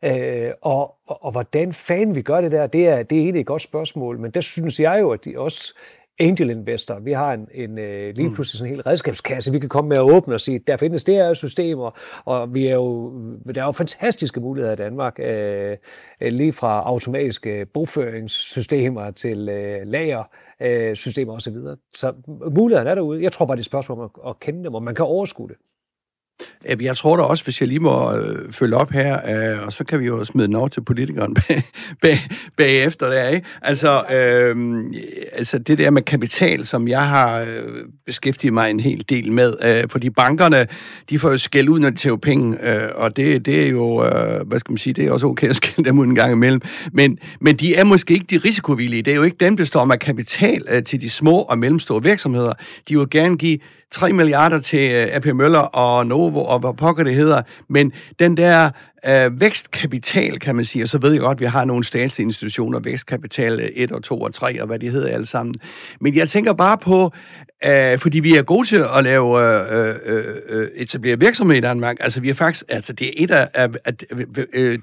Øh, 0.05 0.51
og, 0.63 0.95
og, 1.07 1.25
og 1.25 1.33
hvordan 1.33 1.73
fanden 1.73 2.15
vi 2.15 2.23
gør 2.23 2.41
det 2.41 2.53
der, 2.53 2.67
det 2.67 2.89
er, 2.89 3.03
det 3.03 3.19
er 3.19 3.23
egentlig 3.23 3.41
et 3.41 3.47
godt 3.47 3.63
spørgsmål, 3.63 4.19
men 4.19 4.31
der 4.31 4.41
synes 4.41 4.81
jeg 4.81 5.01
jo, 5.01 5.11
at 5.11 5.25
de 5.25 5.39
også 5.39 5.75
angel 6.21 6.51
investor. 6.51 6.99
Vi 6.99 7.13
har 7.13 7.33
en, 7.33 7.49
en 7.55 7.71
uh, 7.71 7.85
lige 7.85 8.29
mm. 8.29 8.35
pludselig 8.35 8.59
sådan 8.59 8.73
en 8.73 8.77
hel 8.77 8.83
redskabskasse, 8.83 9.53
vi 9.53 9.59
kan 9.59 9.69
komme 9.69 9.89
med 9.89 9.97
at 9.97 10.03
åbne 10.03 10.35
og 10.35 10.41
sige, 10.41 10.59
der 10.59 10.77
findes 10.77 11.05
det 11.05 11.15
her 11.15 11.35
systemer, 11.35 11.91
og 12.25 12.55
vi 12.55 12.67
er 12.67 12.75
jo, 12.75 13.13
der 13.55 13.61
er 13.61 13.67
jo 13.67 13.73
fantastiske 13.73 14.41
muligheder 14.41 14.73
i 14.73 14.77
Danmark, 14.77 15.19
uh, 15.19 16.29
lige 16.29 16.53
fra 16.53 16.83
automatiske 16.87 17.67
bogføringssystemer 17.75 19.11
til 19.11 19.39
uh, 19.39 19.91
lagersystemer 19.91 21.33
osv. 21.33 21.57
Så 21.95 22.13
mulighederne 22.51 22.91
er 22.91 22.95
derude. 22.95 23.23
Jeg 23.23 23.33
tror 23.33 23.47
bare, 23.47 23.57
det 23.57 23.61
er 23.61 23.63
et 23.63 23.67
spørgsmål 23.67 23.99
om 23.99 24.05
at, 24.05 24.31
at 24.31 24.41
kende 24.41 24.65
dem, 24.65 24.75
og 24.75 24.83
man 24.83 24.95
kan 24.95 25.05
overskue 25.05 25.49
det. 25.49 25.57
Jeg 26.81 26.97
tror 26.97 27.17
da 27.17 27.23
også, 27.23 27.45
hvis 27.45 27.61
jeg 27.61 27.69
lige 27.69 27.81
må 27.81 28.17
øh, 28.17 28.53
følge 28.53 28.77
op 28.77 28.91
her, 28.91 29.19
øh, 29.53 29.67
og 29.67 29.73
så 29.73 29.85
kan 29.85 30.01
vi 30.01 30.07
jo 30.07 30.25
smide 30.25 30.47
den 30.47 30.55
over 30.55 30.69
til 30.69 30.81
politikeren 30.81 31.35
bag, 31.49 31.63
bag, 32.03 32.19
bagefter 32.57 33.09
der, 33.09 33.29
ikke? 33.29 33.47
Altså, 33.63 34.05
øh, 34.13 34.85
altså 35.33 35.59
det 35.59 35.79
der 35.79 35.91
med 35.91 36.03
kapital, 36.03 36.65
som 36.65 36.89
jeg 36.89 37.09
har 37.09 37.41
øh, 37.41 37.85
beskæftiget 38.07 38.55
mig 38.55 38.71
en 38.71 38.81
hel 38.81 39.05
del 39.09 39.33
med, 39.33 39.55
øh, 39.65 39.89
fordi 39.89 40.11
bankerne, 40.11 40.67
de 41.11 41.19
får 41.19 41.31
jo 41.31 41.37
skæld 41.37 41.69
ud, 41.69 41.79
når 41.79 41.91
de 41.91 41.97
tager 41.97 42.17
penge, 42.17 42.69
øh, 42.69 42.89
og 42.95 43.17
det, 43.17 43.47
det 43.47 43.65
er 43.67 43.69
jo, 43.69 44.05
øh, 44.05 44.47
hvad 44.47 44.59
skal 44.59 44.73
man 44.73 44.79
sige, 44.79 44.95
det 44.95 45.07
er 45.07 45.13
også 45.13 45.27
okay 45.27 45.49
at 45.49 45.57
skælde 45.57 45.89
dem 45.89 45.99
ud 45.99 46.07
en 46.07 46.15
gang 46.15 46.33
imellem, 46.33 46.61
men, 46.93 47.19
men 47.41 47.57
de 47.57 47.75
er 47.75 47.85
måske 47.85 48.15
ikke 48.15 48.27
de 48.31 48.39
risikovillige. 48.39 49.03
Det 49.03 49.11
er 49.11 49.17
jo 49.17 49.23
ikke 49.23 49.37
dem, 49.41 49.57
der 49.57 49.65
står 49.65 49.85
med 49.85 49.99
kapital 49.99 50.63
øh, 50.71 50.85
til 50.85 51.01
de 51.01 51.11
små 51.11 51.39
og 51.39 51.59
mellemstore 51.59 52.03
virksomheder. 52.03 52.53
De 52.89 52.99
vil 52.99 53.11
gerne 53.11 53.39
give 53.39 53.59
3 53.91 54.13
milliarder 54.13 54.61
til 54.61 54.93
øh, 54.93 55.09
AP 55.11 55.27
Møller 55.27 55.59
og 55.59 56.07
Novo 56.07 56.45
og 56.45 56.59
hvad 56.59 56.75
pokker 56.75 57.05
det 57.05 57.15
hedder, 57.15 57.43
men 57.69 57.93
den 58.19 58.37
der 58.37 58.71
øh, 59.09 59.41
vækstkapital, 59.41 60.39
kan 60.39 60.57
man 60.57 60.65
sige, 60.65 60.85
og 60.85 60.89
så 60.89 60.99
ved 60.99 61.13
jeg 61.13 61.21
godt, 61.21 61.37
at 61.37 61.41
vi 61.41 61.47
har 61.47 61.65
nogle 61.65 61.85
statslige 61.85 62.25
institutioner, 62.25 62.81
vækstkapital 62.81 63.61
øh, 63.61 63.69
1 63.75 63.93
og 63.93 64.03
2 64.03 64.21
og 64.21 64.35
3 64.35 64.61
og 64.61 64.67
hvad 64.67 64.79
de 64.79 64.91
hedder 64.91 65.09
alle 65.09 65.27
sammen. 65.27 65.55
Men 66.01 66.15
jeg 66.15 66.29
tænker 66.29 66.53
bare 66.53 66.79
på, 66.79 67.13
øh, 67.67 67.99
fordi 67.99 68.21
vi 68.21 68.37
er 68.37 68.43
gode 68.43 68.69
til 68.69 68.85
at 68.97 69.05
lave 69.05 69.41
øh, 69.41 69.95
øh, 70.07 70.25
øh 70.49 70.69
etablere 70.77 71.19
virksomheder 71.19 71.59
i 71.59 71.61
Danmark, 71.61 71.97
altså 72.01 72.21
vi 72.21 72.31
er 72.31 72.35
faktisk, 72.35 72.65
altså 72.69 72.93
det 72.93 73.07
er 73.07 73.13
et 73.17 73.31
af, 73.31 73.49
af, 73.55 73.69
af 73.85 73.93
øh, 74.37 74.47
øh 74.55 74.79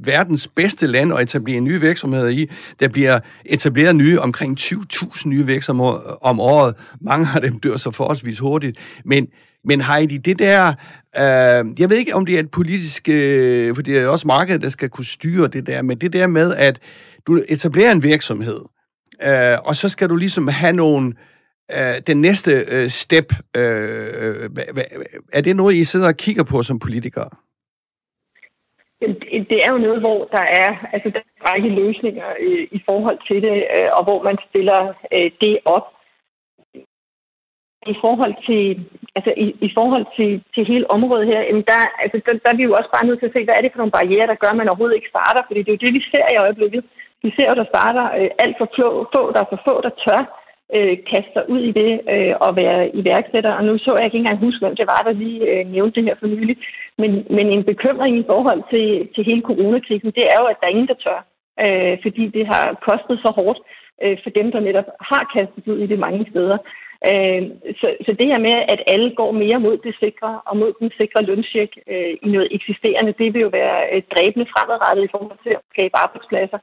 verdens 0.00 0.48
bedste 0.48 0.86
land 0.86 1.14
at 1.14 1.22
etablere 1.22 1.60
nye 1.60 1.80
virksomheder 1.80 2.28
i. 2.28 2.50
Der 2.80 2.88
bliver 2.88 3.20
etableret 3.44 3.96
nye, 3.96 4.20
omkring 4.20 4.60
20.000 4.60 5.28
nye 5.28 5.46
virksomheder 5.46 6.18
om 6.22 6.40
året. 6.40 6.74
Mange 7.00 7.26
af 7.34 7.40
dem 7.40 7.60
dør 7.60 7.76
så 7.76 7.90
forholdsvis 7.90 8.38
hurtigt, 8.38 8.78
men 9.04 9.28
men 9.64 9.80
Heidi, 9.80 10.16
det 10.16 10.38
der, 10.38 10.68
øh, 11.16 11.80
jeg 11.80 11.90
ved 11.90 11.96
ikke, 11.96 12.14
om 12.14 12.26
det 12.26 12.34
er 12.34 12.40
et 12.40 12.50
politisk, 12.50 13.08
øh, 13.08 13.74
for 13.74 13.82
det 13.82 13.98
er 13.98 14.08
også 14.08 14.26
markedet, 14.26 14.62
der 14.62 14.68
skal 14.68 14.88
kunne 14.88 15.04
styre 15.04 15.48
det 15.48 15.66
der, 15.66 15.82
men 15.82 15.98
det 15.98 16.12
der 16.12 16.26
med, 16.26 16.54
at 16.54 16.80
du 17.26 17.42
etablerer 17.48 17.92
en 17.92 18.02
virksomhed, 18.02 18.60
øh, 19.28 19.58
og 19.64 19.76
så 19.76 19.88
skal 19.88 20.08
du 20.08 20.16
ligesom 20.16 20.48
have 20.48 20.72
nogle, 20.72 21.14
øh, 21.70 22.02
den 22.06 22.20
næste 22.20 22.52
øh, 22.68 22.88
step, 22.88 23.32
øh, 23.56 23.62
øh 23.62 24.50
er 25.32 25.40
det 25.40 25.56
noget, 25.56 25.74
I 25.74 25.84
sidder 25.84 26.08
og 26.08 26.16
kigger 26.16 26.44
på 26.44 26.62
som 26.62 26.78
politikere? 26.78 27.30
Det 29.50 29.58
er 29.64 29.70
jo 29.72 29.78
noget, 29.78 30.00
hvor 30.00 30.28
der 30.36 30.44
er, 30.64 30.70
altså, 30.92 31.10
der 31.10 31.18
er 31.18 31.22
en 31.22 31.50
række 31.50 31.68
løsninger 31.68 32.28
øh, 32.40 32.68
i 32.72 32.80
forhold 32.86 33.18
til 33.28 33.42
det, 33.42 33.56
øh, 33.76 33.88
og 33.96 34.04
hvor 34.04 34.22
man 34.22 34.36
stiller 34.48 34.80
øh, 35.12 35.30
det 35.42 35.58
op. 35.64 35.86
I 37.92 37.94
forhold 38.04 38.34
til, 38.48 38.62
altså, 39.16 39.30
i, 39.44 39.46
i 39.66 39.70
forhold 39.78 40.06
til, 40.18 40.30
til 40.54 40.62
hele 40.72 40.86
området 40.96 41.26
her, 41.32 41.40
jamen 41.48 41.66
der, 41.72 41.80
altså, 42.02 42.16
der, 42.26 42.32
der 42.44 42.50
er 42.52 42.58
vi 42.58 42.64
jo 42.68 42.76
også 42.78 42.90
bare 42.96 43.06
nødt 43.06 43.18
til 43.20 43.30
at 43.30 43.34
se, 43.36 43.44
hvad 43.44 43.56
er 43.56 43.62
det 43.62 43.72
for 43.72 43.80
nogle 43.80 43.96
barriere, 43.98 44.28
der 44.30 44.40
gør, 44.42 44.50
at 44.52 44.60
man 44.60 44.70
overhovedet 44.70 44.98
ikke 44.98 45.12
starter, 45.14 45.42
fordi 45.46 45.60
det 45.60 45.70
er 45.70 45.76
jo 45.76 45.84
det, 45.84 45.94
vi 45.98 46.02
ser 46.12 46.26
i 46.30 46.42
øjeblikket. 46.44 46.82
Vi 47.24 47.30
ser 47.36 47.46
jo, 47.50 47.54
der 47.60 47.72
starter 47.74 48.04
øh, 48.18 48.30
alt 48.44 48.56
for 48.60 48.68
få, 48.76 48.88
få, 49.14 49.22
der 49.34 49.40
er 49.42 49.50
for 49.52 49.60
få, 49.68 49.74
der 49.86 49.92
tør 50.04 50.22
øh, 50.76 50.96
kaste 51.10 51.32
sig 51.34 51.44
ud 51.54 51.60
i 51.70 51.72
det 51.80 51.92
øh, 52.14 52.34
og 52.44 52.50
være 52.62 52.80
iværksætter. 53.00 53.52
Og 53.58 53.64
nu 53.64 53.72
så 53.78 53.90
jeg 53.96 54.04
ikke 54.04 54.18
engang 54.18 54.44
huske, 54.46 54.62
hvem 54.62 54.76
det 54.80 54.86
var, 54.92 55.00
der 55.06 55.20
lige 55.24 55.40
øh, 55.50 55.62
nævnte 55.74 55.94
det 55.96 56.06
her 56.08 56.16
for 56.20 56.26
nylig. 56.26 56.56
Men, 57.00 57.10
men 57.36 57.46
en 57.56 57.64
bekymring 57.64 58.14
i 58.18 58.28
forhold 58.32 58.62
til, 58.72 58.86
til 59.14 59.22
hele 59.28 59.42
coronakrisen, 59.48 60.10
det 60.18 60.24
er 60.32 60.38
jo, 60.40 60.46
at 60.46 60.58
der 60.60 60.66
er 60.66 60.74
ingen, 60.74 60.90
der 60.92 61.02
tør. 61.04 61.20
Øh, 61.64 61.94
fordi 62.04 62.24
det 62.36 62.44
har 62.52 62.64
kostet 62.88 63.16
så 63.24 63.30
hårdt 63.38 63.58
øh, 64.02 64.16
for 64.22 64.30
dem, 64.38 64.46
der 64.52 64.60
netop 64.60 64.88
har 65.10 65.24
kastet 65.36 65.72
ud 65.72 65.78
i 65.78 65.90
det 65.92 65.98
mange 66.06 66.26
steder. 66.30 66.58
Øh, 67.10 67.42
så, 67.80 67.86
så 68.06 68.10
det 68.18 68.26
her 68.30 68.40
med, 68.48 68.56
at 68.72 68.80
alle 68.92 69.10
går 69.20 69.32
mere 69.42 69.58
mod 69.66 69.76
det 69.86 69.94
sikre 70.04 70.30
og 70.48 70.54
mod 70.56 70.72
den 70.80 70.90
sikre 71.00 71.20
lønsjek 71.28 71.72
øh, 71.92 72.12
i 72.26 72.28
noget 72.34 72.48
eksisterende, 72.56 73.18
det 73.20 73.28
vil 73.34 73.46
jo 73.46 73.50
være 73.60 73.78
øh, 73.92 74.02
dræbende 74.14 74.46
fremadrettet 74.52 75.04
i 75.04 75.12
forhold 75.14 75.38
til 75.42 75.52
at 75.58 75.62
skabe 75.72 75.94
arbejdspladser 76.04 76.60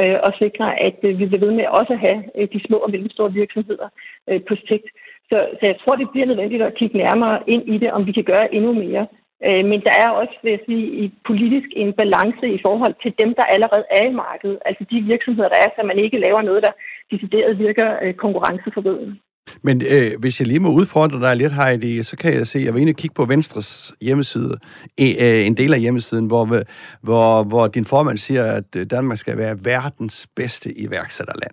øh, 0.00 0.18
og 0.26 0.32
sikre, 0.42 0.66
at 0.86 0.98
øh, 1.06 1.18
vi 1.18 1.24
bliver 1.26 1.44
ved 1.46 1.52
med 1.58 1.66
også 1.78 1.92
at 1.96 2.04
have 2.06 2.20
øh, 2.38 2.48
de 2.52 2.60
små 2.66 2.76
og 2.84 2.90
mellemstore 2.90 3.32
virksomheder 3.40 3.88
øh, 4.28 4.40
på 4.48 4.54
sigt. 4.68 4.88
Så, 5.30 5.38
så 5.58 5.64
jeg 5.70 5.76
tror, 5.78 5.94
det 5.96 6.12
bliver 6.12 6.26
nødvendigt 6.26 6.62
at 6.62 6.74
kigge 6.78 6.98
nærmere 7.04 7.36
ind 7.54 7.64
i 7.74 7.76
det, 7.82 7.90
om 7.92 8.06
vi 8.06 8.12
kan 8.12 8.24
gøre 8.32 8.54
endnu 8.54 8.72
mere. 8.84 9.06
Øh, 9.46 9.64
men 9.70 9.80
der 9.86 9.94
er 10.04 10.10
også, 10.20 10.34
vil 10.42 10.50
jeg 10.50 10.62
sige, 10.66 10.86
i 11.02 11.04
politisk 11.30 11.68
en 11.82 11.92
balance 12.00 12.46
i 12.56 12.60
forhold 12.66 12.94
til 13.02 13.12
dem, 13.20 13.30
der 13.38 13.52
allerede 13.54 13.84
er 13.98 14.04
i 14.08 14.18
markedet. 14.24 14.58
Altså 14.68 14.82
de 14.90 15.08
virksomheder, 15.12 15.48
der 15.48 15.60
er, 15.64 15.70
så 15.70 15.80
man 15.86 15.98
ikke 16.04 16.22
laver 16.26 16.42
noget, 16.42 16.62
der 16.66 16.72
decideret 17.12 17.58
virker 17.58 17.88
øh, 18.02 18.14
konkurrenceforvridende. 18.14 19.16
Men 19.62 19.82
øh, 19.82 20.12
hvis 20.18 20.40
jeg 20.40 20.48
lige 20.48 20.60
må 20.60 20.70
udfordre 20.70 21.20
dig 21.20 21.36
lidt, 21.36 21.52
Heidi, 21.52 22.02
så 22.02 22.16
kan 22.16 22.34
jeg 22.34 22.46
se, 22.46 22.58
at 22.58 22.64
jeg 22.64 22.74
var 22.74 22.80
inde 22.80 22.90
og 22.90 22.96
kigge 22.96 23.14
på 23.14 23.24
Venstres 23.24 23.92
hjemmeside, 24.00 24.56
øh, 25.00 25.46
en 25.46 25.56
del 25.56 25.74
af 25.74 25.80
hjemmesiden, 25.80 26.26
hvor, 26.26 26.64
hvor, 27.02 27.42
hvor 27.44 27.66
din 27.66 27.84
formand 27.84 28.18
siger, 28.18 28.44
at 28.44 28.90
Danmark 28.90 29.18
skal 29.18 29.36
være 29.36 29.64
verdens 29.64 30.26
bedste 30.36 30.78
iværksætterland. 30.78 31.52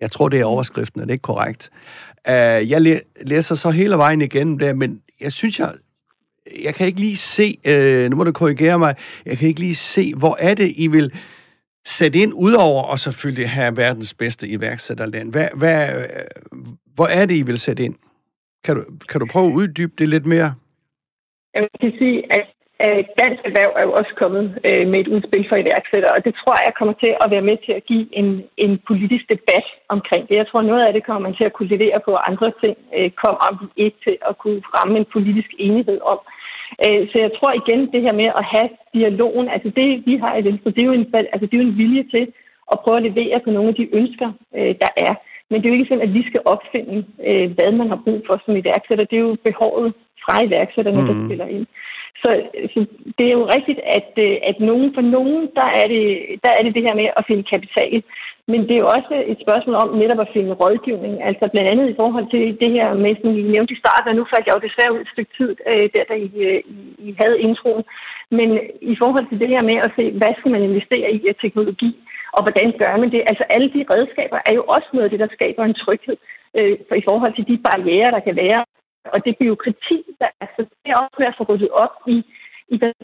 Jeg 0.00 0.12
tror, 0.12 0.28
det 0.28 0.40
er 0.40 0.44
overskriften, 0.44 1.00
er 1.00 1.04
det 1.04 1.12
ikke 1.12 1.22
korrekt? 1.22 1.70
Uh, 2.28 2.70
jeg 2.70 3.00
læser 3.26 3.54
så 3.54 3.70
hele 3.70 3.96
vejen 3.96 4.20
igen 4.20 4.60
der, 4.60 4.74
men 4.74 5.00
jeg 5.20 5.32
synes, 5.32 5.58
jeg, 5.58 5.72
jeg 6.64 6.74
kan 6.74 6.86
ikke 6.86 7.00
lige 7.00 7.16
se, 7.16 7.56
uh, 7.68 8.10
nu 8.10 8.16
må 8.16 8.24
du 8.24 8.32
korrigere 8.32 8.78
mig, 8.78 8.94
jeg 9.26 9.38
kan 9.38 9.48
ikke 9.48 9.60
lige 9.60 9.74
se, 9.74 10.14
hvor 10.14 10.36
er 10.40 10.54
det, 10.54 10.72
I 10.76 10.86
vil 10.86 11.12
sætte 11.94 12.18
ind, 12.22 12.32
udover 12.46 12.82
og 12.92 12.98
selvfølgelig 12.98 13.48
have 13.58 13.76
verdens 13.76 14.14
bedste 14.14 14.44
iværksætterland. 14.56 15.28
Hvad, 15.34 15.48
hvad, 15.60 15.80
hvor 16.96 17.08
er 17.18 17.24
det, 17.26 17.36
I 17.42 17.46
vil 17.50 17.58
sætte 17.58 17.82
ind? 17.86 17.96
Kan 18.64 18.74
du, 18.76 18.82
kan 19.10 19.20
du 19.20 19.26
prøve 19.32 19.48
at 19.50 19.56
uddybe 19.60 19.94
det 19.98 20.08
lidt 20.08 20.26
mere? 20.26 20.50
Jeg 21.54 21.68
kan 21.80 21.92
sige, 22.00 22.18
at 22.38 22.46
Dansk 23.20 23.40
Erhverv 23.48 23.72
er 23.80 23.84
jo 23.88 23.92
også 24.00 24.12
kommet 24.22 24.44
øh, 24.68 24.84
med 24.90 24.98
et 25.00 25.12
udspil 25.14 25.44
for 25.48 25.56
iværksættere, 25.62 26.14
og 26.16 26.24
det 26.26 26.34
tror 26.40 26.54
jeg 26.66 26.78
kommer 26.78 26.94
til 27.04 27.12
at 27.22 27.28
være 27.34 27.48
med 27.50 27.56
til 27.66 27.72
at 27.78 27.86
give 27.90 28.06
en, 28.20 28.28
en 28.64 28.72
politisk 28.88 29.24
debat 29.34 29.66
omkring 29.94 30.22
det. 30.28 30.36
Jeg 30.40 30.48
tror, 30.48 30.62
noget 30.70 30.84
af 30.86 30.92
det 30.92 31.06
kommer 31.06 31.22
man 31.26 31.36
til 31.36 31.46
at 31.48 31.54
kunne 31.56 31.72
levere 31.74 31.98
på, 32.04 32.10
og 32.18 32.24
andre 32.30 32.48
ting 32.62 32.76
øh, 32.96 33.10
kommer 33.22 33.42
vi 33.60 33.66
ikke 33.84 33.98
til 34.06 34.16
at 34.28 34.34
kunne 34.42 34.60
fremme 34.70 34.94
en 35.00 35.08
politisk 35.16 35.50
enighed 35.66 35.98
om. 36.12 36.18
Øh, 36.84 37.02
så 37.10 37.16
jeg 37.24 37.30
tror 37.36 37.52
igen, 37.60 37.80
det 37.92 38.00
her 38.06 38.14
med 38.22 38.28
at 38.40 38.44
have 38.54 38.68
dialogen, 38.94 39.48
altså 39.54 39.68
det 39.78 40.06
vi 40.08 40.14
har 40.24 40.32
i 40.36 40.44
Venstre, 40.48 40.70
det 40.70 40.82
er 40.82 40.90
jo 40.90 40.98
en, 41.00 41.06
altså, 41.32 41.46
det 41.46 41.54
er 41.54 41.62
jo 41.62 41.68
en 41.68 41.78
vilje 41.82 42.04
til 42.14 42.24
at 42.72 42.80
prøve 42.82 42.96
at 42.96 43.06
levere 43.08 43.40
på 43.44 43.50
nogle 43.50 43.68
af 43.68 43.74
de 43.74 43.94
ønsker, 44.00 44.28
øh, 44.58 44.74
der 44.82 44.90
er. 45.06 45.14
Men 45.50 45.56
det 45.56 45.66
er 45.66 45.72
jo 45.72 45.78
ikke 45.78 45.90
sådan, 45.90 46.08
at 46.08 46.14
vi 46.14 46.22
skal 46.30 46.42
opfinde, 46.44 46.96
øh, 47.30 47.46
hvad 47.56 47.70
man 47.80 47.88
har 47.88 48.00
brug 48.04 48.20
for 48.26 48.42
som 48.44 48.56
iværksætter. 48.56 49.04
Det 49.04 49.16
er 49.16 49.26
jo 49.28 49.36
behovet 49.48 49.92
fra 50.24 50.44
iværksætterne, 50.46 51.00
mm. 51.00 51.06
der 51.08 51.26
spiller 51.26 51.46
ind. 51.56 51.66
Så, 52.22 52.30
så 52.72 52.78
det 53.18 53.24
er 53.26 53.36
jo 53.38 53.44
rigtigt, 53.56 53.80
at, 53.98 54.10
øh, 54.26 54.36
at 54.50 54.56
nogen 54.70 54.88
for 54.96 55.04
nogen, 55.16 55.42
der 55.58 55.68
er, 55.80 55.86
det, 55.94 56.04
der 56.44 56.50
er 56.56 56.62
det 56.62 56.74
det 56.76 56.86
her 56.86 56.96
med 57.00 57.08
at 57.18 57.26
finde 57.28 57.50
kapital. 57.52 58.02
Men 58.52 58.60
det 58.66 58.74
er 58.74 58.84
jo 58.84 58.90
også 58.98 59.14
et 59.32 59.38
spørgsmål 59.44 59.76
om 59.82 59.98
netop 60.02 60.20
at 60.22 60.32
finde 60.36 60.58
rådgivning. 60.62 61.14
Altså 61.28 61.44
blandt 61.52 61.70
andet 61.72 61.86
i 61.88 61.98
forhold 62.00 62.26
til 62.34 62.44
det 62.62 62.70
her 62.76 62.88
med, 63.04 63.12
som 63.20 63.30
I 63.38 63.42
nævnte 63.54 63.74
i 63.74 63.82
starten, 63.82 64.10
og 64.10 64.16
nu 64.16 64.24
faldt 64.32 64.46
jeg 64.46 64.56
jo 64.56 64.66
desværre 64.66 64.94
ud 64.94 65.00
et 65.02 65.12
stykke 65.14 65.32
tid, 65.38 65.50
øh, 65.70 65.86
der, 65.94 66.02
der 66.08 66.10
da 66.10 66.14
I, 66.26 66.28
øh, 66.48 66.60
I, 66.76 66.78
I 67.08 67.08
havde 67.20 67.40
introen. 67.46 67.84
Men 68.38 68.48
i 68.92 68.96
forhold 69.02 69.26
til 69.28 69.40
det 69.42 69.48
her 69.54 69.62
med 69.70 69.76
at 69.86 69.92
se, 69.96 70.04
hvad 70.20 70.32
skal 70.38 70.50
man 70.54 70.62
investere 70.62 71.08
i 71.18 71.20
af 71.28 71.36
teknologi, 71.44 71.90
og 72.36 72.40
hvordan 72.44 72.68
gør 72.82 72.94
man 73.02 73.10
det? 73.14 73.20
Altså 73.30 73.44
alle 73.54 73.68
de 73.74 73.86
redskaber 73.92 74.38
er 74.48 74.54
jo 74.58 74.64
også 74.74 74.88
noget 74.92 75.04
af 75.04 75.10
det, 75.10 75.20
der 75.24 75.36
skaber 75.36 75.62
en 75.64 75.80
tryghed 75.82 76.16
øh, 76.58 76.76
for, 76.88 76.94
i 76.94 77.06
forhold 77.08 77.32
til 77.34 77.48
de 77.50 77.56
barriere, 77.68 78.10
der 78.16 78.22
kan 78.26 78.36
være. 78.36 78.62
Og 79.14 79.18
det 79.24 79.38
byråkrati, 79.40 79.98
der 80.20 80.28
altså, 80.44 80.60
det 80.82 80.88
er 80.90 81.00
også 81.02 81.16
med 81.18 81.26
at 81.30 81.36
få 81.38 81.44
ryddet 81.50 81.70
op 81.84 81.94
i, 82.14 82.16
i 82.74 82.76
den, 82.82 82.94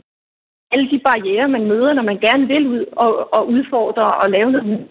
alle 0.73 0.87
de 0.93 0.99
barriere, 1.09 1.55
man 1.57 1.65
møder, 1.73 1.93
når 1.93 2.07
man 2.11 2.19
gerne 2.27 2.47
vil 2.53 2.65
ud 2.75 2.85
og, 3.05 3.13
og 3.37 3.43
udfordre 3.55 4.07
og 4.23 4.27
lave 4.37 4.51
noget. 4.53 4.89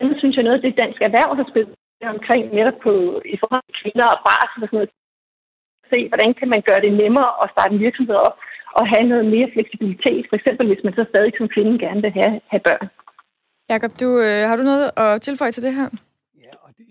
Andet 0.00 0.16
synes 0.18 0.36
jeg 0.36 0.44
noget 0.44 0.58
af 0.58 0.64
det, 0.64 0.80
dansk 0.82 1.00
erhverv 1.00 1.30
har 1.36 1.46
spillet 1.50 1.74
omkring 2.16 2.42
netop 2.58 2.78
på, 2.86 2.92
i 3.34 3.36
forhold 3.40 3.64
til 3.66 3.78
kvinder 3.82 4.06
og 4.14 4.20
barsel 4.26 4.62
og 4.62 4.68
sådan 4.68 4.78
noget. 4.78 4.90
Se, 5.92 5.98
hvordan 6.10 6.30
kan 6.38 6.48
man 6.54 6.62
gøre 6.68 6.84
det 6.86 6.92
nemmere 7.02 7.30
at 7.42 7.50
starte 7.54 7.72
en 7.74 7.84
virksomhed 7.86 8.16
op, 8.28 8.36
og 8.78 8.84
have 8.92 9.06
noget 9.12 9.26
mere 9.34 9.48
fleksibilitet, 9.54 10.24
for 10.28 10.36
eksempel 10.38 10.64
hvis 10.70 10.84
man 10.84 10.94
så 10.98 11.04
stadig 11.10 11.32
som 11.38 11.48
kvinde 11.54 11.74
gerne 11.84 12.00
vil 12.04 12.12
have, 12.20 12.34
have 12.52 12.62
børn. 12.68 12.88
Jakob, 13.72 13.92
du, 14.00 14.08
øh, 14.26 14.42
har 14.48 14.56
du 14.56 14.64
noget 14.72 14.86
at 15.04 15.20
tilføje 15.26 15.54
til 15.54 15.62
det 15.66 15.74
her? 15.78 15.88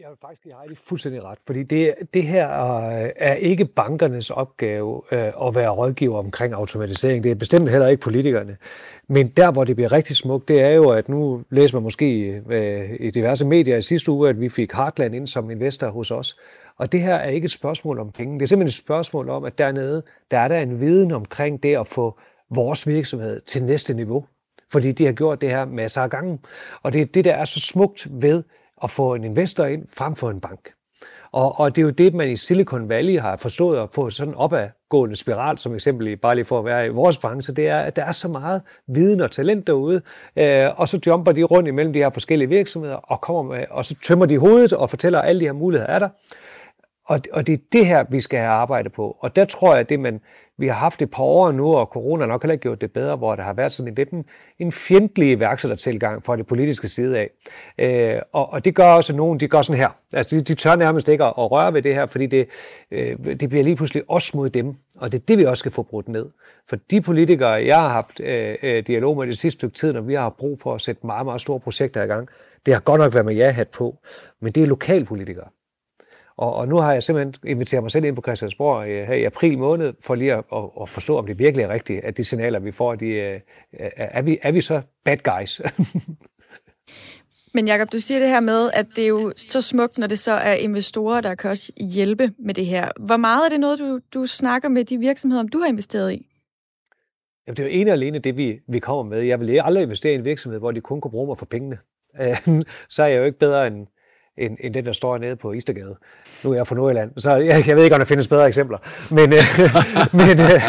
Jeg 0.05 0.11
vil 0.11 0.17
faktisk 0.21 0.43
give 0.43 0.55
Heidi 0.59 0.75
fuldstændig 0.75 1.23
ret, 1.23 1.37
fordi 1.45 1.63
det, 1.63 1.93
det 2.13 2.23
her 2.23 2.47
øh, 2.75 3.09
er 3.15 3.33
ikke 3.33 3.65
bankernes 3.65 4.29
opgave 4.29 5.01
øh, 5.11 5.47
at 5.47 5.55
være 5.55 5.69
rådgiver 5.69 6.17
omkring 6.17 6.53
automatisering. 6.53 7.23
Det 7.23 7.31
er 7.31 7.35
bestemt 7.35 7.69
heller 7.69 7.87
ikke 7.87 8.01
politikerne. 8.01 8.57
Men 9.07 9.27
der, 9.27 9.51
hvor 9.51 9.63
det 9.63 9.75
bliver 9.75 9.91
rigtig 9.91 10.15
smukt, 10.15 10.47
det 10.47 10.61
er 10.61 10.69
jo, 10.69 10.89
at 10.89 11.09
nu 11.09 11.43
læser 11.49 11.75
man 11.75 11.83
måske 11.83 12.41
øh, 12.49 12.89
i 12.99 13.11
diverse 13.11 13.45
medier 13.45 13.77
i 13.77 13.81
sidste 13.81 14.11
uge, 14.11 14.29
at 14.29 14.39
vi 14.39 14.49
fik 14.49 14.73
Heartland 14.73 15.15
ind 15.15 15.27
som 15.27 15.51
investor 15.51 15.89
hos 15.89 16.11
os. 16.11 16.39
Og 16.77 16.91
det 16.91 17.01
her 17.01 17.15
er 17.15 17.29
ikke 17.29 17.45
et 17.45 17.51
spørgsmål 17.51 17.99
om 17.99 18.11
penge. 18.11 18.39
Det 18.39 18.43
er 18.43 18.47
simpelthen 18.47 18.67
et 18.67 18.85
spørgsmål 18.85 19.29
om, 19.29 19.43
at 19.43 19.57
dernede, 19.57 20.03
der 20.31 20.39
er 20.39 20.47
der 20.47 20.59
en 20.59 20.79
viden 20.79 21.11
omkring 21.11 21.63
det 21.63 21.77
at 21.77 21.87
få 21.87 22.19
vores 22.49 22.87
virksomhed 22.87 23.41
til 23.41 23.63
næste 23.63 23.93
niveau. 23.93 24.25
Fordi 24.71 24.91
de 24.91 25.05
har 25.05 25.13
gjort 25.13 25.41
det 25.41 25.49
her 25.49 25.65
masser 25.65 26.01
af 26.01 26.09
gange. 26.09 26.39
Og 26.83 26.93
det 26.93 27.01
er 27.01 27.05
det, 27.05 27.25
der 27.25 27.33
er 27.33 27.45
så 27.45 27.59
smukt 27.59 28.07
ved 28.11 28.43
at 28.86 28.91
få 28.91 29.13
en 29.13 29.24
investor 29.24 29.65
ind 29.65 29.86
frem 29.93 30.15
for 30.15 30.30
en 30.30 30.39
bank. 30.39 30.71
Og, 31.32 31.60
og 31.60 31.76
det 31.76 31.82
er 31.82 31.86
jo 31.86 31.89
det, 31.89 32.13
man 32.13 32.30
i 32.30 32.36
Silicon 32.36 32.89
Valley 32.89 33.19
har 33.19 33.36
forstået 33.36 33.80
at 33.80 33.89
få 33.91 34.10
sådan 34.10 34.34
opadgående 34.36 35.15
spiral, 35.15 35.58
som 35.58 35.76
eksempel 35.76 36.17
bare 36.17 36.36
lige 36.36 36.45
for 36.45 36.60
at 36.60 36.65
være 36.65 36.86
i 36.86 36.89
vores 36.89 37.17
branche, 37.17 37.54
det 37.54 37.67
er, 37.67 37.80
at 37.80 37.95
der 37.95 38.06
er 38.06 38.12
så 38.12 38.28
meget 38.28 38.62
viden 38.88 39.21
og 39.21 39.32
talent 39.32 39.67
derude, 39.67 40.02
øh, 40.36 40.80
og 40.80 40.89
så 40.89 41.00
jumper 41.08 41.32
de 41.32 41.43
rundt 41.43 41.67
imellem 41.67 41.93
de 41.93 42.00
her 42.00 42.10
forskellige 42.10 42.50
virksomheder, 42.50 42.95
og 42.95 43.21
kommer 43.21 43.43
med, 43.43 43.65
og 43.69 43.86
så 43.86 43.95
tømmer 44.04 44.26
de 44.26 44.38
hovedet 44.38 44.74
og 44.74 44.89
fortæller, 44.89 45.19
at 45.19 45.30
alle 45.30 45.39
de 45.39 45.45
her 45.45 45.54
muligheder 45.54 45.91
er 45.91 46.00
der. 46.00 46.10
Og, 47.06 47.19
og 47.34 47.48
det 47.48 47.54
er 47.54 47.58
det 47.71 47.86
her, 47.86 48.06
vi 48.10 48.21
skal 48.21 48.39
have 48.39 48.52
arbejde 48.52 48.89
på. 48.89 49.17
Og 49.19 49.36
der 49.36 49.45
tror 49.45 49.71
jeg, 49.71 49.80
at 49.80 49.89
det, 49.89 50.00
man, 50.00 50.21
vi 50.57 50.67
har 50.67 50.75
haft 50.75 51.01
et 51.01 51.11
par 51.11 51.23
år 51.23 51.51
nu, 51.51 51.75
og 51.75 51.85
corona 51.85 52.21
har 52.21 52.27
nok 52.27 52.43
heller 52.43 52.53
ikke 52.53 52.61
gjort 52.61 52.81
det 52.81 52.93
bedre, 52.93 53.15
hvor 53.15 53.35
der 53.35 53.43
har 53.43 53.53
været 53.53 53.71
sådan 53.71 53.91
en 53.91 53.95
lidt 53.95 54.09
en, 54.09 54.25
en 54.59 54.71
fjendtlig 54.71 55.31
iværksættertilgang 55.31 56.25
fra 56.25 56.35
det 56.35 56.47
politiske 56.47 56.87
side 56.87 57.19
af. 57.19 57.29
Øh, 57.77 58.21
og, 58.33 58.53
og 58.53 58.65
det 58.65 58.75
gør 58.75 58.87
også, 58.87 59.13
at 59.13 59.17
nogen 59.17 59.39
de 59.39 59.47
gør 59.47 59.62
sådan 59.62 59.79
her. 59.79 59.89
Altså, 60.13 60.35
de, 60.35 60.41
de 60.41 60.56
tør 60.56 60.75
nærmest 60.75 61.10
ikke 61.10 61.23
at, 61.23 61.33
at 61.37 61.51
røre 61.51 61.73
ved 61.73 61.81
det 61.81 61.93
her, 61.93 62.06
fordi 62.06 62.25
det, 62.25 62.47
øh, 62.91 63.25
det 63.25 63.49
bliver 63.49 63.63
lige 63.63 63.75
pludselig 63.75 64.03
os 64.08 64.33
mod 64.33 64.49
dem. 64.49 64.75
Og 64.97 65.12
det 65.12 65.19
er 65.21 65.25
det, 65.27 65.37
vi 65.37 65.45
også 65.45 65.60
skal 65.60 65.71
få 65.71 65.83
brudt 65.83 66.08
ned. 66.08 66.25
For 66.69 66.75
de 66.91 67.01
politikere, 67.01 67.51
jeg 67.51 67.79
har 67.79 67.89
haft 67.89 68.19
øh, 68.19 68.56
øh 68.63 68.87
dialog 68.87 69.17
med 69.17 69.27
det 69.27 69.37
sidste 69.37 69.58
stykke 69.58 69.75
tid, 69.75 69.93
når 69.93 70.01
vi 70.01 70.13
har 70.13 70.29
brug 70.29 70.60
for 70.62 70.75
at 70.75 70.81
sætte 70.81 71.06
meget, 71.06 71.25
meget 71.25 71.41
store 71.41 71.60
projekter 71.60 72.03
i 72.03 72.08
gang, 72.08 72.29
det 72.65 72.73
har 72.73 72.81
godt 72.81 73.01
nok 73.01 73.13
været 73.13 73.25
med 73.25 73.35
ja-hat 73.35 73.69
på, 73.69 73.97
men 74.41 74.51
det 74.51 74.63
er 74.63 74.67
lokalpolitikere. 74.67 75.47
Og, 76.38 76.54
og 76.54 76.67
nu 76.67 76.77
har 76.77 76.94
jeg 76.94 77.04
simpelthen 77.04 77.36
inviteret 77.44 77.83
mig 77.83 77.92
selv 77.92 78.06
ind 78.06 78.15
på 78.15 78.21
Christiansborg 78.21 78.88
øh, 78.88 79.08
her 79.08 79.13
i 79.13 79.23
april 79.23 79.58
måned, 79.58 79.94
for 80.02 80.15
lige 80.15 80.33
at, 80.33 80.44
at, 80.54 80.63
at 80.81 80.90
forstå, 80.90 81.17
om 81.17 81.25
det 81.25 81.40
virkelig 81.40 81.63
er 81.63 81.69
rigtigt, 81.69 82.04
at 82.04 82.17
de 82.17 82.23
signaler, 82.23 82.60
vi 82.60 82.71
får, 82.71 82.96
de, 82.96 83.06
øh, 83.06 83.40
er, 83.73 84.21
vi, 84.21 84.38
er 84.42 84.52
vi 84.52 84.62
så 84.62 84.81
bad 85.04 85.17
guys? 85.17 85.62
Men 87.54 87.67
Jacob, 87.67 87.92
du 87.92 88.00
siger 88.00 88.19
det 88.19 88.29
her 88.29 88.40
med, 88.40 88.69
at 88.73 88.88
det 88.96 89.04
er 89.04 89.08
jo 89.08 89.33
så 89.36 89.62
smukt, 89.62 89.98
når 89.98 90.08
det 90.08 90.19
så 90.19 90.31
er 90.31 90.54
investorer, 90.54 91.21
der 91.21 91.36
kan 91.36 91.50
også 91.50 91.71
hjælpe 91.94 92.31
med 92.40 92.54
det 92.54 92.65
her. 92.65 92.92
Hvor 93.00 93.17
meget 93.17 93.46
er 93.46 93.50
det 93.50 93.60
noget, 93.60 93.79
du, 93.79 94.00
du 94.13 94.25
snakker 94.25 94.69
med 94.69 94.86
de 94.86 94.98
virksomheder, 94.98 95.44
om 95.44 95.48
du 95.48 95.60
har 95.60 95.67
investeret 95.67 96.13
i? 96.13 96.27
Jamen, 97.48 97.58
det 97.58 97.63
er 97.63 97.67
jo 97.67 97.73
ene 97.81 97.92
og 97.92 97.94
alene 97.94 98.19
det, 98.19 98.38
vi, 98.38 98.60
vi 98.67 98.79
kommer 98.79 99.04
med. 99.04 99.21
Jeg 99.21 99.42
vil 99.42 99.62
aldrig 99.63 99.83
investere 99.83 100.13
i 100.13 100.15
en 100.15 100.25
virksomhed, 100.25 100.60
hvor 100.60 100.71
de 100.71 100.81
kun 100.81 101.02
kunne 101.02 101.12
bruge 101.12 101.27
mig 101.27 101.38
for 101.38 101.46
pengene. 101.46 101.77
så 102.90 103.04
er 103.04 103.08
jeg 103.08 103.17
jo 103.17 103.23
ikke 103.23 103.40
bedre 103.40 103.67
end, 103.67 103.88
end, 104.38 104.58
end 104.60 104.73
den, 104.73 104.86
der 104.86 104.92
står 104.92 105.17
nede 105.17 105.36
på 105.36 105.52
Istergade. 105.52 105.96
Nu 106.44 106.52
er 106.52 106.56
jeg 106.56 106.67
fra 106.67 106.75
Nordjylland, 106.75 107.12
så 107.17 107.36
jeg, 107.36 107.67
jeg 107.67 107.75
ved 107.75 107.83
ikke, 107.83 107.96
om 107.96 108.00
der 108.00 108.06
findes 108.06 108.27
bedre 108.27 108.48
eksempler. 108.48 108.77
Men, 109.12 109.33
øh, 109.33 109.46
men, 110.21 110.40
øh, 110.40 110.62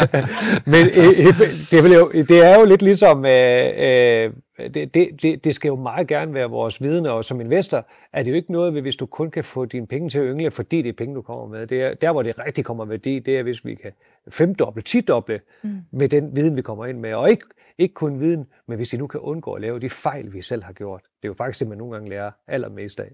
men 0.73 0.85
øh, 0.85 1.39
det, 1.71 1.93
er 1.93 1.99
jo, 1.99 2.11
det 2.11 2.45
er 2.45 2.59
jo 2.59 2.65
lidt 2.65 2.81
ligesom, 2.81 3.25
øh, 3.25 3.67
øh, 3.77 4.33
det, 4.73 4.93
det, 5.21 5.43
det 5.43 5.55
skal 5.55 5.69
jo 5.69 5.75
meget 5.75 6.07
gerne 6.07 6.33
være 6.33 6.49
vores 6.49 6.81
viden, 6.81 7.05
og 7.05 7.25
som 7.25 7.41
investor 7.41 7.87
er 8.13 8.23
det 8.23 8.31
jo 8.31 8.35
ikke 8.35 8.51
noget, 8.51 8.81
hvis 8.81 8.95
du 8.95 9.05
kun 9.05 9.31
kan 9.31 9.43
få 9.43 9.65
dine 9.65 9.87
penge 9.87 10.09
til 10.09 10.19
at 10.19 10.25
yngle, 10.25 10.51
fordi 10.51 10.81
det 10.81 10.89
er 10.89 10.93
penge, 10.93 11.15
du 11.15 11.21
kommer 11.21 11.47
med. 11.47 11.67
Det 11.67 11.81
er, 11.81 11.93
der, 11.93 12.11
hvor 12.11 12.21
det 12.21 12.39
rigtig 12.39 12.65
kommer 12.65 12.85
værdi, 12.85 13.19
det 13.19 13.37
er, 13.37 13.43
hvis 13.43 13.65
vi 13.65 13.75
kan 13.75 13.91
femdoble, 14.29 14.81
tidoble 14.81 15.39
mm. 15.63 15.77
med 15.91 16.09
den 16.09 16.35
viden, 16.35 16.55
vi 16.55 16.61
kommer 16.61 16.85
ind 16.85 16.99
med. 16.99 17.13
Og 17.13 17.29
ikke, 17.29 17.45
ikke 17.77 17.93
kun 17.93 18.19
viden, 18.19 18.47
men 18.67 18.77
hvis 18.77 18.93
vi 18.93 18.97
nu 18.97 19.07
kan 19.07 19.19
undgå 19.19 19.53
at 19.53 19.61
lave 19.61 19.79
de 19.79 19.89
fejl, 19.89 20.33
vi 20.33 20.41
selv 20.41 20.63
har 20.63 20.73
gjort. 20.73 21.01
Det 21.03 21.27
er 21.27 21.29
jo 21.29 21.33
faktisk 21.33 21.59
det, 21.59 21.67
man 21.67 21.77
nogle 21.77 21.93
gange 21.93 22.09
lærer 22.09 22.31
allermest 22.47 22.99
af. 22.99 23.11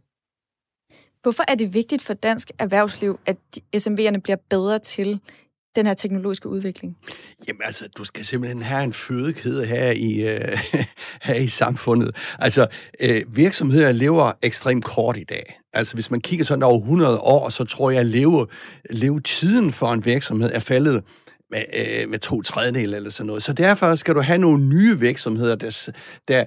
Hvorfor 1.23 1.43
er 1.47 1.55
det 1.55 1.73
vigtigt 1.73 2.01
for 2.01 2.13
dansk 2.13 2.51
erhvervsliv, 2.59 3.19
at 3.25 3.37
SMV'erne 3.77 4.17
bliver 4.17 4.37
bedre 4.49 4.79
til 4.79 5.19
den 5.75 5.85
her 5.85 5.93
teknologiske 5.93 6.49
udvikling? 6.49 6.97
Jamen 7.47 7.61
altså, 7.65 7.87
du 7.97 8.03
skal 8.03 8.25
simpelthen 8.25 8.61
have 8.61 8.83
en 8.83 8.93
fødekæde 8.93 9.65
her 9.65 9.91
i, 9.91 10.27
øh, 10.27 10.59
her 11.27 11.35
i 11.35 11.47
samfundet. 11.47 12.15
Altså, 12.39 12.67
øh, 13.01 13.35
virksomheder 13.35 13.91
lever 13.91 14.31
ekstremt 14.41 14.85
kort 14.85 15.17
i 15.17 15.23
dag. 15.23 15.59
Altså, 15.73 15.93
hvis 15.93 16.11
man 16.11 16.21
kigger 16.21 16.45
sådan 16.45 16.63
over 16.63 16.79
100 16.79 17.19
år, 17.19 17.49
så 17.49 17.63
tror 17.63 17.91
jeg, 17.91 17.99
at 17.99 18.05
leve, 18.05 18.47
levetiden 18.89 19.73
for 19.73 19.93
en 19.93 20.05
virksomhed 20.05 20.51
er 20.53 20.59
faldet 20.59 21.03
med, 21.51 21.63
øh, 21.73 22.09
med 22.09 22.19
to 22.19 22.41
tredjedel 22.41 22.93
eller 22.93 23.09
sådan 23.09 23.27
noget. 23.27 23.43
Så 23.43 23.53
derfor 23.53 23.95
skal 23.95 24.15
du 24.15 24.21
have 24.21 24.37
nogle 24.37 24.63
nye 24.63 24.99
virksomheder, 24.99 25.55
der, 25.55 25.89
der 26.27 26.45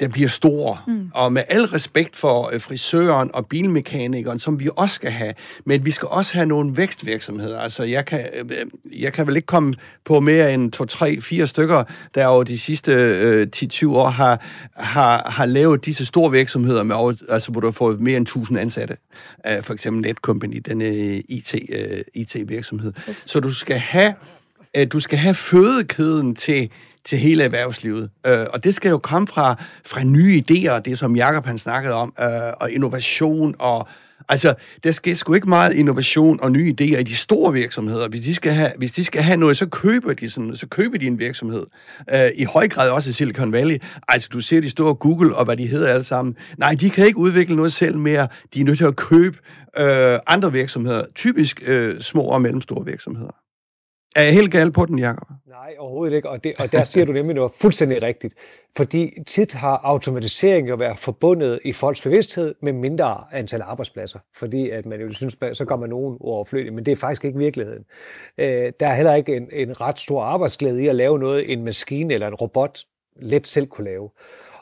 der 0.00 0.08
bliver 0.08 0.28
stor. 0.28 0.84
Mm. 0.86 1.10
Og 1.14 1.32
med 1.32 1.42
al 1.48 1.64
respekt 1.64 2.16
for 2.16 2.50
øh, 2.52 2.60
frisøren 2.60 3.30
og 3.34 3.46
bilmekanikeren, 3.46 4.38
som 4.38 4.60
vi 4.60 4.68
også 4.76 4.94
skal 4.94 5.10
have, 5.10 5.32
men 5.64 5.84
vi 5.84 5.90
skal 5.90 6.08
også 6.08 6.34
have 6.34 6.46
nogle 6.46 6.76
vækstvirksomheder. 6.76 7.60
Altså, 7.60 7.82
jeg 7.82 8.06
kan, 8.06 8.24
øh, 8.34 8.66
jeg 9.02 9.12
kan 9.12 9.26
vel 9.26 9.36
ikke 9.36 9.46
komme 9.46 9.74
på 10.04 10.20
mere 10.20 10.54
end 10.54 10.72
to, 10.72 10.84
tre, 10.84 11.20
fire 11.20 11.46
stykker, 11.46 11.84
der 12.14 12.26
over 12.26 12.44
de 12.44 12.58
sidste 12.58 12.92
øh, 12.92 13.46
10-20 13.56 13.86
år 13.86 14.08
har, 14.08 14.44
har, 14.76 15.30
har 15.30 15.46
lavet 15.46 15.84
disse 15.84 16.06
store 16.06 16.30
virksomheder, 16.30 16.82
med 16.82 16.96
over, 16.96 17.12
altså, 17.28 17.52
hvor 17.52 17.60
du 17.60 17.66
har 17.66 17.72
fået 17.72 18.00
mere 18.00 18.16
end 18.16 18.26
1000 18.26 18.58
ansatte. 18.58 18.96
Uh, 19.50 19.64
for 19.64 19.74
eksempel 19.74 20.02
Netcompany, 20.02 20.62
den 20.68 20.82
uh, 20.82 21.18
IT, 21.28 21.54
uh, 21.54 21.98
IT-virksomhed. 22.14 22.92
Yes. 23.08 23.24
Så 23.26 23.40
du 23.40 23.54
skal 23.54 23.78
have, 23.78 24.14
uh, 24.78 24.84
du 24.92 25.00
skal 25.00 25.18
have 25.18 25.34
fødekæden 25.34 26.34
til 26.34 26.70
til 27.08 27.18
hele 27.18 27.44
erhvervslivet. 27.44 28.10
Øh, 28.26 28.46
og 28.52 28.64
det 28.64 28.74
skal 28.74 28.88
jo 28.88 28.98
komme 28.98 29.28
fra, 29.28 29.62
fra 29.86 30.04
nye 30.04 30.42
idéer, 30.50 30.78
det 30.78 30.98
som 30.98 31.16
Jakob 31.16 31.46
han 31.46 31.58
snakkede 31.58 31.94
om, 31.94 32.14
øh, 32.20 32.28
og 32.60 32.70
innovation 32.70 33.54
og 33.58 33.88
Altså, 34.30 34.54
der 34.84 34.92
skal 34.92 35.16
sgu 35.16 35.34
ikke 35.34 35.48
meget 35.48 35.74
innovation 35.74 36.40
og 36.42 36.52
nye 36.52 36.74
idéer 36.80 36.98
i 36.98 37.02
de 37.02 37.16
store 37.16 37.52
virksomheder. 37.52 38.08
Hvis 38.08 38.20
de 38.20 38.34
skal 38.34 38.52
have, 38.52 38.72
hvis 38.78 38.92
de 38.92 39.04
skal 39.04 39.22
have 39.22 39.36
noget, 39.36 39.56
så 39.56 39.66
køber 39.66 40.12
de 40.12 40.30
sådan, 40.30 40.56
så 40.56 40.66
køber 40.66 40.98
de 40.98 41.06
en 41.06 41.18
virksomhed. 41.18 41.66
Øh, 42.14 42.30
I 42.34 42.44
høj 42.44 42.68
grad 42.68 42.90
også 42.90 43.10
i 43.10 43.12
Silicon 43.12 43.52
Valley. 43.52 43.76
Altså, 44.08 44.28
du 44.32 44.40
ser 44.40 44.60
de 44.60 44.70
store 44.70 44.94
Google 44.94 45.36
og 45.36 45.44
hvad 45.44 45.56
de 45.56 45.66
hedder 45.66 45.88
alle 45.88 46.04
sammen. 46.04 46.36
Nej, 46.58 46.74
de 46.80 46.90
kan 46.90 47.06
ikke 47.06 47.18
udvikle 47.18 47.56
noget 47.56 47.72
selv 47.72 47.98
mere. 47.98 48.28
De 48.54 48.60
er 48.60 48.64
nødt 48.64 48.78
til 48.78 48.84
at 48.84 48.96
købe 48.96 49.38
øh, 49.78 50.18
andre 50.26 50.52
virksomheder. 50.52 51.04
Typisk 51.14 51.62
øh, 51.66 52.00
små 52.00 52.22
og 52.22 52.42
mellemstore 52.42 52.84
virksomheder. 52.84 53.47
Er 54.16 54.22
jeg 54.22 54.32
helt 54.32 54.52
gal 54.52 54.72
på 54.72 54.86
den, 54.86 54.98
Jacob? 54.98 55.28
Nej, 55.46 55.74
overhovedet 55.78 56.16
ikke. 56.16 56.28
Og, 56.28 56.44
det, 56.44 56.54
og 56.58 56.72
der 56.72 56.84
siger 56.84 57.06
du 57.06 57.12
nemlig 57.12 57.34
noget 57.34 57.52
fuldstændig 57.52 58.02
rigtigt. 58.02 58.34
Fordi 58.76 59.10
tit 59.26 59.52
har 59.52 59.80
automatisering 59.84 60.68
jo 60.68 60.74
været 60.74 60.98
forbundet 60.98 61.60
i 61.64 61.72
folks 61.72 62.02
bevidsthed 62.02 62.54
med 62.62 62.72
mindre 62.72 63.24
antal 63.32 63.62
arbejdspladser. 63.62 64.18
Fordi 64.36 64.70
at 64.70 64.86
man 64.86 65.00
jo 65.00 65.12
synes, 65.12 65.36
så 65.52 65.64
kommer 65.64 65.86
nogen 65.86 66.16
overflødigt, 66.20 66.74
men 66.74 66.86
det 66.86 66.92
er 66.92 66.96
faktisk 66.96 67.24
ikke 67.24 67.38
virkeligheden. 67.38 67.84
Øh, 68.38 68.72
der 68.80 68.86
er 68.86 68.94
heller 68.94 69.14
ikke 69.14 69.36
en, 69.36 69.48
en 69.52 69.80
ret 69.80 70.00
stor 70.00 70.22
arbejdsglæde 70.22 70.82
i 70.82 70.88
at 70.88 70.94
lave 70.94 71.18
noget, 71.18 71.52
en 71.52 71.64
maskine 71.64 72.14
eller 72.14 72.26
en 72.26 72.34
robot 72.34 72.78
let 73.16 73.46
selv 73.46 73.66
kunne 73.66 73.84
lave. 73.84 74.10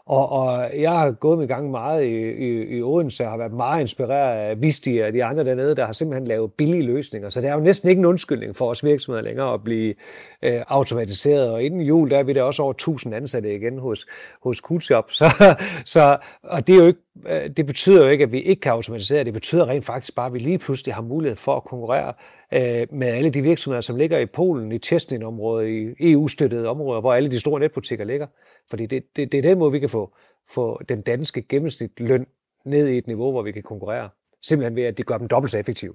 Og, 0.07 0.29
og 0.33 0.71
jeg 0.81 0.93
har 0.93 1.11
gået 1.11 1.39
med 1.39 1.49
gang 1.49 1.71
meget 1.71 2.05
i, 2.05 2.31
i, 2.31 2.77
i 2.77 2.83
Odense, 2.83 3.25
og 3.25 3.31
har 3.31 3.39
været 3.39 3.53
meget 3.53 3.81
inspireret 3.81 4.39
af 4.39 4.63
Visti 4.63 4.99
og 4.99 5.13
de 5.13 5.25
andre 5.25 5.45
dernede, 5.45 5.77
der 5.77 5.87
har 5.87 5.93
simpelthen 5.93 6.27
lavet 6.27 6.53
billige 6.53 6.83
løsninger. 6.83 7.29
Så 7.29 7.41
det 7.41 7.49
er 7.49 7.55
jo 7.55 7.61
næsten 7.61 7.89
ikke 7.89 7.99
en 8.01 8.07
undskyldning 8.07 8.57
for 8.57 8.71
os 8.71 8.85
virksomheder 8.85 9.25
længere 9.25 9.55
at 9.55 9.65
blive 9.65 9.95
øh, 10.43 10.63
automatiseret. 10.69 11.51
Og 11.51 11.63
inden 11.63 11.81
jul, 11.81 12.11
der 12.11 12.19
er 12.19 12.23
vi 12.23 12.33
der 12.33 12.43
også 12.43 12.63
over 12.63 12.73
1000 12.73 13.15
ansatte 13.15 13.55
igen 13.55 13.79
hos, 13.79 14.07
hos 14.43 14.59
Coolshop. 14.59 15.11
Så, 15.11 15.25
så, 15.95 16.19
og 16.43 16.67
det, 16.67 16.75
er 16.75 16.79
jo 16.79 16.87
ikke, 16.87 17.01
øh, 17.27 17.51
det 17.57 17.67
betyder 17.67 18.05
jo 18.05 18.09
ikke, 18.09 18.25
at 18.25 18.33
vi 18.33 18.41
ikke 18.41 18.61
kan 18.61 18.73
automatisere. 18.73 19.25
Det 19.25 19.33
betyder 19.33 19.69
rent 19.69 19.85
faktisk 19.85 20.15
bare, 20.15 20.27
at 20.27 20.35
vi 20.35 20.39
lige 20.39 20.59
pludselig 20.59 20.95
har 20.95 21.03
mulighed 21.03 21.37
for 21.37 21.57
at 21.57 21.65
konkurrere 21.65 22.13
øh, 22.53 22.87
med 22.91 23.07
alle 23.09 23.31
de 23.31 23.43
virksomheder, 23.43 23.81
som 23.81 23.97
ligger 23.97 24.19
i 24.19 24.27
Polen, 24.27 24.73
i 24.73 24.79
Testin-området, 24.79 25.69
i 25.69 26.13
EU-støttede 26.13 26.69
områder, 26.69 27.01
hvor 27.01 27.15
alle 27.15 27.31
de 27.31 27.41
store 27.41 27.61
netbutikker 27.61 28.05
ligger. 28.05 28.27
Fordi 28.71 28.87
det, 28.87 29.17
det, 29.17 29.33
det 29.33 29.39
er 29.39 29.43
den 29.43 29.59
måde, 29.59 29.73
vi 29.73 29.79
kan 29.79 29.89
få, 29.89 30.17
få 30.55 30.83
den 30.89 31.03
danske 31.03 31.43
gennemsnitsløn 31.43 32.27
ned 32.65 32.89
i 32.89 32.99
et 32.99 33.07
niveau, 33.07 33.31
hvor 33.31 33.43
vi 33.43 33.53
kan 33.53 33.63
konkurrere. 33.63 34.09
Simpelthen 34.43 34.77
ved, 34.77 34.85
at 34.85 34.99
de 34.99 35.03
gør 35.03 35.19
dem 35.19 35.29
dobbelt 35.29 35.51
så 35.51 35.59
effektive. 35.59 35.95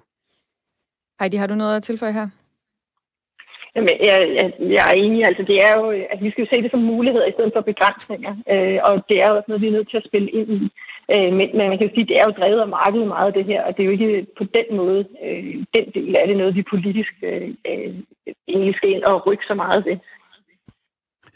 Heidi, 1.19 1.37
har 1.37 1.47
du 1.47 1.55
noget 1.55 1.75
at 1.75 1.83
tilføje 1.83 2.11
her? 2.11 2.27
Jamen, 3.75 3.89
jeg, 4.09 4.17
jeg, 4.37 4.47
jeg 4.77 4.85
er 4.91 4.97
enig. 5.03 5.25
Altså, 5.25 5.43
det 5.51 5.57
er 5.67 5.73
jo, 5.79 5.85
altså, 6.11 6.23
vi 6.25 6.31
skal 6.31 6.43
jo 6.43 6.51
se 6.53 6.61
det 6.63 6.71
som 6.71 6.89
muligheder 6.93 7.27
i 7.27 7.35
stedet 7.35 7.53
for 7.55 7.61
begrænsninger. 7.61 8.33
Øh, 8.53 8.79
og 8.87 8.93
det 9.09 9.17
er 9.21 9.27
jo 9.29 9.35
også 9.35 9.49
noget, 9.49 9.61
vi 9.61 9.67
er 9.67 9.77
nødt 9.77 9.89
til 9.89 10.01
at 10.01 10.07
spille 10.09 10.29
ind 10.39 10.49
i. 10.59 10.61
Øh, 11.13 11.31
men, 11.37 11.47
men 11.57 11.65
man 11.69 11.77
kan 11.77 11.87
jo 11.87 11.93
sige, 11.93 12.09
det 12.09 12.17
er 12.19 12.25
jo 12.27 12.37
drevet 12.39 12.61
af 12.61 12.73
markedet 12.79 13.07
meget 13.07 13.27
af 13.31 13.33
det 13.33 13.45
her, 13.51 13.61
og 13.63 13.71
det 13.73 13.81
er 13.81 13.89
jo 13.89 13.97
ikke 13.97 14.27
på 14.39 14.43
den 14.57 14.67
måde, 14.79 15.01
øh, 15.25 15.43
den 15.75 15.85
del 15.95 16.15
af 16.19 16.27
det 16.27 16.37
noget, 16.37 16.55
vi 16.55 16.71
politisk 16.73 17.13
øh, 17.29 17.49
øh, 17.69 17.93
egentlig 18.53 18.75
skal 18.75 18.89
ind 18.89 19.03
og 19.03 19.27
rykke 19.27 19.45
så 19.47 19.55
meget 19.63 19.85
ved. 19.85 19.97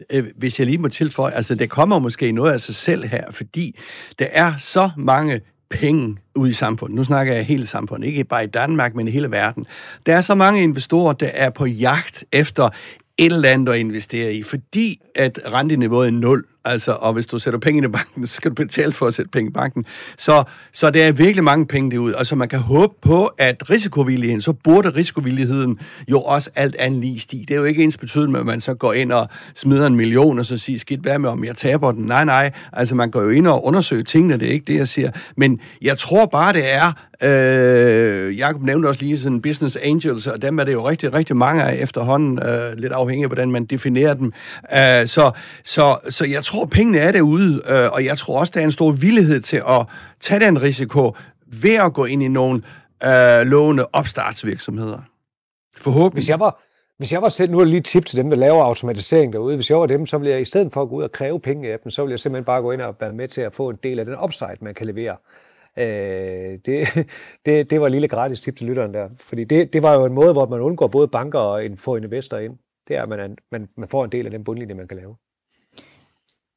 Øh, 0.10 0.26
hvis 0.38 0.60
jeg 0.60 0.68
lige 0.68 0.78
må 0.78 0.88
tilføje, 0.88 1.34
altså 1.34 1.56
det 1.56 1.70
kommer 1.70 2.00
måske 2.00 2.32
noget 2.32 2.54
af 2.54 2.62
sig 2.62 2.76
selv 2.76 3.08
her, 3.08 3.32
fordi 3.32 3.80
der 4.20 4.28
er 4.32 4.54
så 4.58 4.90
mange 4.98 5.42
penge 5.70 6.18
ud 6.36 6.50
i 6.50 6.54
samfundet. 6.54 6.96
Nu 6.96 7.04
snakker 7.04 7.34
jeg 7.34 7.46
hele 7.46 7.66
samfundet, 7.66 8.08
ikke 8.08 8.24
bare 8.24 8.44
i 8.44 8.48
Danmark, 8.48 8.96
men 8.96 9.08
i 9.08 9.12
hele 9.12 9.32
verden. 9.32 9.66
Der 10.06 10.16
er 10.16 10.22
så 10.22 10.36
mange 10.36 10.64
investorer, 10.64 11.14
der 11.14 11.30
er 11.34 11.50
på 11.50 11.66
jagt 11.66 12.26
efter 12.32 12.70
et 13.18 13.34
eller 13.34 13.50
andet 13.50 13.74
at 13.74 13.80
investere 13.80 14.34
i, 14.34 14.44
fordi 14.44 15.02
at 15.16 15.40
renteniveauet 15.46 16.08
er 16.08 16.12
nul. 16.12 16.46
Altså, 16.66 16.92
og 16.92 17.14
hvis 17.14 17.28
du 17.28 17.40
sætter 17.40 17.60
penge 17.60 17.86
i 17.86 17.88
banken, 17.88 18.28
så 18.28 18.36
skal 18.36 18.52
du 18.52 18.56
betale 18.56 18.94
for 18.94 19.08
at 19.08 19.14
sætte 19.14 19.32
penge 19.32 19.50
i 19.50 19.54
banken. 19.54 19.86
Så, 20.18 20.44
så 20.72 20.90
der 20.90 21.04
er 21.04 21.12
virkelig 21.12 21.44
mange 21.44 21.68
penge 21.68 21.92
derude. 21.92 22.16
Og 22.16 22.26
så 22.26 22.36
man 22.36 22.50
kan 22.50 22.60
håbe 22.60 22.94
på, 23.02 23.26
at 23.26 23.70
risikovilligheden, 23.70 24.42
så 24.42 24.54
burde 24.54 24.90
risikovilligheden 24.90 25.80
jo 26.12 26.22
også 26.22 26.50
alt 26.56 26.76
andet 26.76 27.02
lige 27.02 27.20
stige. 27.20 27.46
Det 27.46 27.54
er 27.54 27.58
jo 27.58 27.64
ikke 27.64 27.84
ens 27.84 27.98
betydende 27.98 28.32
med, 28.32 28.40
at 28.40 28.46
man 28.46 28.62
så 28.62 28.74
går 28.74 28.94
ind 28.94 29.12
og 29.12 29.30
smider 29.56 29.88
en 29.88 29.96
million, 29.96 30.40
og 30.40 30.46
så 30.46 30.58
siger, 30.58 30.80
skidt 30.80 31.02
hvad 31.02 31.20
med, 31.20 31.30
om 31.30 31.44
jeg 31.44 31.56
taber 31.58 31.92
den. 31.92 32.06
Nej, 32.06 32.26
nej. 32.26 32.52
Altså, 32.74 32.96
man 32.96 33.12
går 33.12 33.22
jo 33.22 33.30
ind 33.30 33.48
og 33.48 33.66
undersøger 33.66 34.04
tingene, 34.04 34.38
det 34.38 34.48
er 34.48 34.52
ikke 34.52 34.66
det, 34.74 34.78
jeg 34.78 34.88
siger. 34.88 35.12
Men 35.38 35.60
jeg 35.82 35.98
tror 35.98 36.26
bare, 36.26 36.54
det 36.54 36.74
er, 36.74 36.92
øh, 37.24 38.38
Jakob 38.38 38.62
nævnte 38.62 38.88
også 38.88 39.02
lige 39.02 39.18
sådan 39.18 39.42
business 39.42 39.76
angels, 39.76 40.28
og 40.28 40.42
dem 40.42 40.60
er 40.60 40.64
det 40.64 40.74
jo 40.74 40.90
rigtig, 40.90 41.14
rigtig 41.14 41.38
mange 41.38 41.64
af 41.64 41.76
efterhånden, 41.82 42.40
øh, 42.40 42.74
lidt 42.78 42.94
afhængig 42.94 43.24
af, 43.24 43.30
hvordan 43.30 43.52
man 43.52 43.66
definerer 43.66 44.14
dem. 44.14 44.34
Øh, 44.74 45.08
så, 45.08 45.32
så, 45.64 45.98
så 46.10 46.26
jeg 46.26 46.44
tror, 46.44 46.66
pengene 46.66 46.98
er 46.98 47.12
derude, 47.12 47.62
øh, 47.70 47.92
og 47.92 48.06
jeg 48.06 48.18
tror 48.18 48.40
også, 48.40 48.52
der 48.56 48.60
er 48.60 48.66
en 48.66 48.72
stor 48.72 48.92
villighed 48.92 49.42
til 49.42 49.62
at 49.70 49.86
tage 50.20 50.40
den 50.40 50.62
risiko 50.62 51.12
ved 51.62 51.76
at 51.76 51.94
gå 51.94 52.06
ind 52.06 52.24
i 52.24 52.28
nogle 52.28 52.62
øh, 53.06 53.42
lovende 53.42 53.86
opstartsvirksomheder. 53.94 55.00
Forhåbentlig. 55.78 56.22
Hvis 56.22 56.30
jeg 56.30 56.40
var, 56.40 56.62
hvis 56.98 57.12
jeg 57.12 57.22
var 57.22 57.30
selv, 57.30 57.52
nu 57.52 57.60
er 57.60 57.64
det 57.64 57.72
lige 57.72 57.82
tip 57.82 58.06
til 58.06 58.18
dem, 58.18 58.30
der 58.30 58.38
laver 58.38 58.64
automatisering 58.64 59.34
derude, 59.34 59.56
hvis 59.56 59.70
jeg 59.70 59.80
var 59.80 59.86
dem, 59.86 60.06
så 60.06 60.18
ville 60.18 60.32
jeg 60.32 60.42
i 60.42 60.46
stedet 60.46 60.74
for 60.74 60.82
at 60.82 60.90
gå 60.90 60.96
ud 60.96 61.04
og 61.04 61.12
kræve 61.12 61.40
penge 61.40 61.74
af 61.74 61.80
dem, 61.80 61.90
så 61.90 62.02
ville 62.02 62.12
jeg 62.12 62.20
simpelthen 62.20 62.46
bare 62.46 62.62
gå 62.62 62.72
ind 62.72 62.82
og 62.82 62.96
være 63.00 63.14
med 63.14 63.28
til 63.28 63.42
at 63.42 63.54
få 63.54 63.70
en 63.70 63.78
del 63.84 64.00
af 64.00 64.06
den 64.06 64.16
upside, 64.24 64.58
man 64.62 64.74
kan 64.74 64.86
levere. 64.86 65.16
Øh, 65.78 66.60
det, 66.66 66.88
det, 67.46 67.70
det 67.70 67.82
var 67.82 67.86
et 67.86 67.92
lille 67.92 68.08
gratis 68.08 68.42
tip 68.42 68.58
til 68.58 68.68
lytteren 68.68 68.94
der, 68.94 69.10
fordi 69.18 69.44
det, 69.44 69.74
det 69.74 69.84
var 69.84 69.94
jo 69.94 70.06
en 70.06 70.14
måde, 70.14 70.34
hvor 70.34 70.46
man 70.46 70.62
undgår 70.62 70.88
både 70.88 71.08
banker 71.08 71.40
og 71.40 71.66
en, 71.66 71.78
få 71.78 71.96
investorer 71.96 72.42
ind 72.42 72.58
det 72.88 72.96
er, 72.96 73.04
at 73.04 73.10
man, 73.10 73.20
er, 73.20 73.28
man, 73.52 73.70
man 73.78 73.90
får 73.90 74.06
en 74.06 74.12
del 74.12 74.26
af 74.26 74.32
den 74.32 74.44
bundlinje, 74.44 74.76
man 74.76 74.88
kan 74.88 74.98
lave. 74.98 75.16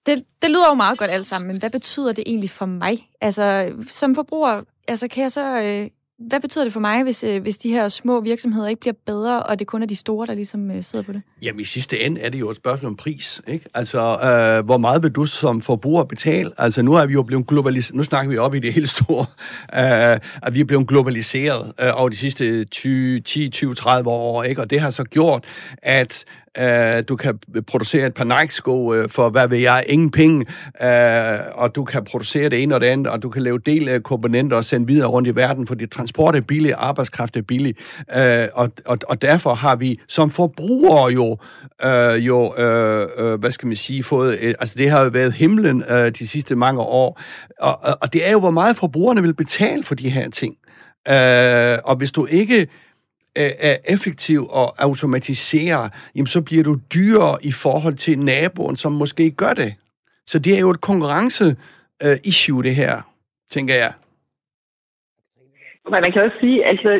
Det, 0.06 0.24
det 0.42 0.50
lyder 0.50 0.68
jo 0.70 0.74
meget 0.74 0.98
godt 0.98 1.10
alt 1.10 1.26
sammen, 1.26 1.48
men 1.48 1.58
hvad 1.58 1.70
betyder 1.70 2.12
det 2.12 2.24
egentlig 2.26 2.50
for 2.50 2.66
mig? 2.66 3.08
Altså, 3.20 3.74
som 3.88 4.14
forbruger, 4.14 4.62
altså, 4.88 5.08
kan 5.08 5.22
jeg 5.22 5.32
så 5.32 5.62
øh, 5.62 5.90
hvad 6.18 6.40
betyder 6.40 6.64
det 6.64 6.72
for 6.72 6.80
mig, 6.80 7.02
hvis, 7.02 7.24
øh, 7.24 7.42
hvis 7.42 7.58
de 7.58 7.70
her 7.70 7.88
små 7.88 8.20
virksomheder 8.20 8.68
ikke 8.68 8.80
bliver 8.80 8.94
bedre, 9.06 9.42
og 9.42 9.58
det 9.58 9.66
kun 9.66 9.82
er 9.82 9.86
de 9.86 9.96
store, 9.96 10.26
der 10.26 10.34
ligesom 10.34 10.70
øh, 10.70 10.82
sidder 10.82 11.04
på 11.04 11.12
det? 11.12 11.22
Jamen 11.42 11.60
i 11.60 11.64
sidste 11.64 12.00
ende 12.00 12.20
er 12.20 12.30
det 12.30 12.40
jo 12.40 12.50
et 12.50 12.56
spørgsmål 12.56 12.88
om 12.88 12.96
pris. 12.96 13.42
Ikke? 13.46 13.66
Altså, 13.74 13.98
øh, 14.00 14.64
hvor 14.64 14.76
meget 14.76 15.02
vil 15.02 15.10
du 15.10 15.26
som 15.26 15.60
forbruger 15.60 16.04
betale? 16.04 16.52
Altså 16.58 16.82
nu 16.82 16.94
er 16.94 17.06
vi 17.06 17.12
jo 17.12 17.22
blevet 17.22 17.46
globaliseret, 17.46 17.96
nu 17.96 18.02
snakker 18.02 18.30
vi 18.30 18.38
op 18.38 18.54
i 18.54 18.58
det 18.58 18.72
helt 18.72 18.88
store, 18.88 19.26
øh, 19.80 20.18
at 20.42 20.54
vi 20.54 20.60
er 20.60 20.64
blevet 20.64 20.88
globaliseret 20.88 21.72
øh, 21.80 21.90
over 21.94 22.08
de 22.08 22.16
sidste 22.16 22.64
10, 22.64 23.20
20, 23.50 23.74
30 23.74 24.10
år, 24.10 24.42
ikke? 24.42 24.60
og 24.60 24.70
det 24.70 24.80
har 24.80 24.90
så 24.90 25.04
gjort, 25.04 25.44
at 25.82 26.24
Øh, 26.60 27.02
du 27.08 27.16
kan 27.16 27.38
producere 27.66 28.06
et 28.06 28.14
par 28.14 28.24
Nike-sko 28.24 28.94
øh, 28.94 29.08
for, 29.08 29.30
hvad 29.30 29.48
ved 29.48 29.58
jeg, 29.58 29.84
ingen 29.88 30.10
penge, 30.10 30.46
øh, 30.82 31.38
og 31.54 31.74
du 31.74 31.84
kan 31.84 32.04
producere 32.04 32.48
det 32.48 32.62
ene 32.62 32.74
og 32.74 32.80
det 32.80 32.86
andet, 32.86 33.06
og 33.06 33.22
du 33.22 33.28
kan 33.28 33.42
lave 33.42 33.58
del 33.58 33.88
af 33.88 34.02
komponenter 34.02 34.56
og 34.56 34.64
sende 34.64 34.86
videre 34.86 35.08
rundt 35.08 35.28
i 35.28 35.36
verden, 35.36 35.66
fordi 35.66 35.86
transport 35.86 36.36
er 36.36 36.40
billig, 36.40 36.74
arbejdskraft 36.76 37.36
er 37.36 37.42
billig, 37.42 37.74
øh, 38.16 38.46
og, 38.54 38.70
og, 38.86 38.98
og 39.08 39.22
derfor 39.22 39.54
har 39.54 39.76
vi 39.76 40.00
som 40.08 40.30
forbrugere 40.30 41.12
jo, 41.12 41.38
øh, 41.84 42.26
jo 42.26 42.54
øh, 42.58 43.08
øh, 43.18 43.40
hvad 43.40 43.50
skal 43.50 43.66
man 43.66 43.76
sige, 43.76 44.02
fået, 44.02 44.38
øh, 44.40 44.54
altså 44.60 44.74
det 44.78 44.90
har 44.90 45.02
jo 45.02 45.08
været 45.08 45.32
himlen 45.32 45.84
øh, 45.90 46.12
de 46.18 46.28
sidste 46.28 46.56
mange 46.56 46.80
år, 46.80 47.20
og, 47.60 47.78
og, 47.82 47.98
og 48.00 48.12
det 48.12 48.28
er 48.28 48.32
jo, 48.32 48.40
hvor 48.40 48.50
meget 48.50 48.76
forbrugerne 48.76 49.22
vil 49.22 49.34
betale 49.34 49.84
for 49.84 49.94
de 49.94 50.10
her 50.10 50.30
ting. 50.30 50.54
Øh, 51.08 51.78
og 51.84 51.96
hvis 51.96 52.12
du 52.12 52.26
ikke 52.26 52.68
er 53.68 53.76
effektiv 53.94 54.40
og 54.50 54.66
automatiserer, 54.78 55.88
jamen 56.14 56.26
så 56.26 56.42
bliver 56.42 56.64
du 56.64 56.74
dyrere 56.94 57.36
i 57.42 57.52
forhold 57.52 57.94
til 57.94 58.18
naboen, 58.18 58.76
som 58.76 58.92
måske 58.92 59.30
gør 59.30 59.54
det. 59.62 59.74
Så 60.26 60.38
det 60.38 60.56
er 60.56 60.60
jo 60.60 60.70
et 60.70 60.80
konkurrence-issue, 60.80 62.58
øh, 62.58 62.64
det 62.64 62.74
her, 62.74 62.94
tænker 63.50 63.74
jeg. 63.74 63.92
Men 65.92 66.00
man 66.04 66.12
kan 66.12 66.24
også 66.26 66.38
sige, 66.44 66.58
altså 66.72 66.90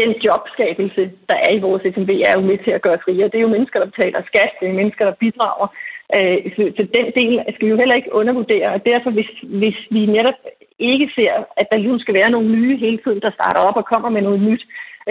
den 0.00 0.10
jobskabelse, 0.26 1.02
der 1.30 1.38
er 1.46 1.52
i 1.54 1.64
vores 1.66 1.82
SMB, 1.94 2.10
er 2.28 2.34
jo 2.38 2.42
med 2.50 2.58
til 2.64 2.72
at 2.76 2.84
gøre 2.86 3.02
friere. 3.04 3.28
Det 3.30 3.38
er 3.38 3.46
jo 3.46 3.54
mennesker, 3.56 3.78
der 3.80 3.92
betaler 3.92 4.20
skat, 4.30 4.52
det 4.60 4.68
er 4.68 4.80
mennesker, 4.80 5.04
der 5.04 5.20
bidrager. 5.24 5.68
Øh, 6.16 6.36
så 6.76 6.82
den 6.98 7.06
del 7.18 7.32
skal 7.54 7.66
vi 7.66 7.72
jo 7.74 7.80
heller 7.82 7.96
ikke 8.00 8.14
undervurdere. 8.20 8.68
Og 8.76 8.80
derfor, 8.90 9.10
hvis, 9.16 9.30
hvis 9.62 9.78
vi 9.94 10.00
netop 10.16 10.38
ikke 10.78 11.08
ser, 11.16 11.32
at 11.60 11.66
der 11.70 11.78
lige 11.78 12.00
skal 12.00 12.14
være 12.20 12.30
nogle 12.30 12.48
nye 12.56 12.76
hele 12.84 12.98
tiden, 13.04 13.20
der 13.26 13.36
starter 13.38 13.60
op 13.68 13.76
og 13.80 13.86
kommer 13.92 14.10
med 14.10 14.22
noget 14.22 14.40
nyt, 14.48 14.62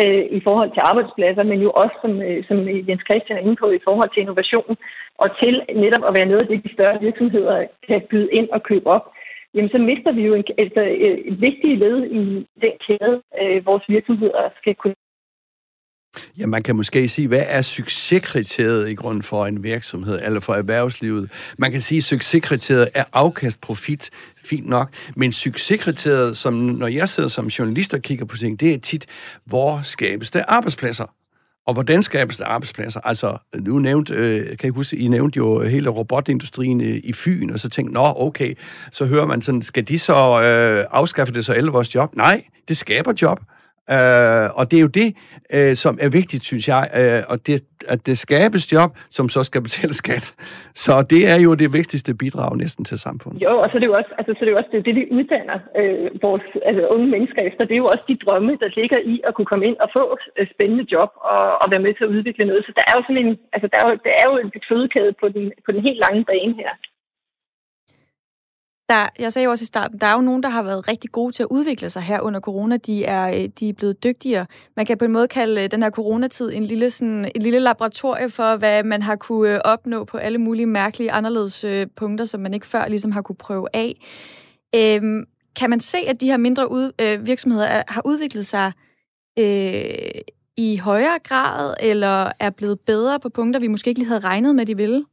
øh, 0.01 0.23
i 0.37 0.39
forhold 0.47 0.69
til 0.71 0.87
arbejdspladser, 0.89 1.43
men 1.51 1.59
jo 1.67 1.71
også, 1.81 1.95
som, 2.03 2.13
øh, 2.27 2.39
som 2.47 2.57
øh, 2.71 2.89
Jens 2.89 3.05
Christian 3.07 3.37
er 3.37 3.45
inde 3.45 3.61
på, 3.61 3.67
i 3.69 3.83
forhold 3.87 4.09
til 4.11 4.23
innovation, 4.23 4.71
og 5.21 5.27
til 5.41 5.55
netop 5.83 6.03
at 6.07 6.15
være 6.17 6.29
noget 6.29 6.41
af 6.43 6.47
det, 6.47 6.63
de 6.65 6.75
større 6.77 7.01
virksomheder 7.07 7.57
kan 7.87 8.01
byde 8.11 8.29
ind 8.39 8.49
og 8.55 8.63
købe 8.69 8.87
op, 8.97 9.05
jamen 9.53 9.71
så 9.73 9.79
mister 9.89 10.11
vi 10.17 10.21
jo 10.29 10.33
en, 10.33 10.45
altså, 10.63 10.81
øh, 11.05 11.17
et 11.29 11.37
vigtigt 11.47 11.79
led 11.83 11.97
i 12.19 12.21
den 12.63 12.75
kæde, 12.85 13.15
øh, 13.41 13.65
vores 13.69 13.85
virksomheder 13.95 14.43
skal 14.59 14.75
kunne 14.75 14.95
Ja, 16.37 16.45
man 16.45 16.63
kan 16.63 16.75
måske 16.75 17.07
sige, 17.07 17.27
hvad 17.27 17.43
er 17.47 17.61
succeskriteriet 17.61 18.89
i 18.89 18.93
grund 18.93 19.23
for 19.23 19.45
en 19.45 19.63
virksomhed 19.63 20.19
eller 20.23 20.39
for 20.39 20.53
erhvervslivet? 20.53 21.29
Man 21.57 21.71
kan 21.71 21.81
sige, 21.81 21.97
at 21.97 22.03
succeskriteriet 22.03 22.89
er 22.93 23.03
afkast, 23.13 23.61
profit, 23.61 24.09
fint 24.43 24.67
nok. 24.67 24.89
Men 25.15 25.31
succeskriteriet, 25.31 26.37
som 26.37 26.53
når 26.53 26.87
jeg 26.87 27.09
sidder 27.09 27.29
som 27.29 27.47
journalist 27.47 27.93
og 27.93 28.01
kigger 28.01 28.25
på 28.25 28.37
ting, 28.37 28.59
det 28.59 28.73
er 28.73 28.79
tit, 28.79 29.05
hvor 29.45 29.79
skabes 29.83 30.31
der 30.31 30.43
arbejdspladser? 30.47 31.05
Og 31.67 31.73
hvordan 31.73 32.03
skabes 32.03 32.37
der 32.37 32.45
arbejdspladser? 32.45 32.99
Altså, 32.99 33.37
nu 33.59 33.79
nævnt, 33.79 34.09
øh, 34.09 34.57
kan 34.57 34.67
I 34.67 34.69
huske, 34.69 34.97
I 34.97 35.07
nævnte 35.07 35.37
jo 35.37 35.61
hele 35.61 35.89
robotindustrien 35.89 36.81
i, 36.81 36.99
i 36.99 37.13
Fyn, 37.13 37.49
og 37.49 37.59
så 37.59 37.69
tænkte, 37.69 37.93
nå, 37.93 38.13
okay, 38.15 38.53
så 38.91 39.05
hører 39.05 39.25
man 39.25 39.41
sådan, 39.41 39.61
skal 39.61 39.87
de 39.87 39.99
så 39.99 40.41
øh, 40.41 40.85
afskaffe 40.91 41.33
det 41.33 41.45
så 41.45 41.53
alle 41.53 41.71
vores 41.71 41.95
job? 41.95 42.15
Nej, 42.15 42.43
det 42.67 42.77
skaber 42.77 43.13
job. 43.21 43.39
Øh, 43.95 44.47
og 44.59 44.63
det 44.69 44.77
er 44.79 44.83
jo 44.87 44.91
det, 45.01 45.09
øh, 45.55 45.73
som 45.83 45.93
er 46.05 46.09
vigtigt, 46.19 46.43
synes 46.51 46.65
jeg, 46.73 46.83
øh, 46.99 47.21
og 47.31 47.37
det, 47.47 47.55
at 47.93 47.99
det 48.07 48.17
skabes 48.25 48.63
job, 48.73 48.89
som 49.17 49.25
så 49.35 49.41
skal 49.49 49.61
betale 49.67 49.93
skat. 50.01 50.25
Så 50.83 50.93
det 51.13 51.21
er 51.33 51.39
jo 51.45 51.51
det 51.61 51.69
vigtigste 51.79 52.11
bidrag 52.21 52.51
næsten 52.63 52.83
til 52.89 52.97
samfundet. 53.05 53.41
Jo, 53.45 53.51
og 53.63 53.67
så 53.69 53.73
er 53.77 53.81
det 53.81 53.89
jo 53.91 53.97
også, 54.01 54.11
altså, 54.19 54.31
så 54.33 54.39
er 54.41 54.45
det, 54.45 54.53
jo 54.53 54.59
også 54.61 54.71
det, 54.73 54.85
det, 54.87 54.95
vi 54.99 55.03
uddanner 55.17 55.57
øh, 55.79 56.07
vores 56.27 56.47
altså, 56.69 56.83
unge 56.95 57.07
mennesker 57.15 57.41
efter. 57.49 57.61
Det 57.65 57.75
er 57.75 57.83
jo 57.83 57.91
også 57.93 58.05
de 58.11 58.21
drømme, 58.25 58.53
der 58.63 58.69
ligger 58.79 58.99
i 59.13 59.15
at 59.27 59.33
kunne 59.35 59.51
komme 59.51 59.65
ind 59.69 59.77
og 59.83 59.89
få 59.97 60.03
et 60.41 60.49
spændende 60.55 60.85
job 60.93 61.11
og, 61.33 61.43
og 61.61 61.67
være 61.73 61.85
med 61.85 61.93
til 61.95 62.07
at 62.07 62.13
udvikle 62.15 62.47
noget. 62.49 62.65
Så 62.67 62.71
der 62.77 62.83
er 62.89 62.93
jo 62.97 63.03
sådan 63.07 63.21
en, 63.25 63.31
altså, 63.55 63.67
der 63.71 63.77
er 63.81 63.85
jo, 63.89 63.93
der 64.07 64.13
er 64.21 64.25
jo 64.31 64.35
en 64.43 64.51
fødekæde 64.69 65.11
på 65.21 65.27
den, 65.35 65.45
på 65.65 65.69
den 65.73 65.81
helt 65.87 65.99
lange 66.05 66.21
bane 66.31 66.55
her. 66.61 66.73
Der, 68.89 69.09
jeg 69.19 69.33
sagde 69.33 69.43
jo 69.43 69.51
også 69.51 69.63
i 69.63 69.65
starten, 69.65 69.99
der 69.99 70.07
er 70.07 70.13
jo 70.13 70.21
nogen, 70.21 70.43
der 70.43 70.49
har 70.49 70.63
været 70.63 70.87
rigtig 70.87 71.11
gode 71.11 71.31
til 71.31 71.43
at 71.43 71.47
udvikle 71.51 71.89
sig 71.89 72.01
her 72.01 72.21
under 72.21 72.39
corona. 72.39 72.77
De 72.77 73.05
er, 73.05 73.27
øh, 73.27 73.49
de 73.59 73.69
er 73.69 73.73
blevet 73.73 74.03
dygtigere. 74.03 74.45
Man 74.75 74.85
kan 74.85 74.97
på 74.97 75.05
en 75.05 75.11
måde 75.11 75.27
kalde 75.27 75.63
øh, 75.63 75.71
den 75.71 75.83
her 75.83 75.89
coronatid 75.89 76.51
en 76.53 76.63
lille, 76.63 76.89
sådan, 76.89 77.31
et 77.35 77.43
lille 77.43 77.59
laboratorie 77.59 78.29
for, 78.29 78.55
hvad 78.55 78.83
man 78.83 79.01
har 79.01 79.15
kunne 79.15 79.53
øh, 79.53 79.61
opnå 79.65 80.03
på 80.03 80.17
alle 80.17 80.37
mulige 80.37 80.65
mærkelige, 80.65 81.11
anderledes 81.11 81.65
punkter, 81.95 82.25
som 82.25 82.41
man 82.41 82.53
ikke 82.53 82.67
før 82.67 82.87
ligesom 82.87 83.11
har 83.11 83.21
kunne 83.21 83.35
prøve 83.35 83.67
af. 83.73 83.95
Øhm, 84.75 85.25
kan 85.55 85.69
man 85.69 85.79
se, 85.79 85.97
at 86.07 86.21
de 86.21 86.25
her 86.25 86.37
mindre 86.37 86.71
ud, 86.71 86.91
øh, 87.01 87.27
virksomheder 87.27 87.65
er, 87.65 87.83
har 87.87 88.01
udviklet 88.05 88.45
sig 88.45 88.71
øh, 89.39 90.21
i 90.57 90.77
højere 90.77 91.19
grad, 91.23 91.73
eller 91.79 92.31
er 92.39 92.49
blevet 92.49 92.79
bedre 92.79 93.19
på 93.19 93.29
punkter, 93.29 93.59
vi 93.59 93.67
måske 93.67 93.89
ikke 93.89 93.99
lige 93.99 94.07
havde 94.07 94.19
regnet 94.19 94.55
med, 94.55 94.65
de 94.65 94.77
ville? 94.77 95.05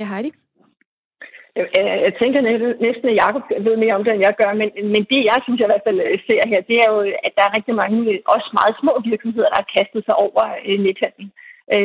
Ja, 0.00 0.06
Heidi? 0.12 0.30
Jeg, 1.58 1.66
jeg 2.06 2.12
tænker 2.20 2.40
næsten, 2.86 3.06
at 3.10 3.18
Jacob 3.22 3.44
ved 3.66 3.76
mere 3.76 3.96
om 3.96 4.04
det, 4.04 4.12
end 4.12 4.26
jeg 4.26 4.34
gør, 4.40 4.52
men, 4.60 4.68
men 4.94 5.02
det, 5.10 5.20
jeg 5.30 5.38
synes, 5.40 5.58
jeg 5.58 5.68
i 5.68 5.72
hvert 5.72 5.86
fald 5.88 6.00
øh, 6.08 6.18
ser 6.26 6.42
her, 6.52 6.60
det 6.70 6.76
er 6.84 6.88
jo, 6.92 6.98
at 7.26 7.32
der 7.36 7.44
er 7.46 7.56
rigtig 7.56 7.74
mange, 7.82 7.98
også 8.34 8.48
meget 8.58 8.74
små 8.82 8.92
virksomheder, 9.10 9.48
der 9.50 9.60
har 9.62 9.74
kastet 9.76 10.02
sig 10.04 10.14
over 10.24 10.42
nethandlen. 10.86 10.86
nethandel. 10.86 11.26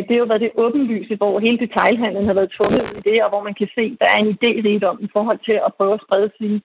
Det 0.06 0.14
har 0.14 0.24
jo 0.24 0.32
været 0.32 0.46
det 0.46 0.58
åbenlyse, 0.66 1.16
hvor 1.20 1.34
hele 1.46 1.60
detailhandlen 1.66 2.26
har 2.30 2.38
været 2.40 2.56
tvunget 2.58 2.86
i 2.98 3.00
det, 3.10 3.18
og 3.24 3.30
hvor 3.32 3.44
man 3.48 3.56
kan 3.60 3.70
se, 3.78 3.84
at 3.94 4.00
der 4.02 4.10
er 4.14 4.20
en 4.22 4.34
idé 4.42 4.86
om 4.92 4.98
i 5.08 5.10
forhold 5.16 5.40
til 5.48 5.58
at 5.68 5.74
prøve 5.78 5.94
at 5.96 6.04
sprede 6.06 6.30
sine, 6.38 6.60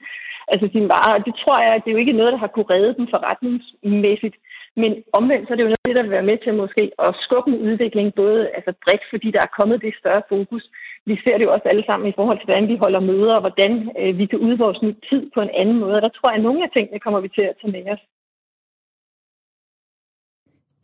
altså 0.52 0.66
sine 0.74 0.90
varer. 0.94 1.14
Og 1.18 1.22
det 1.26 1.34
tror 1.42 1.58
jeg, 1.64 1.72
at 1.74 1.82
det 1.82 1.90
er 1.90 1.96
jo 1.96 2.04
ikke 2.04 2.18
noget, 2.18 2.32
der 2.34 2.42
har 2.44 2.52
kunne 2.54 2.72
redde 2.74 2.96
dem 2.98 3.06
forretningsmæssigt. 3.14 4.36
Men 4.82 4.90
omvendt 5.18 5.44
så 5.44 5.52
er 5.52 5.56
det 5.56 5.66
jo 5.66 5.72
noget 5.72 5.88
det, 5.88 5.96
der 5.96 6.06
vil 6.06 6.16
være 6.18 6.30
med 6.30 6.38
til 6.38 6.60
måske 6.62 6.82
at 7.06 7.10
skubbe 7.24 7.50
en 7.50 7.62
udvikling, 7.68 8.06
både 8.22 8.40
altså 8.56 8.72
bredt, 8.84 9.04
fordi 9.12 9.28
der 9.36 9.42
er 9.42 9.56
kommet 9.58 9.82
det 9.84 10.00
større 10.02 10.22
fokus, 10.32 10.64
vi 11.06 11.14
ser 11.24 11.36
det 11.36 11.44
jo 11.44 11.52
også 11.52 11.68
alle 11.72 11.84
sammen 11.90 12.08
i 12.08 12.16
forhold 12.18 12.38
til, 12.38 12.48
hvordan 12.48 12.68
vi 12.68 12.76
holder 12.84 13.00
møder, 13.00 13.34
og 13.34 13.40
hvordan 13.40 13.72
øh, 14.00 14.18
vi 14.18 14.26
kan 14.26 14.38
udvide 14.38 14.64
vores 14.66 14.80
tid 15.10 15.30
på 15.34 15.40
en 15.40 15.50
anden 15.60 15.78
måde. 15.82 15.94
Og 15.96 16.02
der 16.02 16.08
tror 16.08 16.30
jeg, 16.30 16.38
at 16.38 16.42
nogle 16.42 16.64
af 16.64 16.70
tingene 16.76 17.00
kommer 17.00 17.20
vi 17.20 17.28
til 17.28 17.44
at 17.50 17.56
tage 17.60 17.72
med 17.72 17.92
os. 17.94 18.02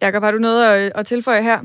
Jakob, 0.02 0.22
har 0.22 0.32
du 0.32 0.38
noget 0.38 0.60
at, 0.72 0.92
at 0.98 1.06
tilføje 1.06 1.42
her? 1.42 1.58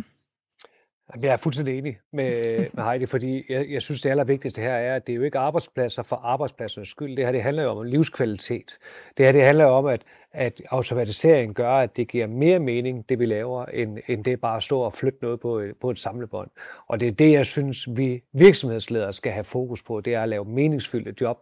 Jeg 1.22 1.34
er 1.34 1.38
fuldstændig 1.38 1.78
enig 1.78 2.00
med, 2.14 2.32
med 2.76 2.84
Heidi, 2.84 3.06
fordi 3.06 3.44
jeg, 3.50 3.70
jeg 3.70 3.82
synes, 3.82 4.02
det 4.02 4.10
allervigtigste 4.10 4.62
her 4.62 4.74
er, 4.74 4.96
at 4.96 5.08
det 5.08 5.14
er 5.14 5.18
jo 5.18 5.24
ikke 5.24 5.40
arbejdspladser 5.40 6.04
for 6.04 6.16
arbejdspladsernes 6.16 6.90
skyld. 6.90 7.18
Det 7.18 7.26
her 7.26 7.32
det 7.32 7.44
handler 7.44 7.64
jo 7.64 7.70
om 7.70 7.86
livskvalitet. 7.86 8.78
Det 9.18 9.26
her 9.26 9.32
det 9.32 9.44
handler 9.44 9.66
om, 9.66 9.86
at, 9.86 10.02
at 10.32 10.62
automatisering 10.70 11.56
gør, 11.56 11.72
at 11.72 11.98
det 11.98 12.08
giver 12.08 12.28
mere 12.28 12.60
mening, 12.60 13.10
det 13.10 13.20
vi 13.20 13.26
laver, 13.26 13.66
end, 13.66 13.98
end 14.08 14.26
det 14.26 14.42
bare 14.42 14.58
at 14.58 14.64
stå 14.64 14.80
og 14.80 14.94
flytte 14.94 15.20
noget 15.22 15.40
på, 15.40 15.60
øh, 15.60 15.76
på 15.82 15.90
et 15.90 16.00
samlebånd. 16.00 16.50
Og 16.88 17.00
det 17.00 17.08
er 17.08 17.12
det, 17.12 17.32
jeg 17.32 17.46
synes, 17.46 17.88
vi 17.98 18.24
virksomhedsledere 18.34 19.14
skal 19.14 19.32
have 19.32 19.44
fokus 19.44 19.84
på, 19.84 20.02
det 20.02 20.14
er 20.14 20.22
at 20.22 20.30
lave 20.30 20.46
meningsfyldte 20.46 21.16
job. 21.22 21.40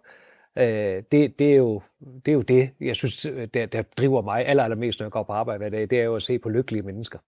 Øh, 0.57 1.03
det, 1.11 1.39
det, 1.39 1.51
er 1.51 1.55
jo, 1.55 1.81
det 1.99 2.31
er 2.31 2.33
jo 2.33 2.41
det, 2.41 2.69
jeg 2.81 2.95
synes, 2.95 3.27
der, 3.53 3.65
der 3.65 3.81
driver 3.81 4.21
mig 4.21 4.47
aller, 4.47 4.63
allermest, 4.63 4.99
når 4.99 5.05
jeg 5.05 5.11
går 5.11 5.23
på 5.23 5.33
arbejde 5.33 5.57
hver 5.57 5.69
dag, 5.69 5.81
det 5.81 5.99
er 5.99 6.03
jo 6.03 6.15
at 6.15 6.23
se 6.23 6.39
på 6.39 6.49
lykkelige 6.49 6.83
mennesker. 6.83 7.19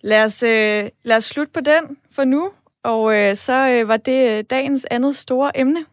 Lad 0.00 0.24
os, 0.24 0.42
øh, 0.42 0.90
lad 1.02 1.16
os 1.16 1.24
slutte 1.24 1.52
på 1.52 1.60
den 1.60 1.98
for 2.10 2.24
nu, 2.24 2.50
og 2.82 3.14
øh, 3.14 3.34
så 3.34 3.68
øh, 3.68 3.88
var 3.88 3.96
det 3.96 4.38
øh, 4.38 4.44
dagens 4.50 4.86
andet 4.90 5.16
store 5.16 5.58
emne. 5.58 5.86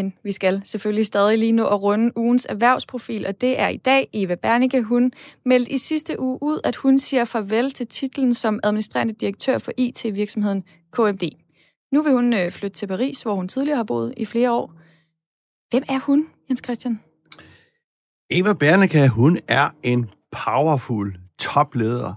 Men 0.00 0.14
vi 0.24 0.32
skal 0.32 0.62
selvfølgelig 0.64 1.06
stadig 1.06 1.38
lige 1.38 1.52
nu 1.52 1.66
at 1.66 1.82
runde 1.82 2.18
ugens 2.18 2.46
erhvervsprofil, 2.50 3.26
og 3.26 3.40
det 3.40 3.60
er 3.60 3.68
i 3.68 3.76
dag 3.76 4.08
Eva 4.12 4.34
Bernicke. 4.34 4.82
Hun 4.82 5.12
meldte 5.44 5.72
i 5.72 5.78
sidste 5.78 6.20
uge 6.20 6.38
ud, 6.42 6.60
at 6.64 6.76
hun 6.76 6.98
siger 6.98 7.24
farvel 7.24 7.70
til 7.70 7.86
titlen 7.86 8.34
som 8.34 8.60
administrerende 8.62 9.12
direktør 9.12 9.58
for 9.58 9.72
IT-virksomheden 9.76 10.62
KMD. 10.92 11.22
Nu 11.92 12.02
vil 12.02 12.12
hun 12.12 12.32
øh, 12.32 12.50
flytte 12.50 12.76
til 12.76 12.86
Paris, 12.86 13.22
hvor 13.22 13.34
hun 13.34 13.48
tidligere 13.48 13.76
har 13.76 13.84
boet 13.84 14.14
i 14.16 14.24
flere 14.24 14.52
år. 14.52 14.72
Hvem 15.70 15.82
er 15.88 16.00
hun, 16.06 16.26
Jens 16.48 16.60
Christian? 16.64 17.00
Eva 18.30 18.52
Bernicke, 18.52 19.08
hun 19.08 19.38
er 19.48 19.68
en 19.82 20.10
powerful 20.32 21.16
topleder, 21.38 22.14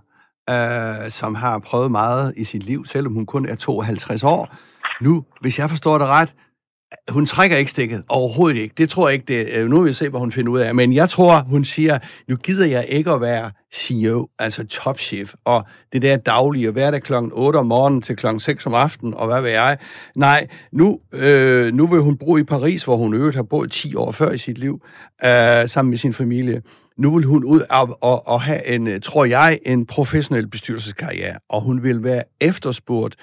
øh, 0.49 1.11
som 1.11 1.35
har 1.35 1.59
prøvet 1.59 1.91
meget 1.91 2.33
i 2.37 2.43
sit 2.43 2.63
liv, 2.63 2.85
selvom 2.85 3.13
hun 3.13 3.25
kun 3.25 3.45
er 3.45 3.55
52 3.55 4.23
år. 4.23 4.55
Nu, 5.01 5.25
hvis 5.41 5.59
jeg 5.59 5.69
forstår 5.69 5.97
det 5.97 6.07
ret, 6.07 6.35
hun 7.09 7.25
trækker 7.25 7.57
ikke 7.57 7.71
stikket. 7.71 8.03
Overhovedet 8.09 8.57
ikke. 8.57 8.75
Det 8.77 8.89
tror 8.89 9.09
jeg 9.09 9.13
ikke. 9.13 9.25
Det, 9.27 9.49
øh, 9.53 9.69
nu 9.69 9.79
vil 9.79 9.87
vi 9.87 9.93
se, 9.93 10.09
hvad 10.09 10.19
hun 10.19 10.31
finder 10.31 10.51
ud 10.51 10.59
af. 10.59 10.75
Men 10.75 10.93
jeg 10.93 11.09
tror, 11.09 11.43
hun 11.49 11.65
siger, 11.65 11.99
nu 12.29 12.35
gider 12.35 12.65
jeg 12.65 12.85
ikke 12.89 13.11
at 13.11 13.21
være 13.21 13.51
CEO, 13.73 14.27
altså 14.39 14.65
topchef, 14.65 15.33
og 15.45 15.65
det 15.93 16.01
der 16.01 16.17
daglige, 16.17 16.71
hver 16.71 16.91
dag 16.91 17.01
kl. 17.01 17.05
klokken 17.05 17.31
8 17.33 17.57
om 17.57 17.65
morgenen 17.65 18.01
til 18.01 18.15
klokken 18.15 18.39
6 18.39 18.65
om 18.65 18.73
aftenen, 18.73 19.13
og 19.13 19.27
hvad 19.27 19.41
ved 19.41 19.49
jeg. 19.49 19.77
Nej, 20.15 20.47
nu, 20.71 20.99
øh, 21.13 21.73
nu 21.73 21.87
vil 21.87 22.01
hun 22.01 22.17
bo 22.17 22.37
i 22.37 22.43
Paris, 22.43 22.83
hvor 22.83 22.97
hun 22.97 23.13
øvrigt 23.13 23.35
har 23.35 23.43
boet 23.43 23.71
10 23.71 23.95
år 23.95 24.11
før 24.11 24.31
i 24.31 24.37
sit 24.37 24.57
liv, 24.57 24.81
øh, 25.25 25.69
sammen 25.69 25.89
med 25.89 25.97
sin 25.97 26.13
familie. 26.13 26.61
Nu 26.97 27.15
vil 27.15 27.25
hun 27.25 27.43
ud 27.43 27.61
og, 27.69 27.97
og, 28.01 28.27
og 28.27 28.41
have 28.41 28.67
en, 28.67 28.87
øh, 28.87 28.99
tror 28.99 29.25
jeg, 29.25 29.59
en 29.65 29.85
professionel 29.85 30.47
bestyrelseskarriere, 30.47 31.37
og 31.49 31.61
hun 31.61 31.83
vil 31.83 32.03
være 32.03 32.23
efterspurgt 32.41 33.15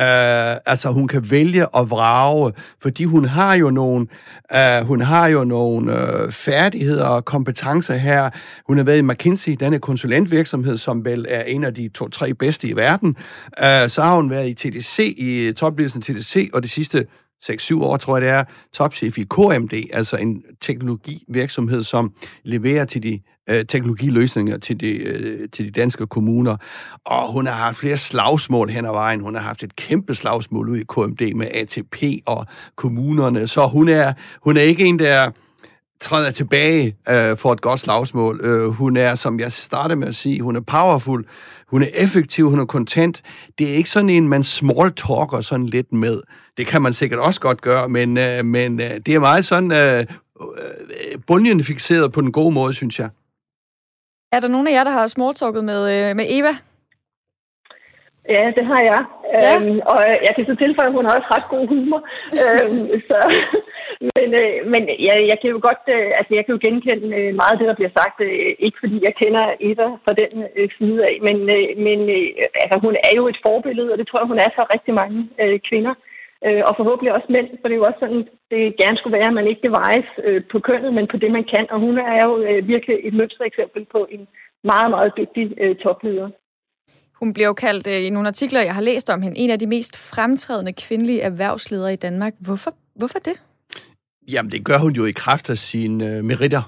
Uh, 0.00 0.56
altså, 0.66 0.90
hun 0.90 1.08
kan 1.08 1.30
vælge 1.30 1.62
at 1.62 1.90
vrage, 1.90 2.52
fordi 2.82 3.04
hun 3.04 3.24
har 3.24 3.54
jo 3.54 3.70
nogle, 3.70 4.06
uh, 4.54 4.58
øh, 4.58 4.86
hun 4.86 5.00
har 5.00 5.26
jo 5.26 5.44
nogle 5.44 5.92
uh, 5.92 6.22
øh, 6.22 6.32
færdigheder 6.32 7.04
og 7.04 7.24
kompetencer 7.24 7.94
her. 7.94 8.30
Hun 8.66 8.76
har 8.76 8.84
været 8.84 8.98
i 8.98 9.02
McKinsey, 9.02 9.52
denne 9.60 9.78
konsulentvirksomhed, 9.78 10.76
som 10.76 11.04
vel 11.04 11.26
er 11.28 11.42
en 11.42 11.64
af 11.64 11.74
de 11.74 11.88
to-tre 11.88 12.34
bedste 12.34 12.68
i 12.68 12.76
verden. 12.76 13.16
Uh, 13.58 13.88
så 13.88 14.02
har 14.02 14.16
hun 14.16 14.30
været 14.30 14.48
i 14.48 14.54
TDC, 14.54 15.14
i 15.18 15.52
topledelsen 15.52 16.02
TDC, 16.02 16.50
og 16.54 16.62
de 16.62 16.68
sidste 16.68 17.06
6-7 17.44 17.82
år, 17.82 17.96
tror 17.96 18.16
jeg 18.16 18.22
det 18.22 18.30
er, 18.30 18.44
topchef 18.72 19.18
i 19.18 19.22
KMD, 19.22 19.72
altså 19.92 20.16
en 20.16 20.42
teknologivirksomhed, 20.60 21.82
som 21.82 22.12
leverer 22.44 22.84
til 22.84 23.02
de 23.02 23.20
øh, 23.48 23.64
teknologiløsninger 23.64 24.58
til 24.58 24.80
de, 24.80 24.88
øh, 24.88 25.48
til 25.52 25.64
de 25.64 25.70
danske 25.70 26.06
kommuner. 26.06 26.56
Og 27.04 27.32
hun 27.32 27.46
har 27.46 27.54
haft 27.54 27.76
flere 27.76 27.96
slagsmål 27.96 28.70
hen 28.70 28.84
ad 28.84 28.90
vejen. 28.90 29.20
Hun 29.20 29.34
har 29.34 29.42
haft 29.42 29.62
et 29.62 29.76
kæmpe 29.76 30.14
slagsmål 30.14 30.68
ud 30.68 30.76
i 30.76 30.84
KMD 30.88 31.34
med 31.34 31.46
ATP 31.54 32.02
og 32.26 32.46
kommunerne. 32.76 33.46
Så 33.46 33.66
hun 33.66 33.88
er, 33.88 34.12
hun 34.42 34.56
er 34.56 34.62
ikke 34.62 34.84
en, 34.84 34.98
der 34.98 35.30
træder 36.00 36.30
tilbage 36.30 36.96
øh, 37.10 37.36
for 37.36 37.52
et 37.52 37.60
godt 37.60 37.80
slagsmål. 37.80 38.40
Øh, 38.42 38.68
hun 38.68 38.96
er, 38.96 39.14
som 39.14 39.40
jeg 39.40 39.52
startede 39.52 39.96
med 39.96 40.08
at 40.08 40.14
sige, 40.14 40.42
hun 40.42 40.56
er 40.56 40.60
powerful, 40.60 41.24
hun 41.68 41.82
er 41.82 41.88
effektiv, 41.94 42.50
hun 42.50 42.60
er 42.60 42.66
content. 42.66 43.22
Det 43.58 43.70
er 43.70 43.74
ikke 43.74 43.90
sådan 43.90 44.10
en, 44.10 44.28
man 44.28 44.44
small 44.44 44.92
talker 44.92 45.40
sådan 45.40 45.66
lidt 45.66 45.92
med. 45.92 46.20
Det 46.56 46.66
kan 46.66 46.82
man 46.82 46.92
sikkert 46.92 47.20
også 47.20 47.40
godt 47.40 47.60
gøre, 47.60 47.88
men, 47.88 48.18
øh, 48.18 48.44
men 48.44 48.80
øh, 48.80 48.90
det 49.06 49.14
er 49.14 49.18
meget 49.18 49.44
sådan 49.44 49.72
øh, 49.72 49.98
øh, 49.98 50.06
bundjenfixeret 51.26 52.12
på 52.12 52.20
den 52.20 52.32
gode 52.32 52.54
måde, 52.54 52.74
synes 52.74 52.98
jeg. 52.98 53.08
Er 54.32 54.40
der 54.40 54.48
nogen 54.48 54.66
af 54.66 54.72
jer, 54.72 54.84
der 54.84 54.90
har 54.98 55.06
smalltalket 55.06 55.64
med, 55.64 55.80
øh, 55.94 56.16
med 56.16 56.26
Eva? 56.36 56.52
Ja, 58.36 58.44
det 58.56 58.64
har 58.70 58.82
jeg. 58.90 59.02
Ja. 59.34 59.54
Øhm, 59.54 59.78
og 59.92 60.00
jeg 60.26 60.32
kan 60.34 60.44
så 60.46 60.54
tilføje, 60.62 60.88
at 60.90 60.96
hun 60.98 61.06
har 61.06 61.14
også 61.18 61.30
ret 61.34 61.48
god 61.54 61.64
humor. 61.72 62.00
øhm, 62.42 62.86
så, 63.08 63.18
men 64.16 64.28
øh, 64.42 64.56
men 64.72 64.82
ja, 65.06 65.14
jeg 65.30 65.36
kan 65.40 65.50
jo 65.54 65.58
godt, 65.68 65.84
øh, 65.96 66.08
altså 66.18 66.32
jeg 66.36 66.42
kan 66.44 66.54
jo 66.54 66.64
genkende 66.66 67.08
øh, 67.20 67.30
meget 67.40 67.54
af 67.54 67.58
det, 67.60 67.68
der 67.70 67.78
bliver 67.78 67.96
sagt. 68.00 68.18
Øh, 68.28 68.50
ikke 68.66 68.78
fordi 68.82 68.96
jeg 69.06 69.14
kender 69.20 69.44
Eva 69.68 69.86
fra 70.04 70.12
den 70.22 70.32
øh, 70.58 70.68
side 70.78 70.98
af, 71.10 71.16
men, 71.26 71.36
øh, 71.56 71.66
men 71.86 71.98
øh, 72.16 72.26
altså, 72.62 72.76
hun 72.86 72.94
er 73.08 73.12
jo 73.18 73.24
et 73.32 73.38
forbillede, 73.46 73.92
og 73.92 73.98
det 73.98 74.06
tror 74.06 74.20
jeg, 74.20 74.32
hun 74.32 74.42
er 74.46 74.50
for 74.56 74.64
rigtig 74.74 74.94
mange 75.02 75.18
øh, 75.42 75.58
kvinder. 75.68 75.94
Øh, 76.00 76.15
og 76.68 76.72
forhåbentlig 76.78 77.12
også 77.16 77.28
mænd, 77.36 77.48
for 77.58 77.66
det 77.66 77.74
er 77.74 77.82
jo 77.82 77.88
også 77.90 78.02
sådan, 78.04 78.22
det 78.52 78.60
gerne 78.82 78.96
skulle 78.98 79.16
være, 79.18 79.30
at 79.30 79.38
man 79.40 79.50
ikke 79.52 79.76
vejes 79.80 80.10
øh, 80.26 80.40
på 80.52 80.58
kønnet, 80.68 80.90
men 80.98 81.06
på 81.12 81.16
det, 81.22 81.30
man 81.38 81.46
kan. 81.54 81.64
Og 81.72 81.78
hun 81.86 81.94
er 82.12 82.18
jo 82.26 82.32
øh, 82.48 82.58
virkelig 82.72 82.96
et 83.08 83.14
mønstereksempel 83.20 83.82
på 83.94 84.00
en 84.14 84.22
meget, 84.72 84.88
meget 84.94 85.10
dygtig 85.20 85.44
øh, 85.62 85.74
topleder. 85.84 86.28
Hun 87.20 87.32
bliver 87.34 87.50
jo 87.52 87.56
kaldt 87.66 87.86
øh, 87.92 88.06
i 88.06 88.10
nogle 88.10 88.28
artikler, 88.28 88.60
jeg 88.68 88.74
har 88.74 88.86
læst 88.90 89.10
om 89.10 89.22
hende, 89.22 89.38
en 89.38 89.50
af 89.50 89.58
de 89.58 89.66
mest 89.66 89.94
fremtrædende 90.14 90.72
kvindelige 90.72 91.20
erhvervsledere 91.20 91.92
i 91.92 92.02
Danmark. 92.06 92.34
Hvorfor, 92.46 92.72
hvorfor 93.00 93.18
det? 93.18 93.36
Jamen, 94.32 94.52
det 94.52 94.64
gør 94.64 94.78
hun 94.78 94.92
jo 94.92 95.04
i 95.04 95.12
kraft 95.12 95.50
af 95.50 95.58
sine 95.58 95.98
øh, 96.10 96.24
meritter, 96.24 96.62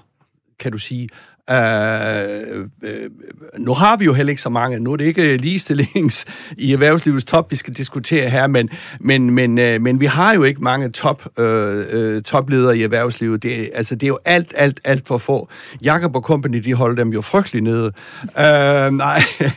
kan 0.61 0.73
du 0.73 0.79
sige. 0.79 1.09
Øh, 1.51 2.67
øh, 2.83 3.11
nu 3.59 3.75
har 3.75 3.97
vi 3.97 4.05
jo 4.05 4.13
heller 4.13 4.31
ikke 4.31 4.43
så 4.43 4.49
mange. 4.49 4.81
Nu 4.81 4.93
er 4.93 4.97
det 4.97 5.05
ikke 5.05 5.33
øh, 5.33 5.41
ligestillings 5.41 6.27
i 6.57 6.73
erhvervslivets 6.73 7.25
top, 7.25 7.51
vi 7.51 7.57
skal 7.57 7.75
diskutere 7.75 8.31
her, 8.31 8.47
men, 8.47 8.71
men, 9.01 9.31
men, 9.31 9.59
øh, 9.59 9.81
men 9.81 10.01
vi 10.01 10.07
har 10.07 10.35
jo 10.35 10.43
ikke 10.45 10.63
mange 10.63 10.89
top, 10.89 11.39
øh, 11.39 11.85
øh, 11.91 12.23
topledere 12.23 12.79
i 12.79 12.83
erhvervslivet. 12.83 13.43
Det, 13.43 13.71
altså, 13.75 13.95
det 13.95 14.03
er 14.03 14.09
jo 14.09 14.19
alt, 14.25 14.55
alt, 14.57 14.81
alt 14.85 15.07
for 15.07 15.19
få. 15.19 15.49
Jakob 15.83 16.17
og 16.17 16.23
Company, 16.23 16.59
de 16.59 16.75
holder 16.75 16.97
dem 17.05 17.13
jo 17.13 17.21
frygtelig 17.21 17.63
nede. 17.63 17.93
Øh, 18.23 18.91
nej, 18.93 19.23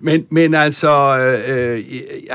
men, 0.00 0.26
men 0.30 0.54
altså, 0.54 1.18
øh, 1.18 1.74
øh 1.76 1.84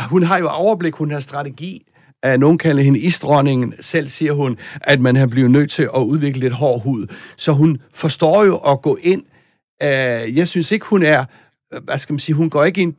hun 0.09 0.23
har 0.23 0.37
jo 0.37 0.47
overblik, 0.47 0.93
hun 0.93 1.11
har 1.11 1.19
strategi 1.19 1.81
at 2.23 2.39
nogen 2.39 2.57
kalder 2.57 2.83
hende 2.83 2.99
isdronningen. 2.99 3.73
Selv 3.79 4.07
siger 4.07 4.33
hun, 4.33 4.57
at 4.81 4.99
man 4.99 5.15
har 5.15 5.27
blevet 5.27 5.51
nødt 5.51 5.71
til 5.71 5.83
at 5.83 6.01
udvikle 6.01 6.39
lidt 6.39 6.53
hård 6.53 6.83
hud. 6.83 7.07
Så 7.37 7.51
hun 7.51 7.81
forstår 7.93 8.43
jo 8.43 8.57
at 8.57 8.81
gå 8.81 8.97
ind. 9.01 9.23
Uh, 9.83 10.37
jeg 10.37 10.47
synes 10.47 10.71
ikke, 10.71 10.85
hun 10.85 11.03
er... 11.03 11.25
Hvad 11.83 11.97
skal 11.97 12.13
man 12.13 12.19
sige? 12.19 12.35
Hun 12.35 12.49
går 12.49 12.63
ikke 12.63 12.81
ind 12.81 12.93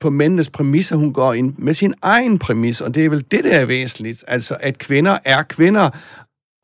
på 0.00 0.10
mændenes 0.10 0.50
præmisser, 0.50 0.96
hun 0.96 1.12
går 1.12 1.34
ind 1.34 1.54
med 1.58 1.74
sin 1.74 1.94
egen 2.02 2.38
præmis, 2.38 2.80
og 2.80 2.94
det 2.94 3.04
er 3.04 3.08
vel 3.08 3.24
det, 3.30 3.44
der 3.44 3.60
er 3.60 3.64
væsentligt. 3.64 4.24
Altså, 4.28 4.56
at 4.60 4.78
kvinder 4.78 5.18
er 5.24 5.42
kvinder, 5.42 5.90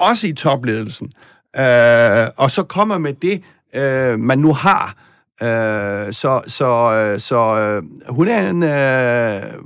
også 0.00 0.26
i 0.26 0.32
topledelsen. 0.32 1.12
Uh, 1.58 2.26
og 2.36 2.50
så 2.50 2.64
kommer 2.68 2.98
med 2.98 3.12
det, 3.12 3.42
øh, 3.74 4.18
man 4.18 4.38
nu 4.38 4.52
har, 4.52 4.96
Øh, 5.42 6.12
så 6.12 6.42
så, 6.46 7.14
så 7.18 7.60
øh, 7.60 7.82
hun 8.08 8.28
er 8.28 8.50
en... 8.50 8.62
Øh, 8.62 9.62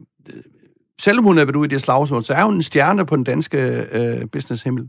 selvom 1.04 1.24
hun 1.24 1.38
er 1.38 1.44
været 1.44 1.56
ude 1.56 1.66
i 1.66 1.74
det 1.74 1.82
slagsmål, 1.82 2.22
så 2.24 2.32
er 2.34 2.44
hun 2.44 2.54
en 2.54 2.62
stjerne 2.62 3.06
på 3.06 3.16
den 3.16 3.24
danske 3.24 3.58
øh, 3.92 4.28
business-himmel. 4.32 4.88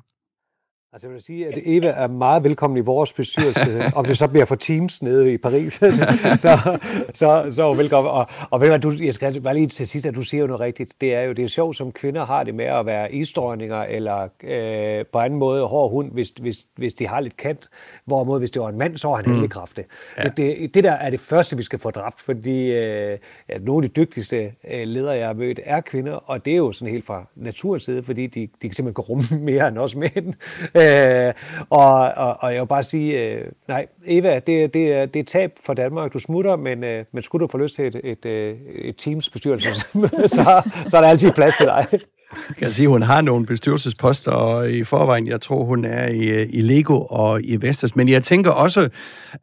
Altså 0.95 1.07
jeg 1.07 1.13
vil 1.13 1.21
sige, 1.21 1.47
at 1.47 1.57
Eva 1.65 1.87
er 1.87 2.07
meget 2.07 2.43
velkommen 2.43 2.77
i 2.77 2.81
vores 2.81 3.13
bestyrelse, 3.13 3.91
om 3.95 4.05
det 4.05 4.17
så 4.17 4.27
bliver 4.27 4.45
for 4.45 4.55
Teams 4.55 5.01
nede 5.01 5.33
i 5.33 5.37
Paris. 5.37 5.73
så, 6.43 6.77
så, 7.13 7.45
så 7.49 7.73
velkommen. 7.73 8.11
Og, 8.11 8.27
og 8.49 8.61
ved 8.61 8.79
du, 8.79 8.93
jeg 9.03 9.13
skal 9.13 9.41
bare 9.41 9.53
lige 9.53 9.67
til 9.67 9.87
sidst, 9.87 10.05
at 10.05 10.15
du 10.15 10.21
siger 10.21 10.41
jo 10.41 10.47
noget 10.47 10.61
rigtigt. 10.61 10.93
Det 11.01 11.13
er 11.15 11.21
jo 11.21 11.33
det 11.33 11.43
er 11.43 11.47
sjovt, 11.47 11.77
som 11.77 11.91
kvinder 11.91 12.25
har 12.25 12.43
det 12.43 12.55
med 12.55 12.65
at 12.65 12.85
være 12.85 13.13
isdrøgninger, 13.13 13.83
eller 13.83 14.27
øh, 14.43 15.05
på 15.05 15.19
anden 15.19 15.39
måde 15.39 15.63
hård 15.63 15.91
hund, 15.91 16.11
hvis, 16.11 16.29
hvis, 16.29 16.65
hvis 16.75 16.93
de 16.93 17.07
har 17.07 17.19
lidt 17.19 17.37
kant. 17.37 17.69
Hvorimod, 18.05 18.39
hvis 18.39 18.51
det 18.51 18.61
var 18.61 18.69
en 18.69 18.77
mand, 18.77 18.97
så 18.97 19.07
var 19.07 19.15
han 19.15 19.25
mm. 19.25 19.31
handlekraftig. 19.31 19.85
Ja. 20.17 20.23
Det, 20.23 20.37
det, 20.37 20.73
det 20.73 20.83
der 20.83 20.91
er 20.91 21.09
det 21.09 21.19
første, 21.19 21.57
vi 21.57 21.63
skal 21.63 21.79
få 21.79 21.91
dræbt, 21.91 22.21
fordi 22.21 22.71
øh, 22.71 23.17
at 23.47 23.63
nogle 23.63 23.85
af 23.85 23.89
de 23.89 24.01
dygtigste 24.01 24.51
øh, 24.71 24.87
ledere, 24.87 25.17
jeg 25.17 25.27
har 25.27 25.33
mødt, 25.33 25.59
er 25.63 25.81
kvinder, 25.81 26.13
og 26.13 26.45
det 26.45 26.53
er 26.53 26.57
jo 26.57 26.71
sådan 26.71 26.91
helt 26.91 27.05
fra 27.05 27.25
naturens 27.35 27.83
side, 27.83 28.03
fordi 28.03 28.27
de, 28.27 28.41
de 28.61 28.69
kan 28.69 28.73
simpelthen 28.73 28.93
gå 28.93 29.01
rumme 29.01 29.23
mere 29.51 29.67
end 29.67 29.77
os 29.77 29.95
mænd. 29.95 30.33
Øh, 30.75 30.84
og, 31.69 31.93
og, 31.99 32.37
og 32.39 32.53
jeg 32.53 32.61
vil 32.61 32.67
bare 32.67 32.83
sige, 32.83 33.23
øh, 33.23 33.51
nej, 33.67 33.87
Eva, 34.05 34.39
det, 34.39 34.73
det, 34.73 34.93
er, 34.93 35.05
det 35.05 35.19
er 35.19 35.23
tab 35.23 35.51
for 35.65 35.73
Danmark. 35.73 36.13
Du 36.13 36.19
smutter, 36.19 36.55
men, 36.55 36.83
øh, 36.83 37.05
men 37.11 37.23
skulle 37.23 37.43
du 37.43 37.51
få 37.51 37.57
lyst 37.57 37.75
til 37.75 37.87
et, 37.87 37.95
et, 38.03 38.25
et, 38.25 38.57
et 38.75 38.97
teams 38.97 39.29
bestyrelse, 39.29 39.73
så, 40.35 40.71
så 40.87 40.97
er 40.97 41.01
der 41.01 41.07
altid 41.07 41.31
plads 41.31 41.55
til 41.57 41.65
dig. 41.65 41.87
Jeg 42.31 42.55
kan 42.57 42.71
sige, 42.71 42.85
at 42.85 42.89
hun 42.89 43.01
har 43.01 43.21
nogle 43.21 43.45
bestyrelsesposter 43.45 44.31
og 44.31 44.71
i 44.71 44.83
forvejen. 44.83 45.27
Jeg 45.27 45.41
tror, 45.41 45.63
hun 45.63 45.85
er 45.85 46.07
i, 46.07 46.43
i 46.43 46.61
Lego 46.61 47.01
og 47.01 47.41
i 47.43 47.61
Vestas. 47.61 47.95
Men 47.95 48.09
jeg 48.09 48.23
tænker 48.23 48.51
også, 48.51 48.81
uh, 48.81 48.87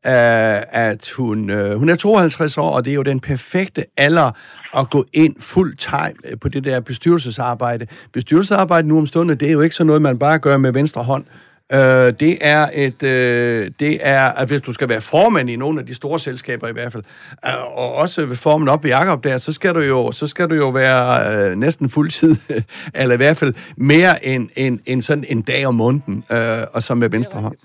at 0.04 1.10
hun, 1.16 1.50
øh, 1.50 1.78
hun 1.78 1.88
er 1.88 1.96
52 1.96 2.58
år, 2.58 2.70
og 2.70 2.84
det 2.84 2.90
er 2.90 2.94
jo 2.94 3.02
den 3.02 3.20
perfekte 3.20 3.84
alder 3.96 4.30
at 4.76 4.90
gå 4.90 5.04
ind 5.12 5.36
fuld 5.40 5.76
time 5.76 6.30
øh, 6.30 6.38
på 6.40 6.48
det 6.48 6.64
der 6.64 6.80
bestyrelsesarbejde. 6.80 7.86
Bestyrelsesarbejde 8.12 8.88
nu 8.88 8.98
om 8.98 9.06
stunden, 9.06 9.40
det 9.40 9.48
er 9.48 9.52
jo 9.52 9.60
ikke 9.60 9.76
sådan 9.76 9.86
noget, 9.86 10.02
man 10.02 10.18
bare 10.18 10.38
gør 10.38 10.56
med 10.56 10.72
venstre 10.72 11.02
hånd. 11.02 11.24
Øh, 11.72 12.12
det 12.20 12.38
er 12.40 12.68
et, 12.74 13.02
øh, 13.02 13.70
det 13.80 13.98
er, 14.00 14.28
at 14.28 14.48
hvis 14.48 14.60
du 14.60 14.72
skal 14.72 14.88
være 14.88 15.00
formand 15.00 15.50
i 15.50 15.56
nogle 15.56 15.80
af 15.80 15.86
de 15.86 15.94
store 15.94 16.18
selskaber 16.18 16.68
i 16.68 16.72
hvert 16.72 16.92
fald, 16.92 17.04
øh, 17.46 17.78
og 17.78 17.94
også 17.94 18.26
ved 18.26 18.36
formen 18.36 18.68
op 18.68 18.84
i 18.84 18.88
Jacob 18.88 19.24
der, 19.24 19.38
så 19.38 19.52
skal 19.52 19.74
du 19.74 19.80
jo, 19.80 20.12
så 20.12 20.26
skal 20.26 20.50
du 20.50 20.54
jo 20.54 20.68
være 20.68 21.50
øh, 21.50 21.56
næsten 21.56 21.88
fuldtid, 21.88 22.36
eller 23.00 23.14
i 23.14 23.16
hvert 23.16 23.36
fald 23.36 23.54
mere 23.76 24.26
end, 24.26 24.48
end, 24.56 24.78
end 24.86 25.02
sådan 25.02 25.24
en 25.28 25.42
dag 25.42 25.66
om 25.66 25.74
måneden, 25.74 26.24
øh, 26.32 26.38
og 26.72 26.82
så 26.82 26.94
med 26.94 27.08
venstre 27.08 27.40
hånd. 27.40 27.56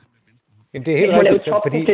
Jamen, 0.73 0.85
det 0.85 0.93
er 0.93 0.97
helt 0.97 1.13
rigtigt, 1.13 1.43
fordi 1.63 1.85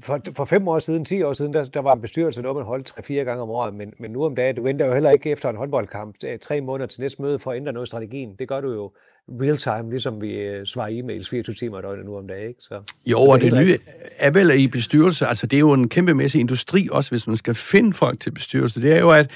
for, 0.00 0.20
for 0.36 0.44
fem 0.44 0.68
år 0.68 0.78
siden, 0.78 1.04
ti 1.04 1.22
år 1.22 1.32
siden, 1.32 1.54
der, 1.54 1.64
der 1.64 1.80
var 1.80 1.92
en 1.92 2.00
bestyrelse, 2.00 2.42
der 2.42 2.52
man 2.52 2.64
holdt 2.64 2.86
tre-fire 2.86 3.24
gange 3.24 3.42
om 3.42 3.50
året, 3.50 3.74
men, 3.74 3.94
men 3.98 4.10
nu 4.10 4.24
om 4.24 4.34
dagen, 4.36 4.56
du 4.56 4.62
venter 4.62 4.86
jo 4.86 4.92
heller 4.92 5.10
ikke 5.10 5.30
efter 5.30 5.48
en 5.48 5.56
håndboldkamp 5.56 6.16
tre 6.40 6.60
måneder 6.60 6.86
til 6.86 7.00
næste 7.00 7.22
møde 7.22 7.38
for 7.38 7.50
at 7.50 7.56
ændre 7.56 7.72
noget 7.72 7.86
i 7.86 7.90
strategien. 7.90 8.36
Det 8.38 8.48
gør 8.48 8.60
du 8.60 8.72
jo 8.72 8.92
real 9.40 9.56
time, 9.56 9.90
ligesom 9.90 10.22
vi 10.22 10.30
øh, 10.30 10.66
svarer 10.66 10.88
e-mails 10.88 11.28
24 11.28 11.54
timer 11.54 11.80
døgnet 11.80 12.04
nu 12.04 12.16
om 12.16 12.28
dagen. 12.28 12.48
Ikke? 12.48 12.60
Så, 12.60 12.80
jo, 13.06 13.20
og 13.20 13.40
det, 13.40 13.52
det 13.52 13.60
nye 13.60 13.78
er 14.18 14.30
vel 14.30 14.60
i 14.60 14.66
bestyrelse, 14.66 15.26
altså 15.26 15.46
det 15.46 15.56
er 15.56 15.60
jo 15.60 15.72
en 15.72 15.88
kæmpemæssig 15.88 16.40
industri 16.40 16.88
også, 16.92 17.10
hvis 17.10 17.26
man 17.26 17.36
skal 17.36 17.54
finde 17.54 17.92
folk 17.92 18.20
til 18.20 18.30
bestyrelse. 18.30 18.82
Det 18.82 18.96
er 18.96 19.00
jo, 19.00 19.10
at 19.10 19.30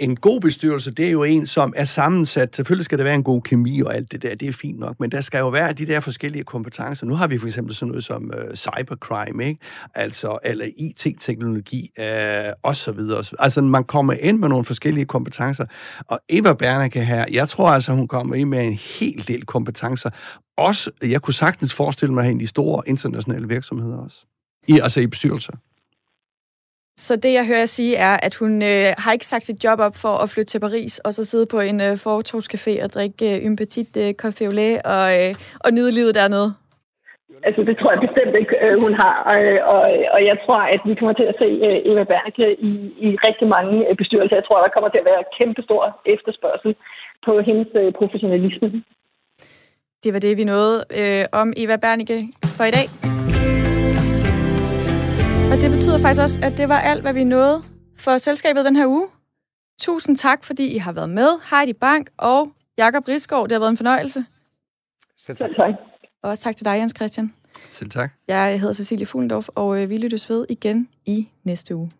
en 0.00 0.16
god 0.16 0.40
bestyrelse, 0.40 0.90
det 0.90 1.06
er 1.06 1.10
jo 1.10 1.24
en, 1.24 1.46
som 1.46 1.72
er 1.76 1.84
sammensat. 1.84 2.56
Selvfølgelig 2.56 2.84
skal 2.84 2.98
der 2.98 3.04
være 3.04 3.14
en 3.14 3.22
god 3.22 3.42
kemi 3.42 3.80
og 3.80 3.94
alt 3.94 4.12
det 4.12 4.22
der, 4.22 4.34
det 4.34 4.48
er 4.48 4.52
fint 4.52 4.78
nok, 4.78 5.00
men 5.00 5.10
der 5.10 5.20
skal 5.20 5.38
jo 5.38 5.48
være 5.48 5.72
de 5.72 5.86
der 5.86 6.00
forskellige 6.00 6.44
kompetencer. 6.44 7.06
Nu 7.06 7.14
har 7.14 7.26
vi 7.26 7.38
for 7.38 7.46
eksempel 7.46 7.74
sådan 7.74 7.88
noget 7.88 8.04
som 8.04 8.30
øh, 8.34 8.56
cybercrime, 8.56 9.44
ikke? 9.44 9.60
Altså, 9.94 10.38
eller 10.44 10.66
IT-teknologi, 10.76 11.90
øh, 11.98 12.52
og 12.62 12.76
så 12.76 12.92
videre. 12.92 13.24
Altså, 13.38 13.62
man 13.62 13.84
kommer 13.84 14.12
ind 14.12 14.38
med 14.38 14.48
nogle 14.48 14.64
forskellige 14.64 15.04
kompetencer, 15.04 15.64
og 16.08 16.20
Eva 16.28 16.52
Bernacke 16.52 17.04
her, 17.04 17.24
jeg 17.32 17.48
tror 17.48 17.68
altså, 17.68 17.92
hun 17.92 18.08
kommer 18.08 18.34
ind 18.34 18.48
med 18.48 18.64
en 18.64 18.78
hel 18.98 19.24
del 19.28 19.46
kompetencer. 19.46 20.10
Også, 20.56 20.90
jeg 21.02 21.22
kunne 21.22 21.34
sagtens 21.34 21.74
forestille 21.74 22.14
mig 22.14 22.24
hende 22.24 22.42
i 22.42 22.46
store 22.46 22.82
internationale 22.86 23.48
virksomheder 23.48 23.96
også. 23.96 24.26
I, 24.68 24.80
altså 24.82 25.00
i 25.00 25.06
bestyrelser. 25.06 25.52
Så 27.06 27.12
det, 27.24 27.32
jeg 27.38 27.46
hører 27.46 27.64
sige, 27.64 27.96
er, 27.96 28.16
at 28.26 28.34
hun 28.40 28.52
øh, 28.72 28.86
har 29.02 29.12
ikke 29.12 29.30
sagt 29.32 29.44
sit 29.44 29.64
job 29.64 29.78
op 29.86 29.96
for 30.04 30.14
at 30.22 30.30
flytte 30.32 30.50
til 30.50 30.60
Paris, 30.66 30.98
og 31.06 31.10
så 31.16 31.22
sidde 31.30 31.46
på 31.54 31.58
en 31.70 31.78
øh, 31.86 31.92
fortogscafé 32.06 32.74
og 32.84 32.88
drikke 32.96 33.24
øh, 33.30 33.46
en 33.46 33.56
petit 33.60 33.92
øh, 34.02 34.10
café 34.22 34.42
au 34.48 34.52
lait 34.60 34.78
og, 34.94 35.06
øh, 35.18 35.32
og 35.64 35.68
nyde 35.76 35.92
livet 35.98 36.14
dernede. 36.20 36.48
Altså, 37.46 37.60
det 37.68 37.74
tror 37.78 37.90
jeg 37.92 38.00
bestemt 38.06 38.34
ikke, 38.42 38.54
øh, 38.64 38.74
hun 38.84 38.92
har. 39.02 39.14
Og, 39.32 39.40
og, 39.74 39.82
og 40.14 40.20
jeg 40.30 40.36
tror, 40.44 40.60
at 40.74 40.80
vi 40.88 40.94
kommer 40.98 41.14
til 41.20 41.26
at 41.32 41.38
se 41.42 41.48
øh, 41.66 41.78
Eva 41.90 42.04
Bernke 42.12 42.46
i, 42.70 42.72
i 43.06 43.08
rigtig 43.26 43.46
mange 43.56 43.76
øh, 43.88 43.94
bestyrelser. 44.00 44.36
Jeg 44.40 44.46
tror, 44.46 44.58
der 44.64 44.74
kommer 44.74 44.90
til 44.90 45.02
at 45.02 45.10
være 45.12 45.22
kæmpestor 45.36 45.82
efterspørgsel 46.14 46.72
på 47.26 47.32
hendes 47.48 47.70
professionalisme. 47.98 48.68
Det 50.04 50.10
var 50.14 50.20
det, 50.26 50.36
vi 50.40 50.44
nåede 50.44 50.76
øh, 51.00 51.24
om 51.40 51.48
Eva 51.62 51.76
Bernike 51.84 52.18
for 52.56 52.64
i 52.64 52.74
dag. 52.78 53.09
Og 55.50 55.56
det 55.60 55.70
betyder 55.70 55.98
faktisk 55.98 56.22
også, 56.22 56.40
at 56.42 56.58
det 56.58 56.68
var 56.68 56.78
alt, 56.78 57.02
hvad 57.02 57.12
vi 57.12 57.24
nåede 57.24 57.62
for 57.98 58.18
selskabet 58.18 58.64
den 58.64 58.76
her 58.76 58.86
uge. 58.86 59.08
Tusind 59.80 60.16
tak, 60.16 60.44
fordi 60.44 60.74
I 60.74 60.78
har 60.78 60.92
været 60.92 61.10
med. 61.10 61.28
Heidi 61.50 61.72
Bank 61.72 62.10
og 62.16 62.52
Jakob 62.78 63.08
Risgaard. 63.08 63.44
Det 63.48 63.52
har 63.52 63.58
været 63.58 63.70
en 63.70 63.76
fornøjelse. 63.76 64.24
Selv 65.16 65.36
tak. 65.36 65.50
Og 66.22 66.30
også 66.30 66.42
tak 66.42 66.56
til 66.56 66.64
dig, 66.64 66.78
Jens 66.78 66.92
Christian. 66.96 67.34
Selv 67.70 67.90
tak. 67.90 68.10
Jeg 68.28 68.60
hedder 68.60 68.74
Cecilie 68.74 69.06
Fuglendorf, 69.06 69.48
og 69.48 69.82
øh, 69.82 69.90
vi 69.90 69.98
lyttes 69.98 70.30
ved 70.30 70.46
igen 70.48 70.88
i 71.06 71.28
næste 71.44 71.76
uge. 71.76 71.90